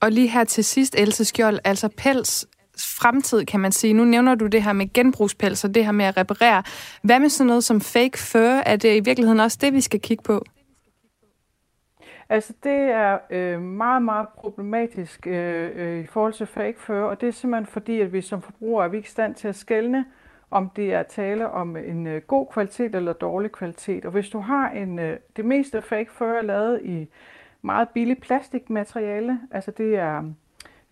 Og 0.00 0.12
lige 0.12 0.28
her 0.28 0.44
til 0.44 0.64
sidst, 0.64 0.94
Else 0.98 1.24
Skjold, 1.24 1.58
altså 1.64 1.88
pels 1.96 2.46
fremtid, 2.78 3.44
kan 3.44 3.60
man 3.60 3.72
sige. 3.72 3.94
Nu 3.94 4.04
nævner 4.04 4.34
du 4.34 4.46
det 4.46 4.62
her 4.62 4.72
med 4.72 4.92
genbrugspels 4.92 5.64
og 5.64 5.74
det 5.74 5.84
her 5.84 5.92
med 5.92 6.04
at 6.04 6.16
reparere. 6.16 6.62
Hvad 7.02 7.20
med 7.20 7.28
sådan 7.28 7.46
noget 7.46 7.64
som 7.64 7.80
fake 7.80 8.18
fur? 8.18 8.40
Er 8.40 8.76
det 8.76 8.96
i 8.96 9.00
virkeligheden 9.00 9.40
også 9.40 9.58
det, 9.60 9.72
vi 9.72 9.80
skal 9.80 10.00
kigge 10.00 10.22
på? 10.22 10.44
Altså 12.28 12.52
det 12.62 12.72
er 12.72 13.18
øh, 13.30 13.62
meget, 13.62 14.02
meget 14.02 14.28
problematisk 14.28 15.26
øh, 15.26 15.70
øh, 15.74 16.04
i 16.04 16.06
forhold 16.06 16.32
til 16.32 16.46
fake 16.46 16.80
fur, 16.80 16.94
og 16.94 17.20
det 17.20 17.26
er 17.26 17.32
simpelthen 17.32 17.66
fordi, 17.66 18.00
at 18.00 18.12
vi 18.12 18.20
som 18.20 18.42
forbrugere 18.42 18.84
er 18.84 18.88
vi 18.88 18.96
ikke 18.96 19.06
i 19.06 19.10
stand 19.10 19.34
til 19.34 19.48
at 19.48 19.56
skelne, 19.56 20.04
om 20.50 20.70
det 20.76 20.94
er 20.94 21.02
tale 21.02 21.50
om 21.50 21.76
en 21.76 22.06
øh, 22.06 22.22
god 22.22 22.46
kvalitet 22.46 22.94
eller 22.94 23.12
dårlig 23.12 23.52
kvalitet. 23.52 24.04
Og 24.04 24.10
hvis 24.10 24.28
du 24.28 24.38
har 24.38 24.70
en, 24.70 24.98
øh, 24.98 25.18
det 25.36 25.44
meste 25.44 25.82
fake 25.82 26.10
fur 26.10 26.26
er 26.26 26.42
lavet 26.42 26.80
i 26.82 27.08
meget 27.62 27.88
billig 27.88 28.18
plastikmateriale, 28.18 29.40
altså 29.50 29.70
det 29.70 29.96
er 29.96 30.32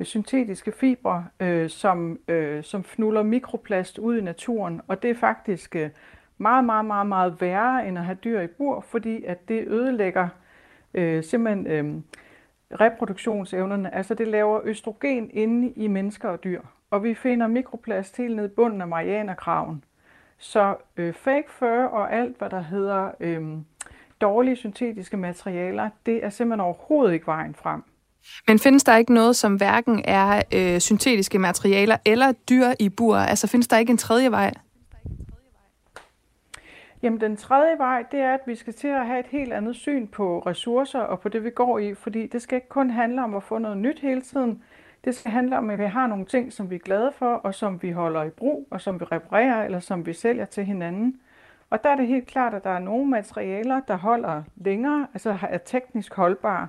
øh, 0.01 0.07
syntetiske 0.07 0.73
fibre, 0.73 1.27
øh, 1.41 1.71
som, 1.71 2.19
øh, 2.29 2.65
som 2.65 2.85
fnuller 2.85 3.23
mikroplast 3.23 3.99
ud 3.99 4.17
i 4.17 4.21
naturen, 4.21 4.81
og 4.89 5.03
det 5.03 5.11
er 5.11 5.15
faktisk 5.15 5.77
øh, 5.77 5.91
meget, 6.39 6.65
meget, 6.65 6.85
meget, 6.85 7.07
meget 7.07 7.41
værre 7.41 7.89
end 7.89 7.99
at 7.99 8.05
have 8.05 8.19
dyr 8.25 8.41
i 8.41 8.47
bur, 8.47 8.81
fordi 8.81 9.25
at 9.25 9.49
det 9.49 9.69
ødelægger 9.69 10.29
øh, 10.95 11.25
simpelthen 11.25 11.67
øh, 11.67 12.03
reproduktionsevnerne. 12.81 13.95
Altså 13.95 14.15
det 14.15 14.29
laver 14.29 14.61
østrogen 14.65 15.31
inde 15.33 15.73
i 15.77 15.87
mennesker 15.87 16.29
og 16.29 16.45
dyr. 16.45 16.61
Og 16.91 17.05
vi 17.05 17.15
finder 17.15 17.47
mikroplast 17.47 18.17
helt 18.17 18.37
ned 18.37 18.45
i 18.45 18.55
bunden 18.57 18.81
af 18.81 18.89
Marianerkraven. 18.89 19.85
Så 20.39 20.77
øh, 20.97 21.15
fake 21.15 21.47
fur 21.49 21.67
og 21.67 22.13
alt, 22.13 22.39
hvad 22.39 22.51
der 22.51 22.61
hedder 22.61 23.11
øh, 23.21 23.43
dårlige 24.21 24.57
syntetiske 24.57 25.17
materialer, 25.17 25.89
det 26.07 26.25
er 26.25 26.31
simpelthen 26.31 26.61
overhovedet 26.61 27.15
ikke 27.15 27.27
vejen 27.27 27.55
frem. 27.55 27.83
Men 28.49 28.59
findes 28.59 28.85
der 28.85 28.97
ikke 28.97 29.15
noget, 29.15 29.37
som 29.37 29.57
hverken 29.57 30.03
er 30.05 30.43
øh, 30.55 30.81
syntetiske 30.81 31.39
materialer 31.39 31.97
eller 32.05 32.33
dyr 32.33 32.67
i 32.81 32.89
bur? 32.89 33.17
Altså 33.17 33.47
findes 33.47 33.69
der 33.69 33.79
ikke 33.79 33.91
en 33.91 33.99
tredje 33.99 34.31
vej? 34.31 34.53
Jamen 37.05 37.21
den 37.21 37.37
tredje 37.37 37.79
vej, 37.79 38.05
det 38.13 38.21
er, 38.21 38.35
at 38.35 38.41
vi 38.47 38.55
skal 38.55 38.75
til 38.75 38.89
at 38.89 39.07
have 39.07 39.21
et 39.21 39.27
helt 39.27 39.53
andet 39.53 39.77
syn 39.77 40.07
på 40.07 40.39
ressourcer 40.39 41.01
og 41.01 41.21
på 41.21 41.29
det, 41.29 41.45
vi 41.45 41.51
går 41.51 41.79
i, 41.79 41.95
fordi 41.95 42.27
det 42.27 42.43
skal 42.43 42.57
ikke 42.57 42.69
kun 42.69 42.91
handle 42.91 43.25
om 43.25 43.35
at 43.35 43.43
få 43.43 43.59
noget 43.59 43.79
nyt 43.79 44.01
hele 44.01 44.21
tiden. 44.21 44.63
Det 45.05 45.15
skal 45.15 45.31
handle 45.33 45.59
om, 45.59 45.71
at 45.71 45.79
vi 45.79 45.85
har 45.85 46.07
nogle 46.07 46.25
ting, 46.25 46.53
som 46.53 46.71
vi 46.71 46.75
er 46.75 46.79
glade 46.79 47.13
for, 47.13 47.35
og 47.35 47.55
som 47.55 47.83
vi 47.83 47.91
holder 47.91 48.23
i 48.23 48.31
brug, 48.31 48.69
og 48.71 48.81
som 48.81 49.01
vi 49.01 49.05
reparerer, 49.05 49.65
eller 49.65 49.81
som 49.81 50.07
vi 50.07 50.13
sælger 50.13 50.45
til 50.45 50.65
hinanden. 50.65 51.21
Og 51.71 51.85
der 51.85 51.91
er 51.91 51.97
det 51.97 52.07
helt 52.07 52.27
klart, 52.27 52.55
at 52.55 52.65
der 52.65 52.71
er 52.71 52.79
nogle 52.79 53.11
materialer, 53.11 53.81
der 53.81 53.97
holder 53.97 54.43
længere, 54.57 55.07
altså 55.15 55.37
er 55.51 55.59
teknisk 55.59 56.15
holdbare. 56.15 56.69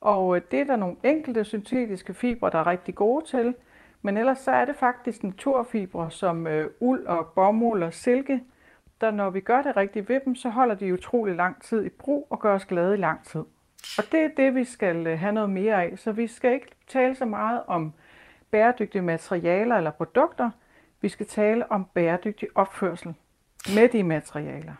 Og 0.00 0.36
øh, 0.36 0.42
det 0.50 0.60
er 0.60 0.64
der 0.64 0.76
nogle 0.76 0.96
enkelte 1.02 1.44
syntetiske 1.44 2.14
fibre, 2.14 2.50
der 2.50 2.58
er 2.58 2.66
rigtig 2.66 2.94
gode 2.94 3.24
til. 3.24 3.54
Men 4.02 4.16
ellers 4.16 4.38
så 4.38 4.50
er 4.50 4.64
det 4.64 4.76
faktisk 4.76 5.24
naturfibre 5.24 6.10
som 6.10 6.46
øh, 6.46 6.70
uld 6.80 7.06
og 7.06 7.26
bomuld 7.26 7.82
og 7.82 7.94
silke, 7.94 8.40
der 9.00 9.10
når 9.10 9.30
vi 9.30 9.40
gør 9.40 9.62
det 9.62 9.76
rigtigt 9.76 10.08
ved 10.08 10.20
dem, 10.24 10.34
så 10.34 10.48
holder 10.48 10.74
de 10.74 10.94
utrolig 10.94 11.36
lang 11.36 11.62
tid 11.62 11.84
i 11.84 11.88
brug 11.88 12.26
og 12.30 12.40
gør 12.40 12.54
os 12.54 12.64
glade 12.64 12.94
i 12.94 12.96
lang 12.96 13.24
tid. 13.24 13.40
Og 13.98 14.04
det 14.12 14.20
er 14.20 14.28
det, 14.36 14.54
vi 14.54 14.64
skal 14.64 15.06
øh, 15.06 15.18
have 15.18 15.32
noget 15.32 15.50
mere 15.50 15.84
af. 15.84 15.98
Så 15.98 16.12
vi 16.12 16.26
skal 16.26 16.52
ikke 16.52 16.66
tale 16.88 17.14
så 17.14 17.24
meget 17.24 17.60
om 17.66 17.92
bæredygtige 18.50 19.02
materialer 19.02 19.76
eller 19.76 19.90
produkter. 19.90 20.50
Vi 21.00 21.08
skal 21.08 21.26
tale 21.26 21.72
om 21.72 21.86
bæredygtig 21.94 22.48
opførsel 22.54 23.14
med 23.74 23.88
de 23.88 24.02
materialer. 24.02 24.72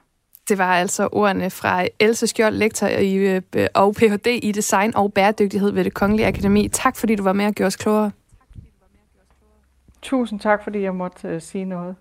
Det 0.48 0.58
var 0.58 0.74
altså 0.74 1.08
ordene 1.12 1.50
fra 1.50 1.86
Else 2.00 2.26
Skjold, 2.26 2.54
lektor 2.54 2.86
i, 2.86 3.14
øh, 3.14 3.42
og 3.74 3.94
Ph.D. 3.94 4.26
i 4.42 4.52
design 4.52 4.96
og 4.96 5.12
bæredygtighed 5.12 5.72
ved 5.72 5.84
det 5.84 5.94
Kongelige 5.94 6.26
Akademi. 6.26 6.68
Tak 6.68 6.96
fordi 6.96 7.14
du 7.14 7.22
var 7.22 7.32
med 7.32 7.46
og 7.46 7.52
gjorde 7.52 7.66
os 7.66 7.76
klogere. 7.76 8.10
Tusind 10.02 10.40
tak, 10.40 10.64
fordi 10.64 10.82
jeg 10.82 10.94
måtte 10.94 11.34
uh, 11.34 11.42
sige 11.42 11.64
noget. 11.64 11.96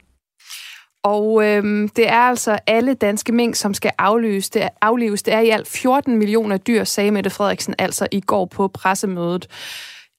Og 1.06 1.46
øhm, 1.46 1.90
det 1.90 2.10
er 2.10 2.20
altså 2.20 2.58
alle 2.68 2.94
danske 2.94 3.32
mink, 3.32 3.56
som 3.56 3.74
skal 3.74 3.92
aflives. 3.98 4.50
Det 4.50 4.64
er, 4.64 4.70
aflives. 4.82 5.24
Det 5.24 5.34
er 5.34 5.40
i 5.40 5.50
alt 5.50 5.68
14 5.68 6.18
millioner 6.18 6.58
dyr, 6.58 6.84
sagde 6.84 7.12
Mette 7.12 7.30
Frederiksen 7.30 7.76
altså 7.80 8.08
i 8.12 8.22
går 8.22 8.46
på 8.46 8.68
pressemødet. 8.68 9.48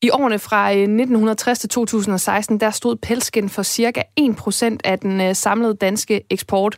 I 0.03 0.11
årene 0.11 0.39
fra 0.39 0.73
øh, 0.73 0.81
1960 0.81 1.59
til 1.59 1.69
2016, 1.69 2.61
der 2.61 2.71
stod 2.71 2.97
pelskin 2.97 3.49
for 3.49 3.63
cirka 3.63 4.03
1% 4.21 4.77
af 4.85 4.99
den 4.99 5.21
øh, 5.21 5.35
samlede 5.35 5.75
danske 5.75 6.21
eksport. 6.31 6.77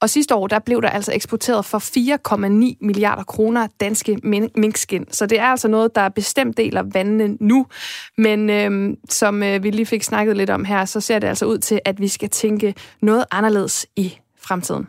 Og 0.00 0.10
sidste 0.10 0.34
år, 0.34 0.46
der 0.46 0.58
blev 0.58 0.82
der 0.82 0.88
altså 0.88 1.12
eksporteret 1.14 1.64
for 1.64 1.78
4,9 1.78 2.76
milliarder 2.80 3.24
kroner 3.24 3.66
danske 3.80 4.18
minkskin. 4.56 5.04
Så 5.10 5.26
det 5.26 5.38
er 5.38 5.44
altså 5.44 5.68
noget, 5.68 5.94
der 5.94 6.08
bestemt 6.08 6.56
deler 6.56 6.82
vandene 6.92 7.36
nu. 7.40 7.66
Men 8.18 8.50
øhm, 8.50 8.96
som 9.08 9.42
øh, 9.42 9.62
vi 9.62 9.70
lige 9.70 9.86
fik 9.86 10.02
snakket 10.02 10.36
lidt 10.36 10.50
om 10.50 10.64
her, 10.64 10.84
så 10.84 11.00
ser 11.00 11.18
det 11.18 11.28
altså 11.28 11.46
ud 11.46 11.58
til, 11.58 11.80
at 11.84 12.00
vi 12.00 12.08
skal 12.08 12.30
tænke 12.30 12.74
noget 13.02 13.24
anderledes 13.30 13.86
i 13.96 14.18
fremtiden. 14.40 14.86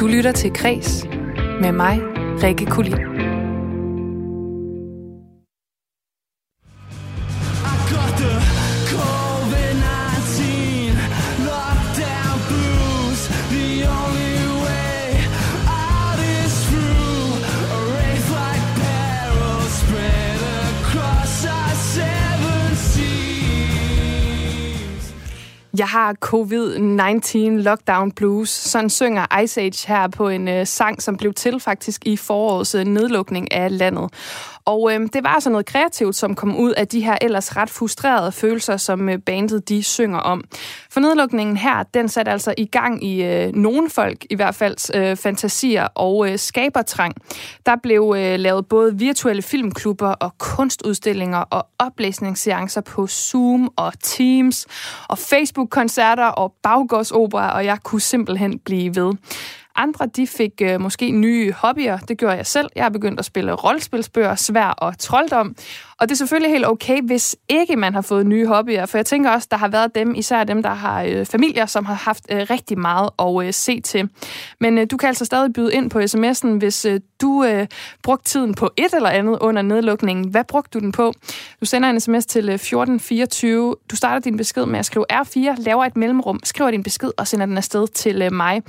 Du 0.00 0.06
lytter 0.06 0.32
til 0.32 0.52
Kres 0.52 1.04
med 1.60 1.72
mig, 1.72 2.00
Rikke 2.42 2.66
Kulin. 2.66 3.21
Jeg 25.78 25.88
har 25.88 26.14
covid-19 26.24 27.38
lockdown 27.62 28.12
blues. 28.12 28.48
Sådan 28.48 28.90
synger 28.90 29.40
Ice 29.42 29.60
Age 29.60 29.88
her 29.88 30.08
på 30.08 30.28
en 30.28 30.48
øh, 30.48 30.66
sang, 30.66 31.02
som 31.02 31.16
blev 31.16 31.34
til 31.34 31.60
faktisk 31.60 32.06
i 32.06 32.16
forårets 32.16 32.74
øh, 32.74 32.84
nedlukning 32.84 33.52
af 33.52 33.78
landet. 33.78 34.10
Og 34.64 34.94
øh, 34.94 35.00
det 35.12 35.24
var 35.24 35.28
altså 35.28 35.50
noget 35.50 35.66
kreativt, 35.66 36.16
som 36.16 36.34
kom 36.34 36.56
ud 36.56 36.72
af 36.72 36.88
de 36.88 37.00
her 37.00 37.18
ellers 37.20 37.56
ret 37.56 37.70
frustrerede 37.70 38.32
følelser, 38.32 38.76
som 38.76 39.08
øh, 39.08 39.18
bandet 39.18 39.68
de 39.68 39.82
synger 39.82 40.18
om. 40.18 40.44
For 40.90 41.00
nedlukningen 41.00 41.56
her, 41.56 41.82
den 41.82 42.08
satte 42.08 42.30
altså 42.32 42.54
i 42.58 42.64
gang 42.64 43.04
i 43.04 43.22
øh, 43.22 43.52
nogle 43.54 43.90
folk 43.90 44.26
i 44.30 44.34
hvert 44.34 44.54
fald 44.54 44.96
øh, 44.96 45.16
fantasier 45.16 45.88
og 45.94 46.30
øh, 46.30 46.38
skabertrang. 46.38 47.14
Der 47.66 47.76
blev 47.82 48.14
øh, 48.16 48.38
lavet 48.38 48.66
både 48.66 48.98
virtuelle 48.98 49.42
filmklubber 49.42 50.08
og 50.08 50.38
kunstudstillinger 50.38 51.38
og 51.38 51.66
oplæsningsseancer 51.78 52.80
på 52.80 53.06
Zoom 53.06 53.70
og 53.76 53.92
Teams 54.02 54.66
og 55.08 55.18
Facebook-koncerter 55.18 56.26
og 56.26 56.54
baggårdsopera, 56.62 57.54
og 57.54 57.64
jeg 57.64 57.78
kunne 57.82 58.00
simpelthen 58.00 58.58
blive 58.58 58.96
ved. 58.96 59.12
Andre 59.74 60.06
de 60.06 60.26
fik 60.26 60.52
øh, 60.62 60.80
måske 60.80 61.10
nye 61.10 61.52
hobbyer. 61.52 61.96
Det 61.98 62.18
gjorde 62.18 62.36
jeg 62.36 62.46
selv. 62.46 62.68
Jeg 62.76 62.84
er 62.84 62.88
begyndt 62.88 63.18
at 63.18 63.24
spille 63.24 63.52
rollespilsbøger, 63.52 64.34
svær 64.34 64.66
og 64.66 64.98
trolddom. 64.98 65.56
Og 66.02 66.08
det 66.08 66.14
er 66.14 66.16
selvfølgelig 66.16 66.50
helt 66.50 66.66
okay, 66.66 67.02
hvis 67.02 67.36
ikke 67.48 67.76
man 67.76 67.94
har 67.94 68.00
fået 68.00 68.26
nye 68.26 68.46
hobbyer, 68.46 68.86
for 68.86 68.98
jeg 68.98 69.06
tænker 69.06 69.30
også, 69.30 69.48
der 69.50 69.56
har 69.56 69.68
været 69.68 69.94
dem, 69.94 70.14
især 70.14 70.44
dem, 70.44 70.62
der 70.62 70.74
har 70.74 71.02
øh, 71.02 71.26
familier, 71.26 71.66
som 71.66 71.84
har 71.84 71.94
haft 71.94 72.24
øh, 72.30 72.46
rigtig 72.50 72.78
meget 72.78 73.10
at 73.18 73.46
øh, 73.46 73.52
se 73.52 73.80
til. 73.80 74.08
Men 74.60 74.78
øh, 74.78 74.86
du 74.90 74.96
kan 74.96 75.08
altså 75.08 75.24
stadig 75.24 75.52
byde 75.52 75.74
ind 75.74 75.90
på 75.90 75.98
sms'en, 75.98 76.48
hvis 76.48 76.84
øh, 76.84 77.00
du 77.20 77.44
øh, 77.44 77.66
brugte 78.02 78.30
tiden 78.30 78.54
på 78.54 78.70
et 78.76 78.94
eller 78.94 79.08
andet 79.08 79.38
under 79.40 79.62
nedlukningen. 79.62 80.28
Hvad 80.28 80.44
brugte 80.44 80.78
du 80.78 80.84
den 80.84 80.92
på? 80.92 81.12
Du 81.60 81.66
sender 81.66 81.90
en 81.90 82.00
sms 82.00 82.26
til 82.26 82.48
øh, 82.48 82.54
1424. 82.54 83.74
Du 83.90 83.96
starter 83.96 84.20
din 84.20 84.36
besked 84.36 84.66
med 84.66 84.78
at 84.78 84.86
skrive 84.86 85.12
R4, 85.12 85.62
laver 85.62 85.84
et 85.84 85.96
mellemrum, 85.96 86.40
skriver 86.44 86.70
din 86.70 86.82
besked 86.82 87.10
og 87.16 87.26
sender 87.26 87.46
den 87.46 87.56
afsted 87.56 87.88
til 87.88 88.22
øh, 88.22 88.32
mig. 88.32 88.62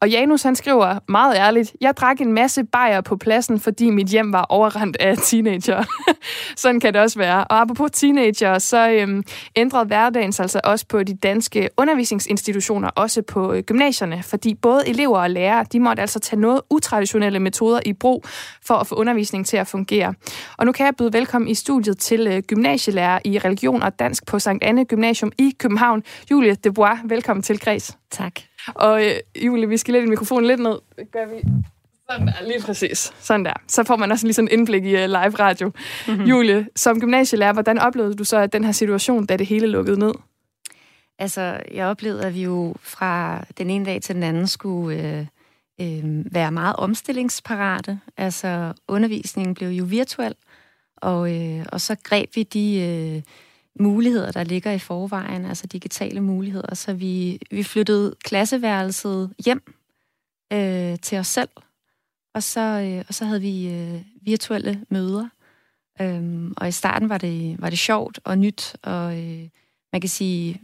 Og 0.00 0.08
Janus 0.08 0.42
han 0.42 0.56
skriver 0.56 0.98
meget 1.08 1.36
ærligt, 1.36 1.76
jeg 1.80 1.96
drak 1.96 2.20
en 2.20 2.32
masse 2.32 2.64
bajer 2.64 3.00
på 3.00 3.16
pladsen, 3.16 3.60
fordi 3.60 3.90
mit 3.90 4.06
hjem 4.06 4.32
var 4.32 4.46
overrendt 4.48 4.96
af 5.00 5.16
teenager. 5.16 5.84
Sådan 6.56 6.79
kan 6.80 6.94
det 6.94 7.02
også 7.02 7.18
være. 7.18 7.44
Og 7.44 7.60
apropos 7.60 7.90
teenager, 7.92 8.58
så 8.58 8.90
øhm, 8.90 9.22
ændrede 9.56 9.84
hverdagen 9.84 10.32
sig 10.32 10.42
altså 10.44 10.60
også 10.64 10.86
på 10.86 11.02
de 11.02 11.14
danske 11.14 11.68
undervisningsinstitutioner, 11.76 12.88
også 12.88 13.22
på 13.22 13.52
øh, 13.52 13.62
gymnasierne, 13.62 14.22
fordi 14.22 14.54
både 14.54 14.88
elever 14.88 15.18
og 15.18 15.30
lærere, 15.30 15.66
de 15.72 15.80
måtte 15.80 16.00
altså 16.00 16.20
tage 16.20 16.40
noget 16.40 16.60
utraditionelle 16.70 17.38
metoder 17.38 17.80
i 17.86 17.92
brug 17.92 18.24
for 18.62 18.74
at 18.74 18.86
få 18.86 18.94
undervisningen 18.94 19.44
til 19.44 19.56
at 19.56 19.66
fungere. 19.66 20.14
Og 20.56 20.66
nu 20.66 20.72
kan 20.72 20.86
jeg 20.86 20.96
byde 20.96 21.12
velkommen 21.12 21.48
i 21.48 21.54
studiet 21.54 21.98
til 21.98 22.26
øh, 22.26 22.42
gymnasielærer 22.42 23.18
i 23.24 23.38
religion 23.38 23.82
og 23.82 23.98
dansk 23.98 24.26
på 24.26 24.38
Sankt 24.38 24.64
Anne 24.64 24.84
Gymnasium 24.84 25.32
i 25.38 25.54
København, 25.58 26.02
Julie 26.30 26.54
Debois. 26.54 26.98
Velkommen 27.04 27.42
til 27.42 27.60
Kreds. 27.60 27.98
Tak. 28.10 28.32
Og 28.74 29.04
øh, 29.06 29.12
Julie, 29.46 29.68
vi 29.68 29.76
skal 29.76 29.94
lidt 29.94 30.08
mikrofonen 30.08 30.46
lidt 30.46 30.60
ned. 30.60 30.78
Gør 31.12 31.26
vi 31.26 31.50
Sådan 32.10 32.26
der, 32.26 32.46
lige 32.46 32.60
præcis. 32.62 33.12
Sådan 33.20 33.44
der. 33.44 33.52
Så 33.66 33.84
får 33.84 33.96
man 33.96 34.12
også 34.12 34.26
lige 34.26 34.34
sådan 34.34 34.48
en 34.48 34.58
indblik 34.58 34.84
i 34.84 34.94
uh, 34.94 35.00
live 35.00 35.30
radio. 35.38 35.72
Mm-hmm. 36.08 36.24
Julie, 36.24 36.68
som 36.76 37.00
gymnasielærer, 37.00 37.52
hvordan 37.52 37.78
oplevede 37.78 38.14
du 38.14 38.24
så 38.24 38.36
at 38.36 38.52
den 38.52 38.64
her 38.64 38.72
situation, 38.72 39.26
da 39.26 39.36
det 39.36 39.46
hele 39.46 39.66
lukkede 39.66 39.98
ned? 39.98 40.12
Altså, 41.18 41.60
jeg 41.74 41.86
oplevede, 41.86 42.26
at 42.26 42.34
vi 42.34 42.42
jo 42.42 42.74
fra 42.80 43.44
den 43.58 43.70
ene 43.70 43.84
dag 43.84 44.02
til 44.02 44.14
den 44.14 44.22
anden 44.22 44.46
skulle 44.46 45.02
øh, 45.02 45.26
øh, 45.80 46.34
være 46.34 46.52
meget 46.52 46.76
omstillingsparate. 46.76 48.00
Altså, 48.16 48.72
undervisningen 48.88 49.54
blev 49.54 49.68
jo 49.68 49.84
virtuel, 49.84 50.34
og, 50.96 51.36
øh, 51.36 51.66
og 51.72 51.80
så 51.80 51.96
greb 52.02 52.36
vi 52.36 52.42
de 52.42 52.80
øh, 52.80 53.22
muligheder, 53.80 54.32
der 54.32 54.44
ligger 54.44 54.72
i 54.72 54.78
forvejen, 54.78 55.46
altså 55.46 55.66
digitale 55.66 56.20
muligheder. 56.20 56.74
Så 56.74 56.92
vi, 56.92 57.40
vi 57.50 57.62
flyttede 57.62 58.14
klasseværelset 58.24 59.30
hjem 59.44 59.62
øh, 60.52 60.98
til 60.98 61.18
os 61.18 61.26
selv, 61.26 61.48
og 62.34 62.42
så, 62.42 62.60
øh, 62.60 63.04
og 63.08 63.14
så 63.14 63.24
havde 63.24 63.40
vi 63.40 63.68
øh, 63.68 64.02
virtuelle 64.22 64.84
møder. 64.88 65.28
Øhm, 66.00 66.54
og 66.56 66.68
i 66.68 66.72
starten 66.72 67.08
var 67.08 67.18
det, 67.18 67.56
var 67.62 67.70
det 67.70 67.78
sjovt 67.78 68.20
og 68.24 68.38
nyt, 68.38 68.76
og 68.82 69.18
øh, 69.18 69.48
man 69.92 70.00
kan 70.00 70.08
sige, 70.08 70.60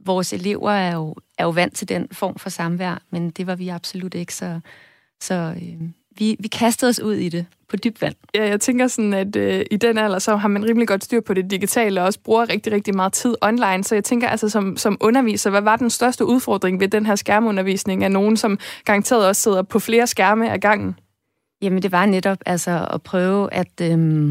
vores 0.00 0.32
elever 0.32 0.70
er 0.70 0.94
jo, 0.94 1.14
er 1.38 1.44
jo 1.44 1.50
vant 1.50 1.76
til 1.76 1.88
den 1.88 2.08
form 2.12 2.38
for 2.38 2.50
samvær, 2.50 3.02
men 3.10 3.30
det 3.30 3.46
var 3.46 3.54
vi 3.54 3.68
absolut 3.68 4.14
ikke, 4.14 4.34
så, 4.34 4.60
så 5.20 5.34
øh, 5.34 5.88
vi, 6.18 6.36
vi 6.38 6.48
kastede 6.48 6.88
os 6.88 7.00
ud 7.00 7.14
i 7.14 7.28
det 7.28 7.46
på 7.68 7.76
dybt 7.76 8.02
vand. 8.02 8.14
Ja, 8.34 8.48
jeg 8.48 8.60
tænker 8.60 8.86
sådan, 8.86 9.14
at 9.14 9.36
øh, 9.36 9.64
i 9.70 9.76
den 9.76 9.98
alder, 9.98 10.18
så 10.18 10.36
har 10.36 10.48
man 10.48 10.64
rimelig 10.64 10.88
godt 10.88 11.04
styr 11.04 11.20
på 11.20 11.34
det 11.34 11.50
digitale, 11.50 12.00
og 12.00 12.06
også 12.06 12.20
bruger 12.20 12.48
rigtig, 12.48 12.72
rigtig 12.72 12.94
meget 12.96 13.12
tid 13.12 13.34
online. 13.42 13.84
Så 13.84 13.94
jeg 13.94 14.04
tænker 14.04 14.28
altså 14.28 14.48
som, 14.48 14.76
som 14.76 14.96
underviser, 15.00 15.50
hvad 15.50 15.60
var 15.60 15.76
den 15.76 15.90
største 15.90 16.24
udfordring 16.24 16.80
ved 16.80 16.88
den 16.88 17.06
her 17.06 17.16
skærmundervisning 17.16 18.04
af 18.04 18.10
nogen, 18.10 18.36
som 18.36 18.58
garanteret 18.84 19.26
også 19.28 19.42
sidder 19.42 19.62
på 19.62 19.78
flere 19.78 20.06
skærme 20.06 20.52
ad 20.52 20.58
gangen? 20.58 20.96
Jamen, 21.64 21.82
det 21.82 21.92
var 21.92 22.06
netop 22.06 22.38
altså 22.46 22.88
at 22.90 23.02
prøve 23.02 23.52
at... 23.52 23.80
Øhm, 23.82 24.28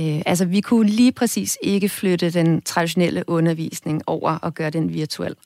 øh, 0.00 0.22
altså, 0.26 0.44
vi 0.44 0.60
kunne 0.60 0.88
lige 0.88 1.12
præcis 1.12 1.58
ikke 1.62 1.88
flytte 1.88 2.30
den 2.30 2.62
traditionelle 2.62 3.24
undervisning 3.26 4.02
over 4.06 4.38
og 4.38 4.54
gøre 4.54 4.70
den 4.70 4.92
virtuel. 4.92 5.36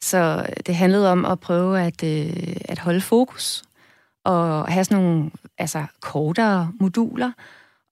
Så 0.00 0.46
øh, 0.48 0.56
det 0.66 0.74
handlede 0.74 1.12
om 1.12 1.24
at 1.24 1.40
prøve 1.40 1.80
at, 1.80 2.04
øh, 2.04 2.56
at 2.64 2.78
holde 2.78 3.00
fokus 3.00 3.62
og 4.24 4.72
have 4.72 4.84
sådan 4.84 5.04
nogle 5.04 5.30
altså, 5.58 5.84
kortere 6.00 6.72
moduler, 6.80 7.32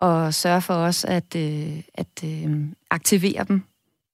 og 0.00 0.34
sørge 0.34 0.60
for 0.60 0.74
os 0.74 1.04
at, 1.04 1.36
øh, 1.36 1.80
at 1.94 2.24
øh, 2.24 2.66
aktivere 2.90 3.44
dem 3.44 3.62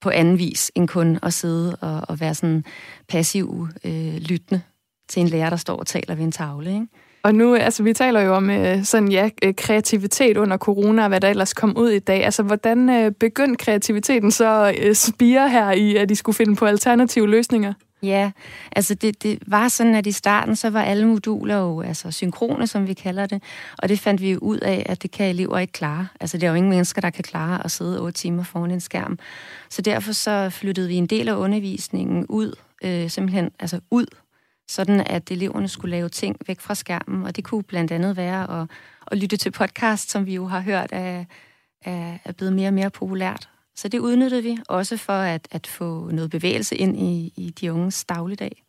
på 0.00 0.10
anden 0.10 0.38
vis, 0.38 0.72
end 0.74 0.88
kun 0.88 1.18
at 1.22 1.34
sidde 1.34 1.76
og, 1.80 2.02
og 2.08 2.20
være 2.20 2.34
sådan 2.34 2.64
passiv 3.08 3.68
øh, 3.84 4.16
lyttende 4.16 4.62
til 5.08 5.20
en 5.20 5.28
lærer, 5.28 5.50
der 5.50 5.56
står 5.56 5.76
og 5.76 5.86
taler 5.86 6.14
ved 6.14 6.24
en 6.24 6.32
tavle. 6.32 6.70
Ikke? 6.70 6.86
Og 7.22 7.34
nu, 7.34 7.54
altså 7.54 7.82
vi 7.82 7.92
taler 7.92 8.20
jo 8.20 8.34
om 8.34 8.50
øh, 8.50 8.84
sådan, 8.84 9.08
ja, 9.08 9.30
øh, 9.44 9.54
kreativitet 9.54 10.36
under 10.36 10.56
corona, 10.56 11.02
og 11.02 11.08
hvad 11.08 11.20
der 11.20 11.28
ellers 11.28 11.54
kom 11.54 11.76
ud 11.76 11.90
i 11.90 11.98
dag. 11.98 12.24
Altså, 12.24 12.42
hvordan 12.42 12.90
øh, 12.90 13.12
begyndte 13.12 13.64
kreativiteten 13.64 14.30
så 14.30 14.74
øh, 14.78 14.94
spire 14.94 15.48
her 15.48 15.70
i, 15.70 15.96
at 15.96 16.08
de 16.08 16.16
skulle 16.16 16.36
finde 16.36 16.56
på 16.56 16.66
alternative 16.66 17.28
løsninger? 17.28 17.72
Ja, 18.02 18.30
altså 18.72 18.94
det, 18.94 19.22
det 19.22 19.38
var 19.46 19.68
sådan, 19.68 19.94
at 19.94 20.06
i 20.06 20.12
starten, 20.12 20.56
så 20.56 20.70
var 20.70 20.82
alle 20.82 21.06
moduler 21.06 21.56
jo 21.56 21.80
altså 21.80 22.10
synkrone, 22.10 22.66
som 22.66 22.88
vi 22.88 22.94
kalder 22.94 23.26
det, 23.26 23.42
og 23.78 23.88
det 23.88 24.00
fandt 24.00 24.20
vi 24.20 24.32
jo 24.32 24.38
ud 24.38 24.58
af, 24.58 24.86
at 24.88 25.02
det 25.02 25.10
kan 25.10 25.30
elever 25.30 25.58
ikke 25.58 25.72
klare. 25.72 26.08
Altså 26.20 26.38
det 26.38 26.46
er 26.46 26.50
jo 26.50 26.54
ingen 26.54 26.70
mennesker, 26.70 27.00
der 27.00 27.10
kan 27.10 27.24
klare 27.24 27.64
at 27.64 27.70
sidde 27.70 28.00
otte 28.00 28.18
timer 28.18 28.44
foran 28.44 28.70
en 28.70 28.80
skærm. 28.80 29.18
Så 29.70 29.82
derfor 29.82 30.12
så 30.12 30.50
flyttede 30.50 30.88
vi 30.88 30.94
en 30.94 31.06
del 31.06 31.28
af 31.28 31.34
undervisningen 31.34 32.26
ud, 32.28 32.52
øh, 32.84 33.10
simpelthen 33.10 33.50
altså 33.60 33.80
ud 33.90 34.06
sådan 34.68 35.00
at 35.00 35.30
eleverne 35.30 35.68
skulle 35.68 35.90
lave 35.90 36.08
ting 36.08 36.36
væk 36.46 36.60
fra 36.60 36.74
skærmen, 36.74 37.22
og 37.22 37.36
det 37.36 37.44
kunne 37.44 37.62
blandt 37.62 37.92
andet 37.92 38.16
være 38.16 38.60
at, 38.60 38.68
at 39.06 39.18
lytte 39.18 39.36
til 39.36 39.50
podcast, 39.50 40.10
som 40.10 40.26
vi 40.26 40.34
jo 40.34 40.46
har 40.46 40.60
hørt 40.60 40.88
er, 40.92 41.24
er, 41.84 42.18
er 42.24 42.32
blevet 42.32 42.52
mere 42.52 42.68
og 42.68 42.74
mere 42.74 42.90
populært. 42.90 43.48
Så 43.76 43.88
det 43.88 43.98
udnyttede 43.98 44.42
vi 44.42 44.58
også 44.68 44.96
for 44.96 45.12
at, 45.12 45.48
at 45.50 45.66
få 45.66 46.10
noget 46.10 46.30
bevægelse 46.30 46.76
ind 46.76 46.96
i, 46.96 47.32
i 47.36 47.50
de 47.50 47.72
unges 47.72 48.04
dagligdag 48.04 48.64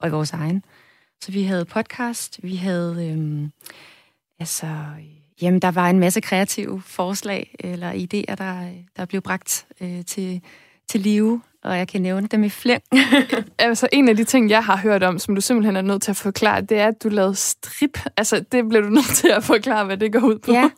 og 0.00 0.08
i 0.08 0.10
vores 0.10 0.32
egen. 0.32 0.64
Så 1.20 1.32
vi 1.32 1.42
havde 1.42 1.64
podcast, 1.64 2.42
vi 2.42 2.56
havde, 2.56 3.10
øhm, 3.10 3.52
altså, 4.38 4.76
jamen 5.42 5.62
der 5.62 5.70
var 5.70 5.90
en 5.90 6.00
masse 6.00 6.20
kreative 6.20 6.82
forslag 6.82 7.54
eller 7.60 7.92
idéer, 7.92 8.34
der, 8.34 8.70
der 8.96 9.04
blev 9.04 9.20
bragt 9.22 9.66
øh, 9.80 10.04
til, 10.04 10.42
til 10.88 11.00
live 11.00 11.42
og 11.64 11.78
jeg 11.78 11.88
kan 11.88 12.02
nævne 12.02 12.26
dem 12.26 12.44
i 12.44 12.48
flæng. 12.48 12.82
altså, 13.58 13.88
en 13.92 14.08
af 14.08 14.16
de 14.16 14.24
ting, 14.24 14.50
jeg 14.50 14.64
har 14.64 14.76
hørt 14.76 15.02
om, 15.02 15.18
som 15.18 15.34
du 15.34 15.40
simpelthen 15.40 15.76
er 15.76 15.82
nødt 15.82 16.02
til 16.02 16.10
at 16.10 16.16
forklare, 16.16 16.60
det 16.60 16.78
er, 16.78 16.86
at 16.86 17.02
du 17.02 17.08
lavede 17.08 17.34
strip. 17.34 17.98
Altså, 18.16 18.44
det 18.52 18.68
blev 18.68 18.82
du 18.82 18.88
nødt 18.98 19.14
til 19.14 19.28
at 19.28 19.44
forklare, 19.44 19.84
hvad 19.84 19.96
det 19.96 20.12
går 20.12 20.20
ud 20.20 20.38
på. 20.38 20.52
Ja. 20.52 20.70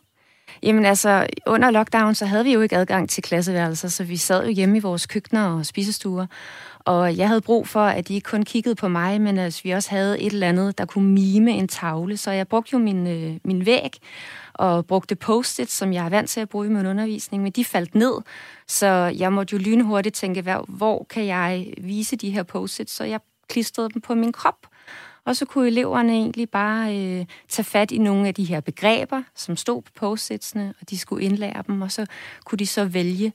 Jamen 0.63 0.85
altså, 0.85 1.27
under 1.47 1.71
lockdown, 1.71 2.15
så 2.15 2.25
havde 2.25 2.43
vi 2.43 2.53
jo 2.53 2.61
ikke 2.61 2.77
adgang 2.77 3.09
til 3.09 3.23
klasseværelser, 3.23 3.87
så 3.87 4.03
vi 4.03 4.17
sad 4.17 4.45
jo 4.45 4.51
hjemme 4.51 4.77
i 4.77 4.79
vores 4.79 5.05
køkkener 5.05 5.47
og 5.47 5.65
spisestuer. 5.65 6.25
Og 6.79 7.17
jeg 7.17 7.27
havde 7.27 7.41
brug 7.41 7.67
for, 7.67 7.83
at 7.83 8.07
de 8.07 8.13
ikke 8.13 8.29
kun 8.29 8.43
kiggede 8.43 8.75
på 8.75 8.87
mig, 8.87 9.21
men 9.21 9.37
at 9.37 9.61
vi 9.63 9.71
også 9.71 9.89
havde 9.89 10.21
et 10.21 10.33
eller 10.33 10.47
andet, 10.47 10.77
der 10.77 10.85
kunne 10.85 11.09
mime 11.09 11.51
en 11.51 11.67
tavle. 11.67 12.17
Så 12.17 12.31
jeg 12.31 12.47
brugte 12.47 12.69
jo 12.73 12.79
min, 12.79 13.07
øh, 13.07 13.35
min 13.43 13.65
væg 13.65 13.91
og 14.53 14.85
brugte 14.85 15.15
post-it, 15.15 15.71
som 15.71 15.93
jeg 15.93 16.05
er 16.05 16.09
vant 16.09 16.29
til 16.29 16.39
at 16.39 16.49
bruge 16.49 16.65
i 16.65 16.69
min 16.69 16.85
undervisning, 16.85 17.43
men 17.43 17.51
de 17.51 17.65
faldt 17.65 17.95
ned, 17.95 18.13
så 18.67 18.87
jeg 19.17 19.33
måtte 19.33 19.53
jo 19.53 19.57
lynhurtigt 19.57 20.15
tænke, 20.15 20.57
hvor 20.67 21.05
kan 21.09 21.25
jeg 21.25 21.73
vise 21.77 22.15
de 22.15 22.31
her 22.31 22.43
post-it, 22.43 22.89
så 22.89 23.03
jeg 23.03 23.19
klistrede 23.49 23.89
dem 23.89 24.01
på 24.01 24.15
min 24.15 24.31
krop. 24.31 24.67
Og 25.25 25.35
så 25.35 25.45
kunne 25.45 25.67
eleverne 25.67 26.13
egentlig 26.13 26.49
bare 26.49 26.97
øh, 26.97 27.25
tage 27.49 27.65
fat 27.65 27.91
i 27.91 27.97
nogle 27.97 28.27
af 28.27 28.33
de 28.33 28.43
her 28.43 28.59
begreber, 28.59 29.23
som 29.35 29.57
stod 29.57 29.81
på 29.81 29.91
postits'ene, 30.15 30.73
og 30.81 30.89
de 30.89 30.97
skulle 30.97 31.25
indlære 31.25 31.63
dem, 31.67 31.81
og 31.81 31.91
så 31.91 32.05
kunne 32.45 32.59
de 32.59 32.67
så 32.67 32.85
vælge 32.85 33.33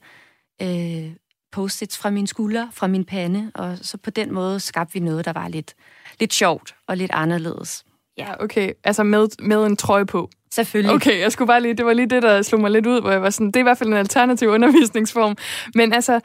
øh, 0.61 1.11
postits 1.51 1.97
fra 1.97 2.09
min 2.09 2.27
skulder, 2.27 2.67
fra 2.71 2.87
min 2.87 3.05
pande, 3.05 3.51
og 3.55 3.77
så 3.81 3.97
på 3.97 4.09
den 4.09 4.33
måde 4.33 4.59
skabte 4.59 4.93
vi 4.93 4.99
noget, 4.99 5.25
der 5.25 5.33
var 5.33 5.47
lidt, 5.47 5.75
lidt 6.19 6.33
sjovt 6.33 6.75
og 6.87 6.97
lidt 6.97 7.11
anderledes. 7.13 7.85
Ja, 8.19 8.43
okay. 8.43 8.71
Altså 8.83 9.03
med, 9.03 9.27
med 9.41 9.65
en 9.65 9.77
trøje 9.77 10.05
på. 10.05 10.29
Selvfølgelig. 10.51 10.95
Okay, 10.95 11.19
jeg 11.19 11.31
skulle 11.31 11.47
bare 11.47 11.61
lige, 11.61 11.73
det 11.73 11.85
var 11.85 11.93
lige 11.93 12.09
det, 12.09 12.23
der 12.23 12.41
slog 12.41 12.61
mig 12.61 12.71
lidt 12.71 12.87
ud, 12.87 13.01
hvor 13.01 13.11
jeg 13.11 13.21
var 13.21 13.29
sådan, 13.29 13.47
det 13.47 13.55
er 13.55 13.59
i 13.59 13.63
hvert 13.63 13.77
fald 13.77 13.89
en 13.89 13.95
alternativ 13.95 14.49
undervisningsform. 14.49 15.37
Men 15.75 15.93
altså, 15.93 16.19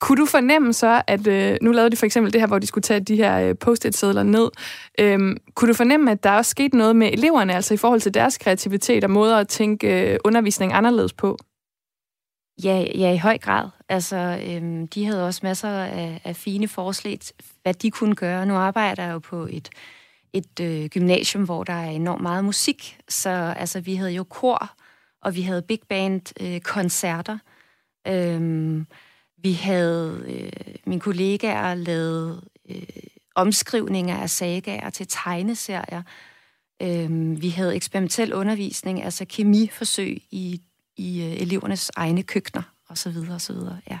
kunne 0.00 0.16
du 0.16 0.26
fornemme 0.26 0.72
så, 0.72 1.02
at 1.06 1.26
øh, 1.26 1.56
nu 1.62 1.72
lavede 1.72 1.90
de 1.90 1.96
for 1.96 2.06
eksempel 2.06 2.32
det 2.32 2.40
her, 2.40 2.48
hvor 2.48 2.58
de 2.58 2.66
skulle 2.66 2.82
tage 2.82 3.00
de 3.00 3.16
her 3.16 3.40
øh, 3.40 3.54
post-it-sædler 3.60 4.22
ned. 4.22 4.50
Øhm, 5.00 5.36
kunne 5.54 5.68
du 5.68 5.74
fornemme, 5.74 6.10
at 6.10 6.24
der 6.24 6.32
også 6.32 6.50
skete 6.50 6.76
noget 6.76 6.96
med 6.96 7.12
eleverne, 7.12 7.54
altså 7.54 7.74
i 7.74 7.76
forhold 7.76 8.00
til 8.00 8.14
deres 8.14 8.38
kreativitet 8.38 9.04
og 9.04 9.10
måder 9.10 9.36
at 9.36 9.48
tænke 9.48 10.12
øh, 10.12 10.18
undervisning 10.24 10.72
anderledes 10.72 11.12
på? 11.12 11.38
Ja, 12.64 12.84
ja, 12.94 13.12
i 13.12 13.16
høj 13.16 13.38
grad. 13.38 13.68
Altså, 13.88 14.40
øhm, 14.46 14.88
de 14.88 15.04
havde 15.04 15.26
også 15.26 15.40
masser 15.42 15.68
af, 15.68 16.20
af 16.24 16.36
fine 16.36 16.68
forslag, 16.68 17.18
hvad 17.62 17.74
de 17.74 17.90
kunne 17.90 18.14
gøre. 18.14 18.46
Nu 18.46 18.54
arbejder 18.54 19.04
jeg 19.04 19.12
jo 19.12 19.18
på 19.18 19.46
et 19.50 19.68
et 20.32 20.60
øh, 20.60 20.86
gymnasium, 20.88 21.44
hvor 21.44 21.64
der 21.64 21.72
er 21.72 21.90
enormt 21.90 22.22
meget 22.22 22.44
musik. 22.44 22.98
Så 23.08 23.54
altså, 23.56 23.80
vi 23.80 23.94
havde 23.94 24.12
jo 24.12 24.24
kor, 24.24 24.70
og 25.22 25.34
vi 25.34 25.42
havde 25.42 25.62
big 25.62 25.80
band 25.88 26.22
øh, 26.40 26.60
koncerter. 26.60 27.38
Øhm, 28.06 28.86
vi 29.42 29.52
havde, 29.52 30.24
øh, 30.28 30.74
mine 30.86 31.00
kollegaer 31.00 31.74
lavet 31.74 32.44
øh, 32.70 32.82
omskrivninger 33.34 34.16
af 34.16 34.30
sagaer 34.30 34.90
til 34.90 35.06
tegneserier. 35.08 36.02
Øhm, 36.82 37.42
vi 37.42 37.48
havde 37.48 37.76
eksperimentel 37.76 38.34
undervisning, 38.34 39.02
altså 39.02 39.24
kemiforsøg 39.24 40.22
i, 40.30 40.60
i 40.96 41.22
øh, 41.22 41.32
elevernes 41.32 41.90
egne 41.96 42.22
køkkener, 42.22 42.62
osv. 42.88 43.16
osv. 43.30 43.56
Ja. 43.90 43.98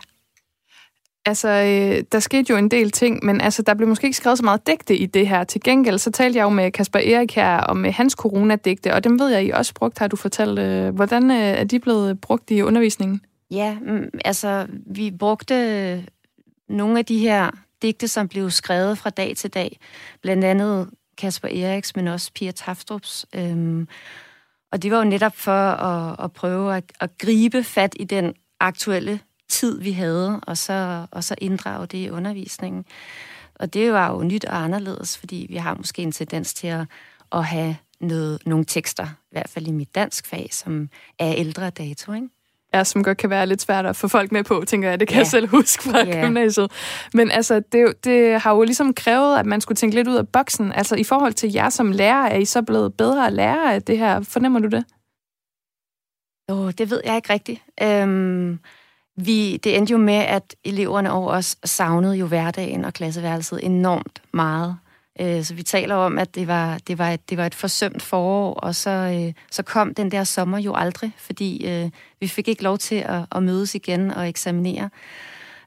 Altså, 1.28 1.48
øh, 1.48 2.04
der 2.12 2.18
skete 2.18 2.50
jo 2.50 2.56
en 2.56 2.70
del 2.70 2.90
ting, 2.90 3.24
men 3.24 3.40
altså, 3.40 3.62
der 3.62 3.74
blev 3.74 3.88
måske 3.88 4.04
ikke 4.04 4.16
skrevet 4.16 4.38
så 4.38 4.44
meget 4.44 4.66
digte 4.66 4.96
i 4.96 5.06
det 5.06 5.28
her. 5.28 5.44
Til 5.44 5.60
gengæld, 5.60 5.98
så 5.98 6.10
talte 6.10 6.38
jeg 6.38 6.44
jo 6.44 6.48
med 6.48 6.72
Kasper 6.72 6.98
Erik 6.98 7.34
her 7.34 7.56
om 7.56 7.84
øh, 7.84 7.94
hans 7.94 8.12
coronadigte, 8.12 8.94
og 8.94 9.04
dem 9.04 9.20
ved 9.20 9.28
jeg, 9.28 9.44
I 9.44 9.50
også 9.50 9.74
brugt, 9.74 9.98
har 9.98 10.08
du 10.08 10.16
fortalt. 10.16 10.58
Øh, 10.58 10.94
hvordan 10.94 11.30
øh, 11.30 11.36
er 11.36 11.64
de 11.64 11.78
blevet 11.78 12.20
brugt 12.20 12.50
i 12.50 12.62
undervisningen? 12.62 13.20
Ja, 13.50 13.76
mm, 13.80 14.08
altså, 14.24 14.66
vi 14.86 15.10
brugte 15.10 16.04
nogle 16.68 16.98
af 16.98 17.04
de 17.04 17.18
her 17.18 17.50
digte, 17.82 18.08
som 18.08 18.28
blev 18.28 18.50
skrevet 18.50 18.98
fra 18.98 19.10
dag 19.10 19.36
til 19.36 19.50
dag. 19.50 19.78
Blandt 20.22 20.44
andet 20.44 20.90
Kasper 21.18 21.48
Eriks, 21.48 21.96
men 21.96 22.08
også 22.08 22.30
Pia 22.34 22.50
Taftrups. 22.50 23.26
Øhm, 23.34 23.88
og 24.72 24.82
det 24.82 24.90
var 24.90 24.98
jo 24.98 25.04
netop 25.04 25.36
for 25.36 25.70
at, 25.70 26.24
at 26.24 26.32
prøve 26.32 26.76
at, 26.76 26.84
at 27.00 27.10
gribe 27.18 27.64
fat 27.64 27.96
i 28.00 28.04
den 28.04 28.34
aktuelle 28.60 29.20
tid, 29.48 29.80
vi 29.80 29.92
havde, 29.92 30.40
og 30.40 30.58
så, 30.58 31.06
og 31.10 31.24
så 31.24 31.34
inddrage 31.38 31.86
det 31.86 31.98
i 31.98 32.10
undervisningen. 32.10 32.84
Og 33.54 33.74
det 33.74 33.92
var 33.92 34.12
jo 34.12 34.22
nyt 34.22 34.44
og 34.44 34.64
anderledes, 34.64 35.18
fordi 35.18 35.46
vi 35.50 35.56
har 35.56 35.74
måske 35.74 36.02
en 36.02 36.12
tendens 36.12 36.54
til 36.54 36.66
at, 36.66 36.86
at 37.32 37.44
have 37.44 37.76
noget, 38.00 38.46
nogle 38.46 38.64
tekster, 38.64 39.04
i 39.04 39.32
hvert 39.32 39.48
fald 39.48 39.66
i 39.66 39.70
mit 39.70 39.94
dansk 39.94 40.26
fag, 40.26 40.48
som 40.52 40.88
er 41.18 41.34
ældre 41.36 41.70
dato, 41.70 42.12
ikke? 42.12 42.28
Ja, 42.74 42.84
som 42.84 43.04
godt 43.04 43.18
kan 43.18 43.30
være 43.30 43.46
lidt 43.46 43.62
svært 43.62 43.86
at 43.86 43.96
få 43.96 44.08
folk 44.08 44.32
med 44.32 44.44
på, 44.44 44.64
tænker 44.66 44.88
jeg. 44.88 45.00
Det 45.00 45.08
kan 45.08 45.14
ja. 45.14 45.18
jeg 45.18 45.26
selv 45.26 45.48
huske 45.48 45.82
fra 45.82 45.98
ja. 46.06 46.24
gymnasiet. 46.24 46.72
Men 47.14 47.30
altså, 47.30 47.62
det, 47.72 48.04
det 48.04 48.40
har 48.40 48.54
jo 48.54 48.62
ligesom 48.62 48.94
krævet, 48.94 49.38
at 49.38 49.46
man 49.46 49.60
skulle 49.60 49.76
tænke 49.76 49.96
lidt 49.96 50.08
ud 50.08 50.14
af 50.14 50.28
boksen. 50.28 50.72
Altså, 50.72 50.96
i 50.96 51.04
forhold 51.04 51.32
til 51.32 51.52
jer 51.52 51.68
som 51.68 51.92
lærer, 51.92 52.26
er 52.26 52.36
I 52.36 52.44
så 52.44 52.62
blevet 52.62 52.94
bedre 52.94 53.26
at 53.26 53.32
lære 53.32 53.74
af 53.74 53.82
det 53.82 53.98
her? 53.98 54.20
Fornemmer 54.20 54.60
du 54.60 54.68
det? 54.68 54.84
Jo, 56.50 56.64
oh, 56.64 56.72
det 56.78 56.90
ved 56.90 57.00
jeg 57.04 57.16
ikke 57.16 57.32
rigtigt. 57.32 57.62
Øhm, 57.82 58.58
vi, 59.24 59.56
det 59.56 59.76
endte 59.76 59.92
jo 59.92 59.98
med, 59.98 60.14
at 60.14 60.54
eleverne 60.64 61.12
over 61.12 61.32
os 61.32 61.56
savnede 61.64 62.14
jo 62.14 62.26
hverdagen 62.26 62.84
og 62.84 62.92
klasseværelset 62.92 63.64
enormt 63.64 64.22
meget. 64.32 64.76
Øh, 65.20 65.44
så 65.44 65.54
vi 65.54 65.62
taler 65.62 65.94
om, 65.94 66.18
at 66.18 66.34
det 66.34 66.46
var, 66.46 66.78
det 66.78 66.98
var, 66.98 67.10
et, 67.10 67.30
det 67.30 67.38
var 67.38 67.46
et 67.46 67.54
forsømt 67.54 68.02
forår, 68.02 68.54
og 68.54 68.74
så, 68.74 68.90
øh, 68.90 69.34
så 69.50 69.62
kom 69.62 69.94
den 69.94 70.10
der 70.10 70.24
sommer 70.24 70.58
jo 70.58 70.74
aldrig, 70.74 71.12
fordi 71.16 71.66
øh, 71.66 71.90
vi 72.20 72.28
fik 72.28 72.48
ikke 72.48 72.62
lov 72.62 72.78
til 72.78 72.94
at, 72.94 73.24
at 73.34 73.42
mødes 73.42 73.74
igen 73.74 74.10
og 74.10 74.28
eksaminere. 74.28 74.90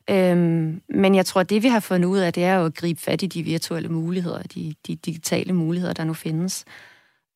Øhm, 0.09 0.81
men 0.89 1.15
jeg 1.15 1.25
tror, 1.25 1.41
at 1.41 1.49
det 1.49 1.63
vi 1.63 1.67
har 1.67 1.79
fundet 1.79 2.07
ud 2.07 2.17
af, 2.17 2.33
det 2.33 2.43
er 2.43 2.55
jo 2.55 2.65
at 2.65 2.75
gribe 2.75 3.01
fat 3.01 3.21
i 3.21 3.27
de 3.27 3.43
virtuelle 3.43 3.89
muligheder, 3.89 4.43
de, 4.43 4.73
de 4.87 4.95
digitale 4.95 5.53
muligheder, 5.53 5.93
der 5.93 6.03
nu 6.03 6.13
findes. 6.13 6.65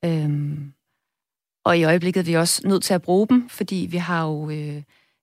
Øhm, 0.05 0.73
og 1.65 1.77
i 1.77 1.83
øjeblikket 1.83 2.19
er 2.19 2.25
vi 2.25 2.33
også 2.33 2.67
nødt 2.67 2.83
til 2.83 2.93
at 2.93 3.01
bruge 3.01 3.27
dem, 3.27 3.49
fordi 3.49 3.87
vi 3.91 3.97
har 3.97 4.25
jo, 4.25 4.49
øh, 4.49 4.81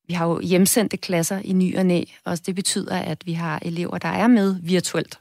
vi 0.08 0.14
har 0.14 0.26
jo 0.26 0.40
hjemsendte 0.40 0.96
klasser 0.96 1.40
i 1.44 1.52
ny 1.52 1.78
og 1.78 1.86
næ, 1.86 2.02
og 2.24 2.46
det 2.46 2.54
betyder, 2.54 2.96
at 2.96 3.26
vi 3.26 3.32
har 3.32 3.58
elever, 3.62 3.98
der 3.98 4.08
er 4.08 4.26
med 4.26 4.56
virtuelt 4.62 5.18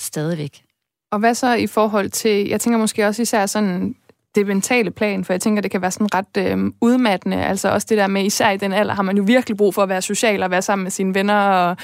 stadigvæk. 0.00 0.62
Og 1.10 1.18
hvad 1.18 1.34
så 1.34 1.54
i 1.54 1.66
forhold 1.66 2.10
til, 2.10 2.48
jeg 2.48 2.60
tænker 2.60 2.78
måske 2.78 3.06
også 3.06 3.22
især 3.22 3.46
sådan 3.46 3.94
det 4.34 4.46
mentale 4.46 4.90
plan, 4.90 5.24
for 5.24 5.32
jeg 5.32 5.40
tænker, 5.40 5.62
det 5.62 5.70
kan 5.70 5.82
være 5.82 5.90
sådan 5.90 6.14
ret 6.14 6.36
øh, 6.38 6.72
udmattende. 6.80 7.44
Altså 7.44 7.68
også 7.68 7.86
det 7.90 7.98
der 7.98 8.06
med, 8.06 8.24
især 8.24 8.50
i 8.50 8.56
den 8.56 8.72
alder, 8.72 8.94
har 8.94 9.02
man 9.02 9.16
jo 9.16 9.22
virkelig 9.26 9.56
brug 9.56 9.74
for 9.74 9.82
at 9.82 9.88
være 9.88 10.02
social 10.02 10.42
og 10.42 10.50
være 10.50 10.62
sammen 10.62 10.82
med 10.82 10.90
sine 10.90 11.14
venner, 11.14 11.34
og, 11.34 11.76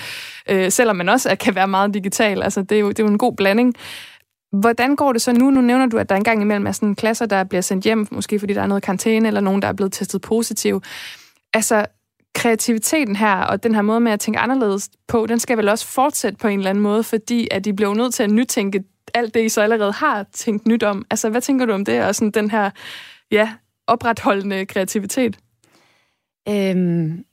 øh, 0.49 0.73
selvom 0.73 0.97
man 0.97 1.09
også 1.09 1.37
kan 1.41 1.55
være 1.55 1.69
meget 1.69 1.95
digital. 1.95 2.43
Altså 2.43 2.63
det 2.63 2.77
er, 2.77 2.81
jo, 2.81 2.89
det 2.89 2.99
er 2.99 3.05
jo 3.05 3.11
en 3.11 3.19
god 3.19 3.37
blanding. 3.37 3.75
Hvordan 4.53 4.97
går 4.97 5.13
det 5.13 5.23
så 5.23 5.33
nu? 5.33 5.51
Nu 5.51 5.61
nævner 5.61 5.87
du, 5.87 5.99
at 5.99 6.09
der 6.09 6.17
engang 6.17 6.43
imellem 6.43 6.67
er 6.67 6.73
sådan 6.73 6.95
klasser, 6.95 7.27
der 7.27 7.45
bliver 7.45 7.63
sendt 7.63 7.85
hjem, 7.85 8.09
måske 8.11 8.39
fordi 8.39 8.55
der 8.55 8.63
er 8.63 8.67
noget 8.67 8.83
karantæne, 8.83 9.27
eller 9.27 9.41
nogen, 9.41 9.63
der 9.63 9.69
er 9.69 9.73
blevet 9.73 9.93
testet 9.93 10.21
positiv. 10.21 10.83
Altså, 11.55 11.87
kreativiteten 12.39 13.17
her, 13.17 13.35
og 13.35 13.63
den 13.63 13.75
her 13.75 13.83
måde 13.83 14.01
med 14.01 14.13
at 14.13 14.21
tænke 14.21 14.39
anderledes 14.39 14.91
på, 15.09 15.27
den 15.27 15.39
skal 15.39 15.57
vel 15.57 15.69
også 15.69 15.87
fortsætte 15.87 16.39
på 16.39 16.49
en 16.49 16.59
eller 16.59 16.71
anden 16.71 16.83
måde, 16.83 17.03
fordi 17.03 17.49
at 17.51 17.67
I 17.67 17.73
bliver 17.73 17.95
nødt 17.95 18.15
til 18.15 18.23
at 18.23 18.31
nytænke 18.31 18.85
alt 19.15 19.35
det, 19.35 19.45
I 19.45 19.49
så 19.49 19.61
allerede 19.61 19.93
har 19.93 20.27
tænkt 20.33 20.67
nyt 20.67 20.83
om. 20.83 21.05
Altså, 21.11 21.31
hvad 21.31 21.41
tænker 21.41 21.67
du 21.67 21.73
om 21.73 21.85
det, 21.85 22.05
og 22.05 22.15
sådan 22.15 22.31
den 22.31 22.51
her, 22.51 22.71
ja, 23.31 23.53
opretholdende 23.87 24.67
kreativitet? 24.67 25.39
Øhm, 26.49 27.25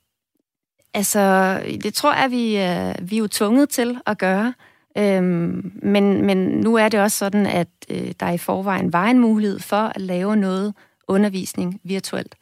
altså, 0.94 1.58
det 1.82 1.94
tror 1.94 2.14
jeg, 2.14 2.30
vi 2.30 2.56
øh, 2.56 3.10
vi 3.10 3.16
er 3.16 3.20
jo 3.20 3.28
tvunget 3.28 3.68
til 3.68 3.98
at 4.06 4.18
gøre. 4.18 4.54
Øhm, 4.98 5.72
men, 5.82 6.26
men 6.26 6.38
nu 6.38 6.74
er 6.74 6.88
det 6.88 7.00
også 7.00 7.18
sådan, 7.18 7.46
at 7.46 7.68
øh, 7.90 8.12
der 8.20 8.30
i 8.30 8.38
forvejen 8.38 8.92
var 8.92 9.06
en 9.06 9.18
mulighed 9.18 9.60
for 9.60 9.92
at 9.94 10.00
lave 10.00 10.36
noget 10.36 10.74
undervisning 11.08 11.80
virtuelt. 11.84 12.34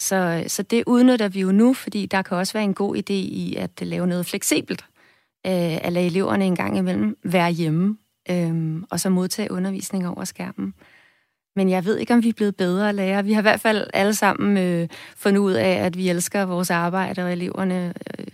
Så, 0.00 0.44
så 0.46 0.62
det 0.62 0.84
udnytter 0.86 1.28
vi 1.28 1.40
jo 1.40 1.52
nu, 1.52 1.74
fordi 1.74 2.06
der 2.06 2.22
kan 2.22 2.36
også 2.36 2.52
være 2.52 2.64
en 2.64 2.74
god 2.74 2.96
idé 2.96 3.12
i 3.12 3.54
at 3.56 3.70
lave 3.82 4.06
noget 4.06 4.26
fleksibelt. 4.26 4.84
Øh, 5.46 5.84
at 5.84 5.92
lade 5.92 6.06
eleverne 6.06 6.44
en 6.44 6.56
gang 6.56 6.78
imellem 6.78 7.18
være 7.24 7.50
hjemme, 7.50 7.98
øh, 8.30 8.82
og 8.90 9.00
så 9.00 9.08
modtage 9.10 9.50
undervisning 9.50 10.08
over 10.08 10.24
skærmen. 10.24 10.74
Men 11.56 11.70
jeg 11.70 11.84
ved 11.84 11.96
ikke, 11.96 12.14
om 12.14 12.22
vi 12.22 12.28
er 12.28 12.32
blevet 12.32 12.56
bedre 12.56 12.92
lærere. 12.92 13.24
Vi 13.24 13.32
har 13.32 13.40
i 13.40 13.42
hvert 13.42 13.60
fald 13.60 13.86
alle 13.94 14.14
sammen 14.14 14.58
øh, 14.58 14.88
fundet 15.16 15.40
ud 15.40 15.52
af, 15.52 15.70
at 15.70 15.96
vi 15.96 16.08
elsker 16.08 16.42
vores 16.42 16.70
arbejde, 16.70 17.24
og 17.24 17.32
eleverne 17.32 17.94
øh, 18.18 18.26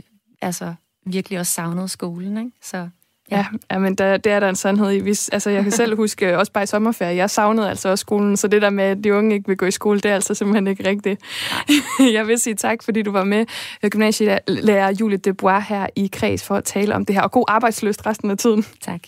altså 0.43 0.75
virkelig 1.07 1.39
også 1.39 1.53
savnet 1.53 1.91
skolen. 1.91 2.37
Ikke? 2.37 2.51
Så 2.63 2.89
Ja, 3.31 3.47
ja 3.71 3.79
men 3.79 3.95
der, 3.95 4.17
det 4.17 4.33
er 4.33 4.41
der 4.41 4.49
en 4.49 4.57
sandhed 4.57 4.91
i. 4.91 4.99
Hvis, 4.99 5.29
altså, 5.29 5.51
jeg 5.51 5.63
kan 5.63 5.73
selv 5.83 5.97
huske, 5.97 6.39
også 6.39 6.53
bare 6.53 6.65
i 6.65 6.67
sommerferie, 6.67 7.17
jeg 7.17 7.31
savnede 7.31 7.69
altså 7.69 7.89
også 7.89 8.03
skolen, 8.03 8.37
så 8.37 8.49
det 8.49 8.63
der 8.63 8.71
med, 8.71 8.85
at 8.85 9.05
de 9.05 9.15
unge 9.15 9.35
ikke 9.35 9.49
vil 9.49 9.57
gå 9.57 9.67
i 9.67 9.71
skole, 9.71 10.01
det 10.01 10.11
er 10.11 10.15
altså 10.15 10.35
simpelthen 10.35 10.67
ikke 10.67 10.89
rigtigt. 10.89 11.21
jeg 12.17 12.27
vil 12.27 12.39
sige 12.39 12.55
tak, 12.55 12.83
fordi 12.83 13.03
du 13.03 13.13
var 13.13 13.25
med, 13.25 13.47
gymnasielærer 13.91 14.93
Julie 15.01 15.19
Debois 15.19 15.65
her 15.69 15.87
i 15.97 16.11
Kreds 16.13 16.45
for 16.45 16.55
at 16.55 16.65
tale 16.65 16.95
om 16.95 17.05
det 17.05 17.15
her, 17.15 17.23
og 17.23 17.31
god 17.31 17.45
arbejdsløst 17.49 18.07
resten 18.07 18.31
af 18.31 18.39
tiden. 18.39 18.67
Tak. 18.81 19.01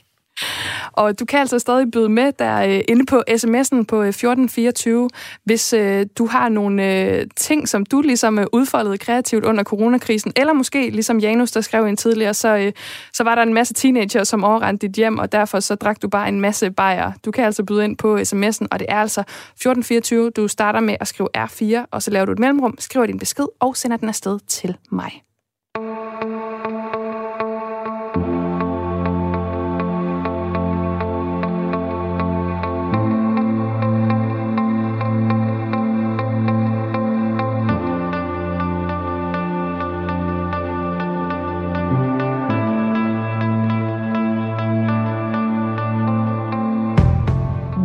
Og 0.96 1.20
du 1.20 1.24
kan 1.24 1.40
altså 1.40 1.58
stadig 1.58 1.90
byde 1.90 2.08
med 2.08 2.32
der 2.38 2.56
øh, 2.58 2.80
inde 2.88 3.06
på 3.06 3.22
sms'en 3.30 3.84
på 3.84 4.02
øh, 4.02 4.08
1424, 4.08 5.10
hvis 5.44 5.72
øh, 5.72 6.06
du 6.18 6.26
har 6.26 6.48
nogle 6.48 7.26
ting, 7.36 7.68
som 7.68 7.86
du 7.86 8.00
ligesom 8.00 8.38
udfoldede 8.52 8.98
kreativt 8.98 9.44
under 9.44 9.64
coronakrisen, 9.64 10.32
eller 10.36 10.52
måske 10.52 10.90
ligesom 10.90 11.18
Janus, 11.18 11.50
der 11.50 11.60
skrev 11.60 11.84
en 11.84 11.96
tidligere, 11.96 12.34
så, 12.34 12.72
så 13.12 13.24
var 13.24 13.34
der 13.34 13.42
en 13.42 13.54
masse 13.54 13.74
teenager, 13.74 14.24
som 14.24 14.44
overrendte 14.44 14.86
dit 14.86 14.96
hjem, 14.96 15.18
og 15.18 15.32
derfor 15.32 15.60
så 15.60 15.74
drak 15.74 16.02
du 16.02 16.08
bare 16.08 16.28
en 16.28 16.40
masse 16.40 16.70
bajer. 16.70 17.12
Du 17.24 17.30
kan 17.30 17.44
altså 17.44 17.64
byde 17.64 17.84
ind 17.84 17.96
på 17.96 18.16
sms'en, 18.16 18.66
og 18.70 18.78
det 18.78 18.86
er 18.88 19.00
altså 19.00 19.20
1424. 19.20 20.30
Du 20.30 20.48
starter 20.48 20.80
med 20.80 20.96
at 21.00 21.08
skrive 21.08 21.28
R4, 21.36 21.86
og 21.90 22.02
så 22.02 22.10
laver 22.10 22.26
du 22.26 22.32
et 22.32 22.38
mellemrum, 22.38 22.74
skriver 22.78 23.06
din 23.06 23.18
besked 23.18 23.46
og 23.60 23.76
sender 23.76 23.96
den 23.96 24.08
afsted 24.08 24.38
til 24.48 24.76
mig. 24.90 25.25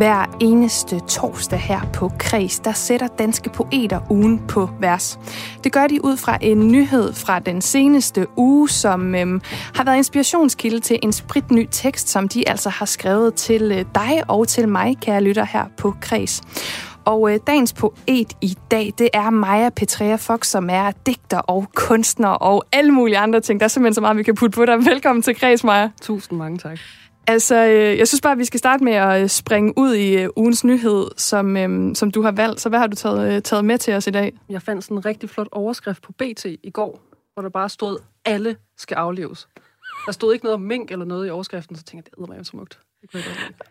Hver 0.02 0.36
eneste 0.40 1.00
torsdag 1.00 1.58
her 1.58 1.80
på 1.94 2.10
Kreds, 2.18 2.60
der 2.60 2.72
sætter 2.72 3.06
danske 3.06 3.50
poeter 3.50 4.00
ugen 4.10 4.46
på 4.48 4.68
vers. 4.80 5.18
Det 5.64 5.72
gør 5.72 5.86
de 5.86 6.04
ud 6.04 6.16
fra 6.16 6.38
en 6.40 6.68
nyhed 6.68 7.12
fra 7.12 7.38
den 7.38 7.60
seneste 7.60 8.26
uge, 8.36 8.68
som 8.68 9.14
øhm, 9.14 9.40
har 9.74 9.84
været 9.84 9.96
inspirationskilde 9.96 10.80
til 10.80 10.98
en 11.02 11.12
spritny 11.12 11.68
tekst, 11.70 12.08
som 12.08 12.28
de 12.28 12.48
altså 12.48 12.68
har 12.68 12.86
skrevet 12.86 13.34
til 13.34 13.62
øh, 13.62 13.84
dig 13.94 14.22
og 14.28 14.48
til 14.48 14.68
mig, 14.68 14.96
kære 15.00 15.22
lytter 15.22 15.44
her 15.44 15.64
på 15.76 15.94
Kreds. 16.00 16.42
Og 17.04 17.32
øh, 17.32 17.40
dagens 17.46 17.72
poet 17.72 18.32
i 18.40 18.56
dag, 18.70 18.92
det 18.98 19.08
er 19.12 19.30
Maja 19.30 19.70
Petrea 19.70 20.16
Fox, 20.16 20.46
som 20.46 20.70
er 20.70 20.90
digter 21.06 21.38
og 21.38 21.66
kunstner 21.74 22.28
og 22.28 22.64
alle 22.72 22.92
mulige 22.92 23.18
andre 23.18 23.40
ting. 23.40 23.60
Der 23.60 23.64
er 23.64 23.68
simpelthen 23.68 23.94
så 23.94 24.00
meget, 24.00 24.16
vi 24.16 24.22
kan 24.22 24.34
putte 24.34 24.56
på 24.56 24.64
dig. 24.64 24.78
Velkommen 24.86 25.22
til 25.22 25.36
Kreds, 25.36 25.64
Maja. 25.64 25.90
Tusind 26.00 26.38
mange 26.38 26.58
tak. 26.58 26.78
Altså, 27.26 27.66
øh, 27.66 27.98
jeg 27.98 28.08
synes 28.08 28.20
bare, 28.20 28.32
at 28.32 28.38
vi 28.38 28.44
skal 28.44 28.58
starte 28.58 28.84
med 28.84 28.92
at 28.92 29.22
øh, 29.22 29.28
springe 29.28 29.72
ud 29.76 29.94
i 29.94 30.22
øh, 30.22 30.28
ugens 30.36 30.64
nyhed, 30.64 31.06
som, 31.16 31.56
øhm, 31.56 31.94
som 31.94 32.10
du 32.10 32.22
har 32.22 32.32
valgt. 32.32 32.60
Så 32.60 32.68
hvad 32.68 32.78
har 32.78 32.86
du 32.86 32.96
taget, 32.96 33.44
taget 33.44 33.64
med 33.64 33.78
til 33.78 33.94
os 33.94 34.06
i 34.06 34.10
dag? 34.10 34.38
Jeg 34.48 34.62
fandt 34.62 34.84
sådan 34.84 34.96
en 34.96 35.06
rigtig 35.06 35.30
flot 35.30 35.48
overskrift 35.52 36.02
på 36.02 36.12
BT 36.12 36.44
i 36.44 36.70
går, 36.70 37.00
hvor 37.34 37.42
der 37.42 37.50
bare 37.50 37.68
stod, 37.68 37.98
alle 38.24 38.56
skal 38.76 38.94
afleves. 38.94 39.48
Der 40.06 40.12
stod 40.12 40.32
ikke 40.32 40.44
noget 40.44 40.54
om 40.54 40.60
mink 40.60 40.90
eller 40.90 41.04
noget 41.04 41.26
i 41.26 41.30
overskriften, 41.30 41.76
så 41.76 41.82
tænkte 41.82 42.10
jeg, 42.10 42.26
det 42.26 42.30
er 42.30 42.36
mig 42.36 42.46
smukt. 42.46 42.78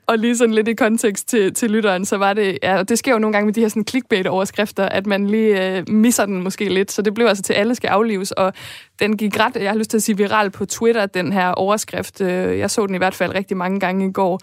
Og 0.08 0.18
lige 0.18 0.38
sådan 0.38 0.54
lidt 0.54 0.68
i 0.68 0.74
kontekst 0.74 1.28
til, 1.28 1.54
til 1.54 1.72
lytteren, 1.72 2.06
så 2.06 2.18
var 2.18 2.34
det, 2.34 2.58
ja, 2.64 2.84
det 2.84 3.00
sker 3.00 3.12
jo 3.12 3.20
nogle 3.20 3.34
gange 3.34 3.46
med 3.46 3.54
de 3.54 3.62
her 3.62 3.68
sådan 3.68 3.86
clickbait-overskrifter, 3.90 4.86
at 4.86 5.08
man 5.08 5.28
lige 5.28 5.78
øh, 5.78 5.90
misser 5.90 6.26
den 6.26 6.44
måske 6.44 6.70
lidt, 6.70 6.92
så 6.92 7.02
det 7.02 7.14
blev 7.14 7.26
altså 7.26 7.44
til, 7.44 7.54
alle 7.54 7.76
skal 7.76 7.88
aflives, 7.88 8.32
og 8.32 8.54
den 9.00 9.18
gik 9.18 9.40
ret, 9.40 9.56
jeg 9.56 9.70
har 9.70 9.78
lyst 9.78 9.90
til 9.90 9.98
at 9.98 10.04
sige 10.04 10.18
viral 10.18 10.52
på 10.52 10.66
Twitter, 10.66 11.06
den 11.06 11.34
her 11.34 11.50
overskrift. 11.50 12.22
Øh, 12.22 12.60
jeg 12.60 12.72
så 12.72 12.88
den 12.88 12.96
i 12.96 12.98
hvert 12.98 13.16
fald 13.16 13.36
rigtig 13.36 13.58
mange 13.58 13.80
gange 13.80 14.10
i 14.10 14.12
går. 14.12 14.40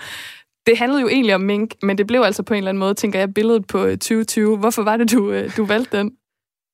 Det 0.67 0.79
handlede 0.79 1.03
jo 1.03 1.09
egentlig 1.09 1.35
om 1.35 1.41
mink, 1.41 1.75
men 1.83 1.99
det 1.99 2.07
blev 2.07 2.21
altså 2.21 2.43
på 2.43 2.55
en 2.55 2.59
eller 2.59 2.69
anden 2.69 2.79
måde, 2.79 2.95
tænker 2.95 3.19
jeg, 3.19 3.35
billedet 3.35 3.67
på 3.67 3.79
2020. 3.79 4.53
Øh, 4.53 4.59
Hvorfor 4.59 4.83
var 4.83 4.97
det, 4.97 5.13
du, 5.13 5.33
øh, 5.33 5.57
du 5.57 5.65
valgte 5.65 5.99
den? 5.99 6.17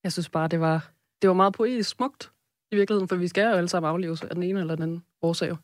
Jeg 0.04 0.12
synes 0.12 0.28
bare, 0.28 0.48
det 0.48 0.60
var, 0.60 0.88
det 1.22 1.28
var 1.28 1.34
meget 1.34 1.52
poetisk 1.52 1.90
smukt 1.90 2.30
i 2.72 2.76
virkeligheden, 2.76 3.08
for 3.08 3.16
vi 3.16 3.28
skal 3.28 3.44
jo 3.44 3.50
alle 3.50 3.68
sammen 3.68 3.90
afleves 3.90 4.22
af 4.22 4.34
den 4.34 4.42
ene 4.42 4.60
eller 4.60 4.74
den 4.74 4.82
anden 4.82 5.04
årsag. 5.22 5.56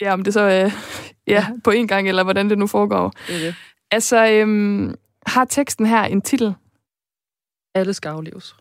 Ja, 0.00 0.12
om 0.12 0.24
det 0.24 0.32
så 0.32 0.40
øh, 0.40 0.72
ja, 1.34 1.46
på 1.64 1.70
en 1.70 1.88
gang, 1.88 2.08
eller 2.08 2.24
hvordan 2.24 2.50
det 2.50 2.58
nu 2.58 2.66
foregår. 2.66 3.12
Er 3.28 3.38
det. 3.38 3.54
Altså, 3.90 4.26
øhm, 4.26 4.94
har 5.26 5.44
teksten 5.44 5.86
her 5.86 6.02
en 6.02 6.22
titel? 6.22 6.54
Alle 7.74 7.94
skal 7.94 8.08
afleves. 8.08 8.56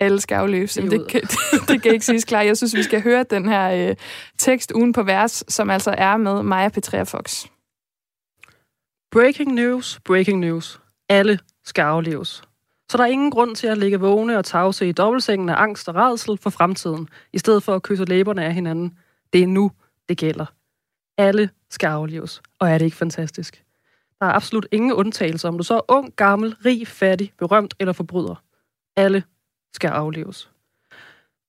Alle 0.00 0.20
skal 0.20 0.34
afleves. 0.34 0.76
Jamen, 0.76 0.90
det, 0.90 1.08
kan, 1.08 1.20
det, 1.20 1.38
det 1.68 1.82
kan 1.82 1.92
ikke 1.92 2.06
siges 2.06 2.24
klart. 2.24 2.46
Jeg 2.46 2.56
synes, 2.56 2.76
vi 2.76 2.82
skal 2.82 3.02
høre 3.02 3.24
den 3.30 3.48
her 3.48 3.88
øh, 3.90 3.96
tekst 4.38 4.72
uden 4.72 4.92
på 4.92 5.02
vers, 5.02 5.44
som 5.48 5.70
altså 5.70 5.94
er 5.98 6.16
med 6.16 6.42
Maja 6.42 6.68
Petrea 6.68 7.02
Fox. 7.02 7.46
Breaking 9.12 9.54
news, 9.54 10.00
breaking 10.04 10.40
news. 10.40 10.80
Alle 11.08 11.38
skal 11.64 11.82
afleves. 11.82 12.42
Så 12.90 12.98
der 12.98 13.04
er 13.04 13.08
ingen 13.08 13.30
grund 13.30 13.56
til 13.56 13.66
at 13.66 13.78
ligge 13.78 14.00
vågne 14.00 14.38
og 14.38 14.44
tavse 14.44 14.88
i 14.88 14.92
dobbeltsengen 14.92 15.48
af 15.48 15.54
angst 15.62 15.88
og 15.88 15.94
redsel 15.94 16.38
for 16.38 16.50
fremtiden, 16.50 17.08
i 17.32 17.38
stedet 17.38 17.62
for 17.62 17.74
at 17.74 17.82
kysse 17.82 18.04
læberne 18.04 18.44
af 18.44 18.54
hinanden. 18.54 18.98
Det 19.32 19.42
er 19.42 19.46
nu, 19.46 19.70
det 20.08 20.18
gælder. 20.18 20.46
Alle 21.18 21.50
skal 21.70 21.86
aflives. 21.86 22.42
Og 22.58 22.70
er 22.70 22.78
det 22.78 22.84
ikke 22.84 22.96
fantastisk? 22.96 23.64
Der 24.20 24.26
er 24.26 24.32
absolut 24.32 24.66
ingen 24.72 24.92
undtagelser, 24.92 25.48
om 25.48 25.58
du 25.58 25.64
så 25.64 25.74
er 25.74 25.80
ung, 25.88 26.16
gammel, 26.16 26.54
rig, 26.64 26.88
fattig, 26.88 27.32
berømt 27.38 27.74
eller 27.80 27.92
forbryder. 27.92 28.42
Alle 28.96 29.22
skal 29.74 29.88
aflives. 29.88 30.50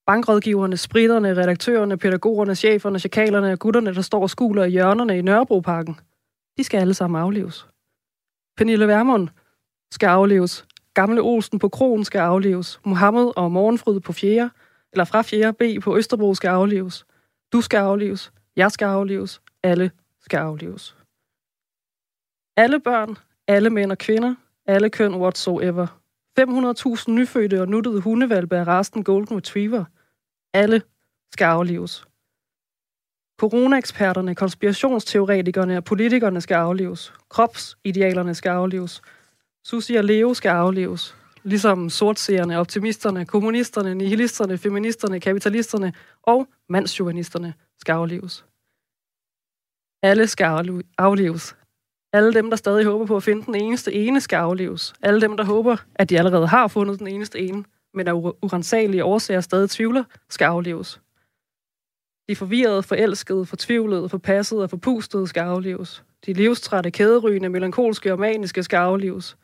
Bankrådgiverne, 0.06 0.78
spritterne, 0.78 1.38
redaktørerne, 1.38 1.98
pædagogerne, 1.98 2.56
cheferne, 2.56 3.00
chakalerne 3.00 3.52
og 3.52 3.60
gutterne, 3.60 3.94
der 3.94 4.02
står 4.02 4.22
og 4.22 4.30
skuler 4.30 4.64
i 4.64 4.70
hjørnerne 4.70 5.18
i 5.18 5.22
Nørrebroparken, 5.22 6.00
de 6.58 6.64
skal 6.64 6.80
alle 6.80 6.94
sammen 6.94 7.22
aflives. 7.22 7.68
Pernille 8.58 8.88
Vermund 8.88 9.28
skal 9.92 10.08
aflives. 10.08 10.66
Gamle 10.94 11.22
Olsen 11.22 11.60
på 11.60 11.70
Kronen 11.70 12.06
skal 12.06 12.20
aflives. 12.20 12.80
Mohammed 12.86 13.32
og 13.36 13.52
Morgenfryd 13.52 14.00
på 14.00 14.14
4. 14.14 14.50
eller 14.92 15.06
fra 15.06 15.22
4. 15.22 15.54
B 15.54 15.84
på 15.84 15.98
Østerbro 15.98 16.36
skal 16.36 16.48
aflives. 16.48 17.06
Du 17.54 17.62
skal 17.62 17.78
aflives. 17.78 18.32
Jeg 18.56 18.72
skal 18.72 18.86
aflives. 18.86 19.42
Alle 19.68 19.92
skal 20.22 20.38
aflives. 20.38 20.98
Alle 22.58 22.80
børn, 22.80 23.18
alle 23.48 23.70
mænd 23.70 23.92
og 23.92 23.98
kvinder, 23.98 24.36
alle 24.66 24.90
køn 24.90 25.16
whatsoever. 25.16 25.88
500.000 26.40 27.12
nyfødte 27.12 27.62
og 27.62 27.68
nuttede 27.68 28.02
hundevalpe 28.02 28.58
af 28.58 28.68
resten 28.68 29.04
Golden 29.04 29.38
Retriever. 29.38 29.86
Alle 30.54 30.82
skal 31.34 31.46
aflives. 31.46 32.08
Corona-eksperterne, 33.40 34.36
konspirationsteoretikerne 34.36 35.78
og 35.78 35.84
politikerne 35.84 36.42
skal 36.42 36.56
aflives. 36.56 37.14
Kropsidealerne 37.30 38.36
skal 38.36 38.50
aflives. 38.50 39.02
Susi 39.64 39.96
og 39.96 40.04
Leo 40.04 40.34
skal 40.34 40.50
aflives. 40.50 41.16
Ligesom 41.44 41.90
sortseerne, 41.90 42.60
optimisterne, 42.60 43.26
kommunisterne, 43.26 43.96
nihilisterne, 43.96 44.58
feministerne, 44.58 45.20
kapitalisterne 45.20 45.94
og 46.24 46.48
mandsjuvenisterne 46.70 47.54
skal 47.80 47.94
aflives. 47.94 48.46
Alle 50.04 50.28
skal 50.28 50.84
afleves. 50.98 51.56
Alle 52.14 52.34
dem, 52.34 52.50
der 52.50 52.58
stadig 52.58 52.86
håber 52.86 53.06
på 53.06 53.16
at 53.16 53.24
finde 53.24 53.46
den 53.46 53.56
eneste 53.56 53.94
ene, 53.94 54.22
skal 54.22 54.38
afleves. 54.38 54.94
Alle 55.02 55.22
dem, 55.22 55.38
der 55.38 55.44
håber, 55.44 55.78
at 55.96 56.10
de 56.10 56.18
allerede 56.18 56.48
har 56.48 56.68
fundet 56.68 57.00
den 57.00 57.08
eneste 57.08 57.40
ene, 57.40 57.64
men 57.94 58.08
af 58.08 58.14
urensagelige 58.14 59.04
årsager 59.04 59.42
stadig 59.42 59.70
tvivler, 59.70 60.04
skal 60.30 60.46
afleves. 60.46 61.02
De 62.30 62.36
forvirrede, 62.36 62.84
forelskede, 62.84 63.46
fortvivlede, 63.46 64.10
forpassede 64.10 64.64
og 64.64 64.70
forpustede 64.70 65.28
skal 65.28 65.42
afleves. 65.42 66.04
De 66.26 66.34
livstrætte, 66.34 66.92
kæderygende, 66.92 67.50
melankolske 67.50 68.12
og 68.12 68.20
maniske 68.20 68.64
skal 68.64 68.78
afleves. 68.78 69.38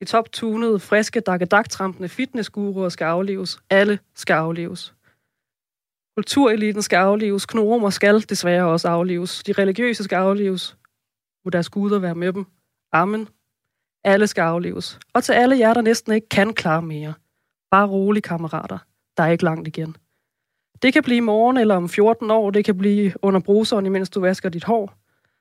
De 0.00 0.04
toptunede, 0.04 0.80
friske, 0.80 1.20
dakkedagtrampende 1.20 2.08
fitnessguruer 2.08 2.88
skal 2.88 3.04
afleves. 3.04 3.58
Alle 3.70 3.98
skal 4.14 4.34
afleves. 4.34 4.93
Kultureliten 6.16 6.82
skal 6.82 6.96
aflives, 6.96 7.46
knoromer 7.46 7.90
skal 7.90 8.24
desværre 8.28 8.64
også 8.64 8.88
aflives, 8.88 9.42
De 9.42 9.52
religiøse 9.52 10.04
skal 10.04 10.16
aflives, 10.16 10.76
Må 11.44 11.50
deres 11.50 11.68
guder 11.68 11.98
være 11.98 12.14
med 12.14 12.32
dem. 12.32 12.46
Amen. 12.92 13.28
Alle 14.04 14.26
skal 14.26 14.42
aflives. 14.42 14.98
Og 15.12 15.24
til 15.24 15.32
alle 15.32 15.58
jer, 15.58 15.74
der 15.74 15.80
næsten 15.80 16.12
ikke 16.12 16.28
kan 16.28 16.54
klare 16.54 16.82
mere. 16.82 17.14
Bare 17.70 17.86
rolig, 17.86 18.22
kammerater. 18.22 18.78
Der 19.16 19.22
er 19.22 19.30
ikke 19.30 19.44
langt 19.44 19.68
igen. 19.68 19.96
Det 20.82 20.92
kan 20.92 21.02
blive 21.02 21.16
i 21.16 21.20
morgen 21.20 21.56
eller 21.56 21.74
om 21.76 21.88
14 21.88 22.30
år. 22.30 22.50
Det 22.50 22.64
kan 22.64 22.78
blive 22.78 23.12
under 23.22 23.40
bruseren, 23.40 23.86
imens 23.86 24.10
du 24.10 24.20
vasker 24.20 24.48
dit 24.48 24.64
hår. 24.64 24.94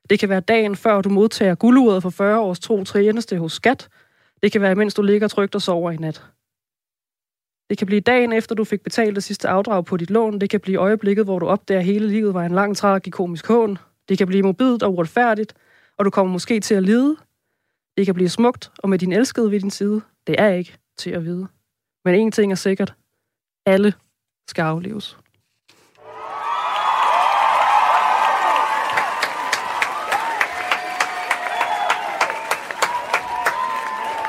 Det 0.10 0.20
kan 0.20 0.30
være 0.30 0.40
dagen 0.40 0.76
før 0.76 1.02
du 1.02 1.10
modtager 1.10 1.56
gulduret 1.56 2.02
for 2.04 2.10
40 2.10 2.40
års 2.40 2.60
tro 2.60 2.84
tjeneste 2.84 3.38
hos 3.38 3.54
skat. 3.54 3.90
Det 4.44 4.52
kan 4.52 4.62
være, 4.62 4.76
mens 4.76 4.94
du 4.94 5.02
ligger 5.02 5.28
trygt 5.28 5.56
og 5.56 5.62
sover 5.62 5.92
i 5.92 5.98
nat. 5.98 6.24
Det 7.70 7.78
kan 7.78 7.88
blive 7.88 8.02
dagen 8.02 8.34
efter, 8.34 8.56
du 8.56 8.64
fik 8.64 8.82
betalt 8.82 9.16
det 9.16 9.24
sidste 9.24 9.50
afdrag 9.50 9.86
på 9.86 9.98
dit 9.98 10.10
lån. 10.10 10.40
Det 10.40 10.50
kan 10.50 10.60
blive 10.60 10.78
øjeblikket, 10.78 11.26
hvor 11.26 11.40
du 11.40 11.48
opdager, 11.48 11.80
at 11.80 11.86
hele 11.86 12.08
livet 12.08 12.34
var 12.34 12.44
en 12.44 12.52
lang, 12.52 12.78
tragikomisk 12.78 13.48
hån. 13.48 13.78
Det 14.10 14.18
kan 14.18 14.28
blive 14.28 14.44
mobilt 14.44 14.84
og 14.84 14.94
uretfærdigt, 14.94 15.54
og 15.98 16.06
du 16.06 16.10
kommer 16.10 16.34
måske 16.34 16.60
til 16.60 16.76
at 16.76 16.84
lide. 16.84 17.18
Det 17.98 18.06
kan 18.06 18.16
blive 18.16 18.30
smukt, 18.30 18.72
og 18.80 18.90
med 18.90 19.00
din 19.00 19.14
elskede 19.14 19.52
ved 19.52 19.60
din 19.60 19.72
side. 19.72 20.02
Det 20.28 20.36
er 20.40 20.50
ikke 20.50 20.78
til 20.98 21.10
at 21.10 21.26
vide. 21.26 21.48
Men 22.06 22.28
én 22.28 22.32
ting 22.32 22.52
er 22.52 22.56
sikkert. 22.56 22.94
Alle 23.66 23.94
skal 24.48 24.62
afleves. 24.62 25.18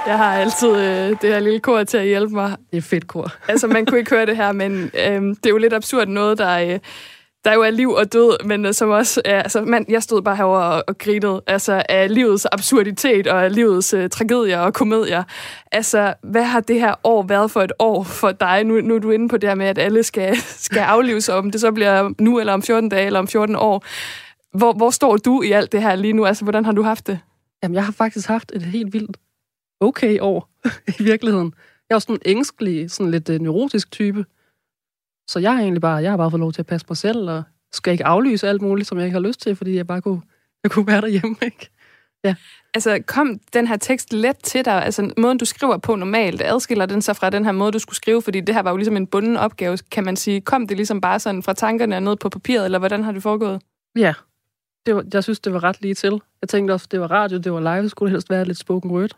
Jeg 0.07 0.19
har 0.19 0.35
altid 0.35 0.69
øh, 0.69 1.11
det 1.11 1.31
her 1.31 1.41
lille 1.41 1.61
kor 1.61 1.85
til 1.85 1.97
at 1.97 2.07
hjælpe 2.07 2.35
mig. 2.35 2.57
Det 2.71 2.77
er 2.77 2.83
fedt 2.83 3.07
kor. 3.07 3.33
altså, 3.49 3.67
man 3.67 3.87
kunne 3.87 3.99
ikke 3.99 4.11
høre 4.11 4.27
det 4.27 4.37
her, 4.37 4.53
men 4.53 4.73
øh, 4.73 5.23
det 5.23 5.47
er 5.47 5.51
jo 5.51 5.57
lidt 5.57 5.73
absurd 5.73 6.09
noget, 6.09 6.39
der, 6.39 6.59
øh, 6.59 6.79
der 7.45 7.55
jo 7.55 7.63
er 7.63 7.71
liv 7.71 7.91
og 7.91 8.13
død, 8.13 8.45
men 8.45 8.67
øh, 8.67 8.75
som 8.75 8.91
også 8.91 9.23
er, 9.25 9.43
altså, 9.43 9.61
man, 9.61 9.87
jeg 9.89 10.03
stod 10.03 10.23
bare 10.23 10.37
herover 10.37 10.59
og, 10.59 10.85
og 10.89 10.99
grinede, 10.99 11.43
altså, 11.47 11.83
af 11.89 12.15
livets 12.15 12.47
absurditet 12.53 13.27
og 13.27 13.45
af 13.45 13.55
livets 13.55 13.95
øh, 13.95 14.11
tragedier 14.11 14.59
og 14.59 14.75
komedier. 14.75 15.23
Altså, 15.73 16.15
hvad 16.23 16.45
har 16.45 16.61
det 16.61 16.81
her 16.81 16.95
år 17.05 17.23
været 17.23 17.51
for 17.51 17.63
et 17.63 17.73
år 17.79 18.03
for 18.03 18.33
dig? 18.33 18.65
Nu, 18.65 18.81
nu 18.81 18.95
er 18.95 18.99
du 18.99 19.11
inde 19.11 19.29
på 19.29 19.37
det 19.37 19.49
her 19.49 19.55
med, 19.55 19.67
at 19.67 19.79
alle 19.79 20.03
skal, 20.03 20.37
skal 20.69 20.81
aflives, 20.81 21.29
om 21.29 21.51
det 21.51 21.61
så 21.61 21.73
bliver 21.73 22.11
nu, 22.21 22.41
eller 22.41 22.53
om 22.53 22.63
14 22.63 22.89
dage, 22.89 23.07
eller 23.07 23.19
om 23.19 23.29
14 23.29 23.57
år. 23.57 23.85
Hvor, 24.59 24.73
hvor 24.73 24.91
står 24.91 25.17
du 25.17 25.43
i 25.43 25.53
alt 25.53 25.73
det 25.73 25.83
her 25.83 25.97
lige 25.97 26.13
nu? 26.13 26.27
Altså, 26.27 26.45
hvordan 26.45 26.65
har 26.65 26.73
du 26.73 26.83
haft 26.83 27.07
det? 27.07 27.19
Jamen, 27.63 27.75
jeg 27.75 27.85
har 27.85 27.93
faktisk 27.93 28.29
haft 28.29 28.53
et 28.55 28.63
helt 28.63 28.93
vildt 28.93 29.17
okay 29.85 30.21
år 30.21 30.51
i 31.01 31.03
virkeligheden. 31.03 31.55
Jeg 31.89 31.95
er 31.95 31.97
også 31.97 32.07
sådan 32.07 32.21
en 32.25 32.37
ængstelig, 32.37 32.91
sådan 32.91 33.11
lidt 33.11 33.29
uh, 33.29 33.37
neurotisk 33.37 33.91
type. 33.91 34.25
Så 35.31 35.39
jeg 35.39 35.53
har 35.53 35.61
egentlig 35.61 35.81
bare, 35.81 35.97
jeg 35.97 36.13
har 36.13 36.17
bare 36.17 36.31
fået 36.31 36.41
lov 36.41 36.53
til 36.53 36.63
at 36.63 36.67
passe 36.67 36.87
mig 36.91 36.97
selv, 36.97 37.31
og 37.31 37.43
skal 37.73 37.93
ikke 37.93 38.07
aflyse 38.07 38.49
alt 38.49 38.63
muligt, 38.63 38.89
som 38.89 38.99
jeg 38.99 39.07
ikke 39.07 39.15
har 39.15 39.27
lyst 39.29 39.41
til, 39.41 39.57
fordi 39.57 39.77
jeg 39.77 39.87
bare 39.87 40.03
kunne, 40.03 40.23
jeg 40.63 40.71
kunne 40.71 40.87
være 40.87 41.01
derhjemme, 41.01 41.37
ikke? 41.45 41.71
Ja. 42.25 42.35
Altså, 42.75 43.03
kom 43.07 43.41
den 43.53 43.67
her 43.67 43.77
tekst 43.77 44.13
let 44.13 44.37
til 44.39 44.65
dig? 44.65 44.85
Altså, 44.85 45.13
måden, 45.19 45.39
du 45.39 45.45
skriver 45.45 45.77
på 45.79 45.95
normalt, 45.97 46.43
adskiller 46.45 46.87
den 46.87 47.03
sig 47.03 47.17
fra 47.17 47.31
den 47.31 47.45
her 47.45 47.53
måde, 47.53 47.73
du 47.73 47.79
skulle 47.79 47.97
skrive? 47.97 48.23
Fordi 48.23 48.41
det 48.41 48.55
her 48.55 48.63
var 48.63 48.71
jo 48.71 48.77
ligesom 48.77 48.97
en 48.97 49.07
bunden 49.07 49.37
opgave, 49.37 49.79
kan 49.91 50.05
man 50.05 50.17
sige. 50.17 50.41
Kom 50.41 50.67
det 50.67 50.77
ligesom 50.77 51.01
bare 51.01 51.21
sådan 51.21 51.43
fra 51.43 51.53
tankerne 51.53 51.97
og 51.97 52.03
ned 52.03 52.17
på 52.17 52.29
papiret, 52.29 52.65
eller 52.65 52.79
hvordan 52.79 53.05
har 53.05 53.13
det 53.13 53.23
foregået? 53.23 53.63
Ja, 53.97 54.15
det 54.87 54.97
var, 54.97 55.05
jeg 55.13 55.23
synes, 55.23 55.41
det 55.41 55.53
var 55.53 55.65
ret 55.65 55.81
lige 55.81 55.95
til. 55.95 56.21
Jeg 56.41 56.49
tænkte 56.49 56.73
også, 56.73 56.89
det 56.91 57.01
var 57.01 57.11
radio, 57.11 57.39
det 57.39 57.53
var 57.53 57.61
live, 57.61 57.83
det 57.83 57.91
skulle 57.91 58.11
helst 58.11 58.31
være 58.31 58.45
lidt 58.45 58.59
spoken 58.59 58.91
word 58.91 59.11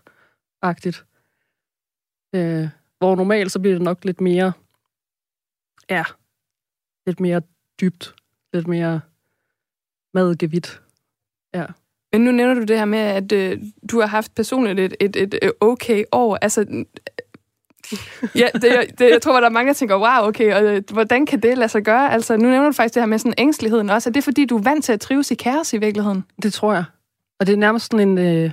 agtigt 0.62 1.04
øh, 2.34 2.68
Hvor 2.98 3.16
normalt 3.16 3.52
så 3.52 3.58
bliver 3.58 3.74
det 3.74 3.82
nok 3.82 4.04
lidt 4.04 4.20
mere, 4.20 4.52
ja, 5.90 6.04
lidt 7.06 7.20
mere 7.20 7.42
dybt, 7.80 8.14
lidt 8.52 8.66
mere 8.66 9.00
madgevidt. 10.14 10.82
Ja. 11.54 11.66
Men 12.12 12.20
nu 12.20 12.32
nævner 12.32 12.54
du 12.54 12.62
det 12.62 12.78
her 12.78 12.84
med, 12.84 12.98
at 12.98 13.32
øh, 13.32 13.58
du 13.90 14.00
har 14.00 14.06
haft 14.06 14.34
personligt 14.34 14.80
et, 14.80 14.96
et, 15.00 15.16
et, 15.16 15.38
et 15.42 15.52
okay 15.60 16.04
år. 16.12 16.38
Altså, 16.42 16.84
ja, 18.34 18.48
det, 18.54 18.98
det, 18.98 19.10
jeg 19.10 19.22
tror, 19.22 19.40
der 19.40 19.48
er 19.48 19.52
mange, 19.52 19.68
der 19.68 19.74
tænker, 19.74 19.96
wow, 19.96 20.28
okay, 20.28 20.54
og 20.54 20.64
øh, 20.64 20.82
hvordan 20.92 21.26
kan 21.26 21.40
det 21.40 21.58
lade 21.58 21.68
sig 21.68 21.82
gøre? 21.82 22.12
Altså, 22.12 22.36
nu 22.36 22.48
nævner 22.48 22.66
du 22.66 22.72
faktisk 22.72 22.94
det 22.94 23.02
her 23.02 23.06
med 23.06 23.18
sådan 23.18 23.34
ængsteligheden 23.38 23.90
også. 23.90 24.10
Er 24.10 24.12
det, 24.12 24.24
fordi 24.24 24.44
du 24.44 24.56
er 24.56 24.62
vant 24.62 24.84
til 24.84 24.92
at 24.92 25.00
trives 25.00 25.30
i 25.30 25.34
kaos 25.34 25.72
i 25.72 25.78
virkeligheden? 25.78 26.24
Det 26.42 26.52
tror 26.52 26.72
jeg. 26.72 26.84
Og 27.40 27.46
det 27.46 27.52
er 27.52 27.56
nærmest 27.56 27.90
sådan 27.90 28.08
en... 28.08 28.18
Øh, 28.18 28.50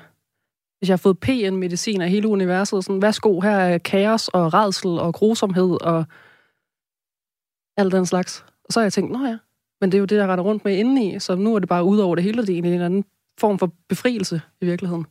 hvis 0.83 0.89
jeg 0.89 0.93
har 0.93 0.97
fået 0.97 1.19
PN-medicin 1.19 2.01
af 2.01 2.09
hele 2.09 2.27
universet, 2.27 2.83
sådan, 2.83 3.01
værsgo, 3.01 3.39
her 3.39 3.57
er 3.57 3.77
kaos 3.77 4.27
og 4.27 4.53
redsel 4.53 4.89
og 4.89 5.13
grusomhed 5.13 5.81
og 5.81 6.05
alt 7.77 7.93
den 7.93 8.05
slags. 8.05 8.45
Og 8.65 8.73
så 8.73 8.79
har 8.79 8.85
jeg 8.85 8.93
tænkt, 8.93 9.11
nå 9.11 9.25
ja, 9.25 9.37
men 9.81 9.91
det 9.91 9.97
er 9.97 9.99
jo 9.99 10.05
det, 10.05 10.15
jeg 10.15 10.27
retter 10.27 10.43
rundt 10.43 10.65
med 10.65 10.77
indeni, 10.77 11.19
så 11.19 11.35
nu 11.35 11.55
er 11.55 11.59
det 11.59 11.69
bare 11.69 11.83
ud 11.83 11.97
over 11.99 12.15
det 12.15 12.23
hele, 12.23 12.41
det 12.41 12.53
er 12.53 12.57
en 12.57 12.65
eller 12.65 12.85
anden 12.85 13.05
form 13.39 13.59
for 13.59 13.71
befrielse 13.89 14.41
i 14.61 14.65
virkeligheden. 14.65 15.05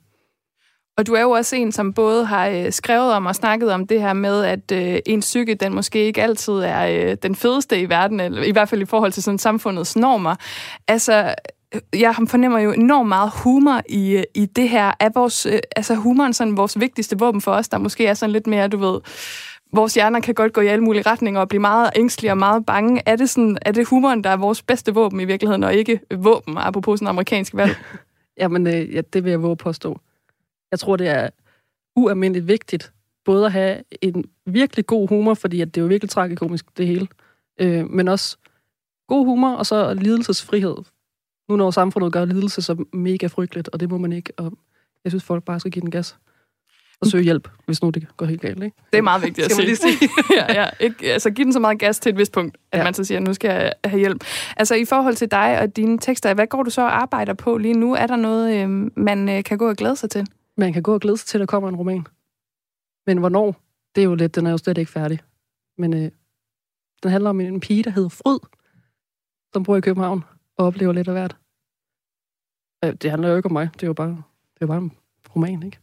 Og 0.96 1.06
du 1.06 1.14
er 1.14 1.20
jo 1.20 1.30
også 1.30 1.56
en, 1.56 1.72
som 1.72 1.92
både 1.92 2.24
har 2.24 2.48
øh, 2.48 2.72
skrevet 2.72 3.12
om 3.12 3.26
og 3.26 3.34
snakket 3.34 3.72
om 3.72 3.86
det 3.86 4.00
her 4.00 4.12
med, 4.12 4.44
at 4.44 4.72
øh, 4.72 4.98
en 5.06 5.20
psyke, 5.20 5.54
den 5.54 5.74
måske 5.74 6.04
ikke 6.04 6.22
altid 6.22 6.52
er 6.52 6.86
øh, 6.86 7.16
den 7.22 7.34
fedeste 7.34 7.80
i 7.80 7.88
verden, 7.88 8.20
eller 8.20 8.42
i 8.42 8.50
hvert 8.50 8.68
fald 8.68 8.82
i 8.82 8.84
forhold 8.84 9.12
til 9.12 9.22
sådan 9.22 9.38
samfundets 9.38 9.96
normer. 9.96 10.34
Altså, 10.88 11.34
jeg 11.92 12.14
fornemmer 12.28 12.58
jo 12.58 12.72
enormt 12.72 13.08
meget 13.08 13.30
humor 13.44 13.82
i, 13.88 14.16
øh, 14.16 14.24
i 14.34 14.46
det 14.46 14.68
her. 14.68 14.92
Er 15.00 15.08
vores, 15.14 15.46
øh, 15.46 15.58
altså 15.76 15.94
humoren 15.94 16.32
sådan 16.32 16.56
vores 16.56 16.80
vigtigste 16.80 17.18
våben 17.18 17.40
for 17.40 17.52
os, 17.52 17.68
der 17.68 17.78
måske 17.78 18.06
er 18.06 18.14
sådan 18.14 18.32
lidt 18.32 18.46
mere, 18.46 18.68
du 18.68 18.76
ved, 18.76 19.00
vores 19.72 19.94
hjerner 19.94 20.20
kan 20.20 20.34
godt 20.34 20.52
gå 20.52 20.60
i 20.60 20.66
alle 20.66 20.84
mulige 20.84 21.02
retninger 21.02 21.40
og 21.40 21.48
blive 21.48 21.60
meget 21.60 21.90
ængstelige 21.96 22.32
og 22.32 22.38
meget 22.38 22.66
bange. 22.66 23.02
Er 23.06 23.16
det, 23.16 23.30
sådan, 23.30 23.58
er 23.62 23.72
det 23.72 23.88
humoren, 23.88 24.24
der 24.24 24.30
er 24.30 24.36
vores 24.36 24.62
bedste 24.62 24.94
våben 24.94 25.20
i 25.20 25.24
virkeligheden, 25.24 25.64
og 25.64 25.74
ikke 25.74 26.00
våben, 26.14 26.58
apropos 26.58 26.98
sådan 26.98 27.08
amerikansk 27.08 27.54
valg? 27.54 27.76
Jamen, 28.40 28.66
øh, 28.66 28.94
ja, 28.94 29.00
det 29.00 29.24
vil 29.24 29.30
jeg 29.30 29.42
våge 29.42 29.56
påstå. 29.56 30.00
Jeg 30.70 30.80
tror, 30.80 30.96
det 30.96 31.08
er 31.08 31.30
ualmindeligt 31.96 32.48
vigtigt, 32.48 32.92
både 33.24 33.46
at 33.46 33.52
have 33.52 33.82
en 34.02 34.24
virkelig 34.46 34.86
god 34.86 35.08
humor, 35.08 35.34
fordi 35.34 35.60
at 35.60 35.74
det 35.74 35.80
er 35.80 35.82
jo 35.82 35.88
virkelig 35.88 36.10
tragikomisk, 36.10 36.78
det 36.78 36.86
hele, 36.86 37.08
øh, 37.60 37.90
men 37.90 38.08
også 38.08 38.36
god 39.08 39.24
humor, 39.24 39.54
og 39.54 39.66
så 39.66 39.94
lidelsesfrihed 39.94 40.76
nu 41.48 41.56
når 41.56 41.70
samfundet 41.70 42.12
gør 42.12 42.24
lidelse 42.24 42.62
så 42.62 42.84
mega 42.92 43.26
frygteligt, 43.26 43.68
og 43.68 43.80
det 43.80 43.90
må 43.90 43.98
man 43.98 44.12
ikke. 44.12 44.32
Og 44.36 44.52
jeg 45.04 45.12
synes, 45.12 45.24
folk 45.24 45.44
bare 45.44 45.60
skal 45.60 45.72
give 45.72 45.80
den 45.80 45.90
gas 45.90 46.16
og 47.02 47.06
søge 47.06 47.24
hjælp, 47.24 47.48
hvis 47.66 47.82
nu 47.82 47.90
det 47.90 48.16
går 48.16 48.26
helt 48.26 48.40
galt. 48.40 48.62
Ikke? 48.62 48.76
Det 48.92 48.98
er 48.98 49.02
meget 49.02 49.22
vigtigt 49.22 49.44
at 49.44 49.52
sige. 49.52 49.76
sige. 49.76 50.10
ja, 50.38 50.62
ja. 50.62 50.68
Ikke, 50.80 51.12
altså, 51.12 51.30
giv 51.30 51.44
den 51.44 51.52
så 51.52 51.60
meget 51.60 51.78
gas 51.78 51.98
til 51.98 52.10
et 52.10 52.18
vist 52.18 52.32
punkt, 52.32 52.58
at 52.72 52.78
ja. 52.78 52.84
man 52.84 52.94
så 52.94 53.04
siger, 53.04 53.18
at 53.18 53.22
nu 53.22 53.34
skal 53.34 53.48
jeg 53.48 53.72
have 53.84 53.98
hjælp. 53.98 54.24
Altså 54.56 54.74
i 54.74 54.84
forhold 54.84 55.14
til 55.14 55.30
dig 55.30 55.58
og 55.60 55.76
dine 55.76 55.98
tekster, 55.98 56.34
hvad 56.34 56.46
går 56.46 56.62
du 56.62 56.70
så 56.70 56.82
og 56.82 57.02
arbejder 57.02 57.34
på 57.34 57.56
lige 57.56 57.74
nu? 57.74 57.94
Er 57.94 58.06
der 58.06 58.16
noget, 58.16 58.62
øh, 58.62 58.90
man 58.96 59.28
øh, 59.28 59.44
kan 59.44 59.58
gå 59.58 59.68
og 59.68 59.76
glæde 59.76 59.96
sig 59.96 60.10
til? 60.10 60.26
Man 60.56 60.72
kan 60.72 60.82
gå 60.82 60.94
og 60.94 61.00
glæde 61.00 61.16
sig 61.16 61.26
til, 61.26 61.38
at 61.38 61.40
der 61.40 61.46
kommer 61.46 61.68
en 61.68 61.76
roman. 61.76 62.06
Men 63.06 63.18
hvornår? 63.18 63.56
Det 63.94 64.00
er 64.00 64.04
jo 64.04 64.14
lidt, 64.14 64.34
den 64.34 64.46
er 64.46 64.50
jo 64.50 64.58
slet 64.58 64.78
ikke 64.78 64.90
færdig. 64.90 65.20
Men 65.78 65.94
øh, 65.94 66.10
Den 67.02 67.10
handler 67.10 67.30
om 67.30 67.40
en 67.40 67.60
pige, 67.60 67.82
der 67.82 67.90
hedder 67.90 68.08
Fryd, 68.08 68.38
som 69.52 69.62
bor 69.62 69.76
i 69.76 69.80
København 69.80 70.24
og 70.58 70.66
oplever 70.66 70.92
lidt 70.92 71.08
af 71.08 71.14
hvert. 71.14 71.36
Øh, 72.84 72.92
Det 73.02 73.10
handler 73.10 73.28
jo 73.28 73.36
ikke 73.36 73.46
om 73.46 73.52
mig. 73.52 73.68
Det 73.74 73.82
er 73.82 73.86
jo 73.86 73.92
bare, 73.92 74.08
det 74.08 74.60
er 74.60 74.62
jo 74.62 74.66
bare 74.66 74.78
en 74.78 74.92
roman, 75.36 75.62
ikke? 75.62 75.78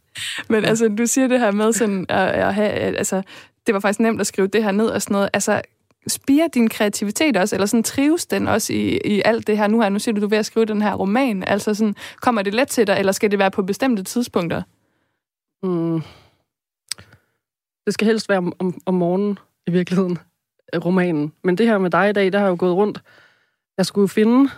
Men 0.49 0.65
altså, 0.65 0.87
du 0.87 1.05
siger 1.05 1.27
det 1.27 1.39
her 1.39 1.51
med 1.51 1.73
sådan, 1.73 2.05
at, 2.09 2.27
at 2.27 2.53
have, 2.53 2.69
altså, 2.71 3.21
det 3.67 3.73
var 3.73 3.79
faktisk 3.79 3.99
nemt 3.99 4.21
at 4.21 4.27
skrive 4.27 4.47
det 4.47 4.63
her 4.63 4.71
ned 4.71 4.87
og 4.87 5.01
sådan 5.01 5.13
noget. 5.13 5.29
Altså, 5.33 5.61
spiger 6.07 6.47
din 6.47 6.69
kreativitet 6.69 7.37
også, 7.37 7.55
eller 7.55 7.65
sådan 7.65 7.83
trives 7.83 8.25
den 8.25 8.47
også 8.47 8.73
i, 8.73 8.99
i 9.05 9.21
alt 9.25 9.47
det 9.47 9.57
her 9.57 9.67
nu 9.67 9.81
her? 9.81 9.89
Nu 9.89 9.99
siger 9.99 10.15
du, 10.15 10.21
du 10.21 10.25
er 10.25 10.29
ved 10.29 10.37
at 10.37 10.45
skrive 10.45 10.65
den 10.65 10.81
her 10.81 10.93
roman. 10.93 11.43
Altså 11.43 11.73
sådan, 11.73 11.95
kommer 12.21 12.41
det 12.41 12.53
let 12.53 12.67
til 12.67 12.87
dig, 12.87 12.95
eller 12.99 13.11
skal 13.11 13.31
det 13.31 13.39
være 13.39 13.51
på 13.51 13.63
bestemte 13.63 14.03
tidspunkter? 14.03 14.63
Mm. 15.63 16.01
Det 17.85 17.93
skal 17.93 18.07
helst 18.07 18.29
være 18.29 18.37
om, 18.37 18.53
om, 18.59 18.81
om 18.85 18.93
morgenen, 18.93 19.39
i 19.67 19.71
virkeligheden, 19.71 20.17
romanen. 20.85 21.33
Men 21.43 21.57
det 21.57 21.67
her 21.67 21.77
med 21.77 21.89
dig 21.89 22.09
i 22.09 22.13
dag, 22.13 22.31
der 22.31 22.39
har 22.39 22.47
jo 22.47 22.55
gået 22.59 22.75
rundt. 22.75 23.01
Jeg 23.79 23.85
skulle 23.85 24.03
jo 24.03 24.07
finde 24.07 24.49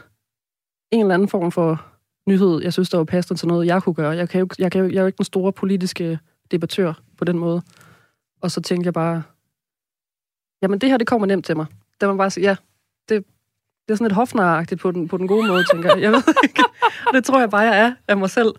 en 0.92 1.02
eller 1.02 1.14
anden 1.14 1.28
form 1.28 1.52
for 1.52 1.86
nyhed, 2.28 2.62
jeg 2.62 2.74
synes, 2.74 2.90
der 2.90 2.98
var 2.98 3.04
passende 3.04 3.40
til 3.40 3.48
noget, 3.48 3.68
jeg 3.68 3.84
kunne 3.84 3.96
gøre. 3.96 4.10
Jeg, 4.10 4.30
kan 4.30 4.40
jo, 4.40 4.48
jeg, 4.60 4.72
kan 4.72 4.82
jo, 4.82 4.90
jeg 4.90 4.96
er 4.96 5.02
jo 5.02 5.08
ikke 5.08 5.18
den 5.18 5.26
store 5.26 5.54
politiske 5.54 6.20
debattør 6.52 6.94
på 7.18 7.26
den 7.26 7.40
måde. 7.40 7.62
Og 8.42 8.52
så 8.52 8.62
tænkte 8.62 8.88
jeg 8.88 8.94
bare, 8.94 9.24
jamen 10.62 10.82
det 10.82 10.90
her, 10.90 10.98
det 10.98 11.08
kommer 11.08 11.28
nemt 11.28 11.46
til 11.46 11.58
mig. 11.58 11.66
Der 12.02 12.08
man 12.08 12.18
bare 12.18 12.30
sige, 12.30 12.48
ja, 12.48 12.56
det, 13.10 13.26
det 13.88 13.94
er 13.94 13.96
sådan 13.96 14.06
lidt 14.06 14.16
hofnaragtigt 14.16 14.82
på 14.82 14.92
den, 14.92 15.08
på 15.08 15.18
den 15.18 15.28
gode 15.28 15.48
måde, 15.48 15.64
tænker 15.72 15.90
jeg. 15.94 16.02
Jeg 16.02 16.12
ved 16.12 16.24
ikke. 16.44 16.64
Det 17.14 17.24
tror 17.24 17.40
jeg 17.40 17.50
bare, 17.50 17.62
jeg 17.62 17.80
er 17.80 17.96
af 18.08 18.18
mig 18.18 18.30
selv. 18.30 18.54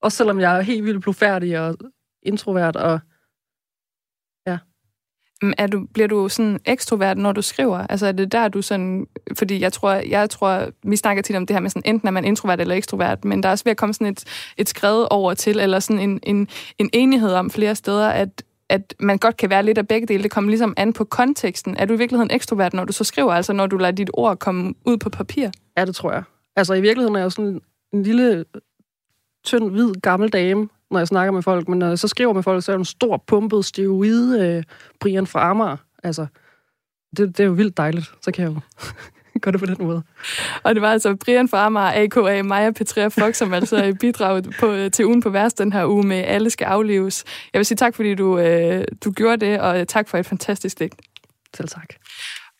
Også 0.00 0.16
selvom 0.16 0.40
jeg 0.40 0.56
er 0.58 0.60
helt 0.60 0.84
vildt 0.84 1.02
blufærdig 1.02 1.60
og 1.60 1.76
introvert 2.22 2.76
og 2.76 3.00
Mm, 5.42 5.52
er 5.58 5.66
du, 5.66 5.86
bliver 5.94 6.08
du 6.08 6.28
sådan 6.28 6.58
ekstrovert, 6.64 7.18
når 7.18 7.32
du 7.32 7.42
skriver? 7.42 7.86
Altså 7.90 8.06
er 8.06 8.12
det 8.12 8.32
der, 8.32 8.48
du 8.48 8.62
sådan... 8.62 9.06
Fordi 9.34 9.60
jeg 9.60 9.72
tror, 9.72 9.92
jeg 9.92 10.30
tror, 10.30 10.68
vi 10.82 10.96
snakker 10.96 11.22
tit 11.22 11.36
om 11.36 11.46
det 11.46 11.56
her 11.56 11.60
med 11.60 11.70
sådan, 11.70 11.82
enten 11.84 12.06
er 12.06 12.12
man 12.12 12.24
introvert 12.24 12.60
eller 12.60 12.74
ekstrovert, 12.74 13.24
men 13.24 13.42
der 13.42 13.48
er 13.48 13.50
også 13.50 13.64
ved 13.64 13.70
at 13.70 13.76
komme 13.76 13.94
sådan 13.94 14.06
et, 14.06 14.24
et 14.56 14.68
skred 14.68 15.06
over 15.10 15.34
til, 15.34 15.58
eller 15.58 15.80
sådan 15.80 16.10
en, 16.10 16.20
en, 16.22 16.48
en 16.78 16.90
enighed 16.92 17.32
om 17.32 17.50
flere 17.50 17.74
steder, 17.74 18.08
at, 18.08 18.42
at 18.68 18.94
man 19.00 19.18
godt 19.18 19.36
kan 19.36 19.50
være 19.50 19.62
lidt 19.62 19.78
af 19.78 19.88
begge 19.88 20.06
dele. 20.06 20.22
Det 20.22 20.30
kommer 20.30 20.50
ligesom 20.50 20.74
an 20.76 20.92
på 20.92 21.04
konteksten. 21.04 21.76
Er 21.78 21.84
du 21.84 21.94
i 21.94 21.98
virkeligheden 21.98 22.30
ekstrovert, 22.30 22.74
når 22.74 22.84
du 22.84 22.92
så 22.92 23.04
skriver, 23.04 23.32
altså 23.32 23.52
når 23.52 23.66
du 23.66 23.76
lader 23.76 23.92
dit 23.92 24.10
ord 24.12 24.38
komme 24.38 24.74
ud 24.84 24.96
på 24.96 25.10
papir? 25.10 25.48
Ja, 25.76 25.84
det 25.84 25.94
tror 25.94 26.12
jeg. 26.12 26.22
Altså, 26.56 26.74
i 26.74 26.80
virkeligheden 26.80 27.14
er 27.14 27.20
jeg 27.20 27.24
jo 27.24 27.30
sådan 27.30 27.60
en 27.92 28.02
lille, 28.02 28.44
tynd, 29.44 29.70
hvid, 29.70 29.92
gammel 29.94 30.28
dame, 30.28 30.68
når 30.92 31.00
jeg 31.00 31.08
snakker 31.08 31.32
med 31.32 31.42
folk. 31.42 31.68
Men 31.68 31.78
når 31.78 31.88
jeg 31.88 31.98
så 31.98 32.08
skriver 32.08 32.32
med 32.32 32.42
folk, 32.42 32.64
så 32.64 32.72
er 32.72 32.76
jeg 32.76 32.78
en 32.78 32.84
stor, 32.84 33.24
pumpet, 33.26 33.64
steroid 33.64 34.40
øh, 34.40 34.62
Brian 35.00 35.26
fra 35.26 35.50
Amager. 35.50 35.76
Altså, 36.04 36.26
det, 37.16 37.28
det 37.28 37.40
er 37.40 37.44
jo 37.44 37.52
vildt 37.52 37.76
dejligt. 37.76 38.12
Så 38.22 38.32
kan 38.32 38.44
jeg 38.44 38.54
jo 38.54 38.60
gøre 39.42 39.52
det 39.52 39.60
på 39.60 39.66
den 39.66 39.76
måde. 39.80 40.02
Og 40.62 40.74
det 40.74 40.82
var 40.82 40.92
altså 40.92 41.16
Brian 41.16 41.48
fra 41.48 41.66
Amager, 41.66 41.92
a.k.a. 41.94 42.42
Maja 42.42 42.70
Petrea 42.70 43.08
Fox, 43.08 43.36
som 43.36 43.52
altså 43.52 43.96
bidraget 44.00 44.56
på, 44.60 44.76
til 44.92 45.06
ugen 45.06 45.22
på 45.22 45.30
værst 45.30 45.58
den 45.58 45.72
her 45.72 45.86
uge 45.86 46.06
med 46.06 46.16
Alle 46.16 46.50
skal 46.50 46.64
afleves. 46.64 47.24
Jeg 47.52 47.58
vil 47.58 47.66
sige 47.66 47.76
tak, 47.76 47.94
fordi 47.94 48.14
du, 48.14 48.38
øh, 48.38 48.84
du 49.04 49.10
gjorde 49.10 49.46
det, 49.46 49.60
og 49.60 49.88
tak 49.88 50.08
for 50.08 50.18
et 50.18 50.26
fantastisk 50.26 50.78
digt. 50.78 50.94
Selv 51.54 51.68
tak. 51.68 51.94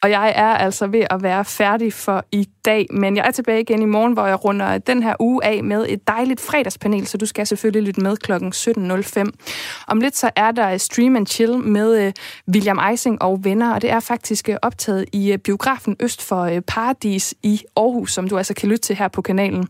Og 0.02 0.10
jeg 0.10 0.32
er 0.36 0.54
altså 0.54 0.86
ved 0.86 1.04
at 1.10 1.22
være 1.22 1.44
færdig 1.44 1.92
for 1.92 2.24
i 2.32 2.48
dag, 2.64 2.86
men 2.90 3.16
jeg 3.16 3.26
er 3.26 3.30
tilbage 3.30 3.60
igen 3.60 3.82
i 3.82 3.84
morgen, 3.84 4.12
hvor 4.12 4.26
jeg 4.26 4.44
runder 4.44 4.78
den 4.78 5.02
her 5.02 5.14
uge 5.20 5.44
af 5.44 5.64
med 5.64 5.86
et 5.88 6.08
dejligt 6.08 6.40
fredagspanel, 6.40 7.06
så 7.06 7.18
du 7.18 7.26
skal 7.26 7.46
selvfølgelig 7.46 7.82
lytte 7.82 8.00
med 8.00 8.16
kl. 8.16 8.32
17.05. 8.32 9.84
Om 9.88 10.00
lidt 10.00 10.16
så 10.16 10.30
er 10.36 10.50
der 10.50 10.76
Stream 10.76 11.16
and 11.16 11.26
Chill 11.26 11.58
med 11.58 12.06
øh, 12.06 12.12
William 12.54 12.78
Eising 12.90 13.22
og 13.22 13.44
venner, 13.44 13.74
og 13.74 13.82
det 13.82 13.90
er 13.90 14.00
faktisk 14.00 14.48
øh, 14.48 14.56
optaget 14.62 15.04
i 15.12 15.32
øh, 15.32 15.38
biografen 15.38 15.96
Øst 16.00 16.22
for 16.22 16.60
Paradis 16.66 17.34
i 17.42 17.60
Aarhus, 17.76 18.12
som 18.12 18.28
du 18.28 18.36
altså 18.36 18.54
kan 18.54 18.68
lytte 18.68 18.82
til 18.82 18.96
her 18.96 19.08
på 19.08 19.22
kanalen. 19.22 19.68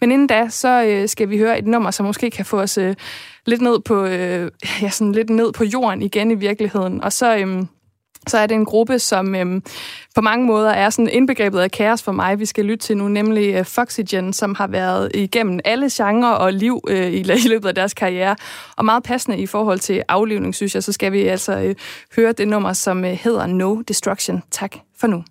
Men 0.00 0.12
inden 0.12 0.26
da, 0.26 0.48
så 0.48 1.04
skal 1.06 1.30
vi 1.30 1.38
høre 1.38 1.58
et 1.58 1.66
nummer, 1.66 1.90
som 1.90 2.06
måske 2.06 2.30
kan 2.30 2.44
få 2.44 2.60
os 2.60 2.78
lidt 3.46 3.60
ned 3.60 3.80
på 3.80 4.06
ja, 4.82 4.90
sådan 4.90 5.12
lidt 5.12 5.30
ned 5.30 5.52
på 5.52 5.64
jorden 5.64 6.02
igen 6.02 6.30
i 6.30 6.34
virkeligheden. 6.34 7.04
Og 7.04 7.12
så 7.12 7.36
øhm, 7.36 7.68
så 8.28 8.38
er 8.38 8.46
det 8.46 8.54
en 8.54 8.64
gruppe, 8.64 8.98
som 8.98 9.34
øhm, 9.34 9.62
på 10.14 10.20
mange 10.20 10.46
måder 10.46 10.70
er 10.70 10.90
sådan 10.90 11.08
indbegrebet 11.08 11.60
af 11.60 11.70
kaos 11.70 12.02
for 12.02 12.12
mig, 12.12 12.38
vi 12.38 12.46
skal 12.46 12.64
lytte 12.64 12.86
til 12.86 12.96
nu, 12.96 13.08
nemlig 13.08 13.54
øh, 13.54 13.64
Foxygen, 13.64 14.32
som 14.32 14.54
har 14.54 14.66
været 14.66 15.10
igennem 15.14 15.60
alle 15.64 15.88
genrer 15.92 16.32
og 16.32 16.52
liv 16.52 16.80
øh, 16.88 17.06
i, 17.06 17.20
i 17.44 17.48
løbet 17.48 17.68
af 17.68 17.74
deres 17.74 17.94
karriere. 17.94 18.36
Og 18.76 18.84
meget 18.84 19.02
passende 19.02 19.38
i 19.38 19.46
forhold 19.46 19.78
til 19.78 20.02
aflivning, 20.08 20.54
synes 20.54 20.74
jeg, 20.74 20.82
så 20.82 20.92
skal 20.92 21.12
vi 21.12 21.22
altså 21.22 21.58
øh, 21.58 21.74
høre 22.16 22.32
det 22.32 22.48
nummer, 22.48 22.72
som 22.72 23.04
øh, 23.04 23.10
hedder 23.10 23.46
No 23.46 23.80
Destruction. 23.80 24.42
Tak 24.50 24.72
for 25.00 25.06
nu. 25.06 25.24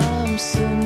I'm 0.00 0.38
so 0.38 0.77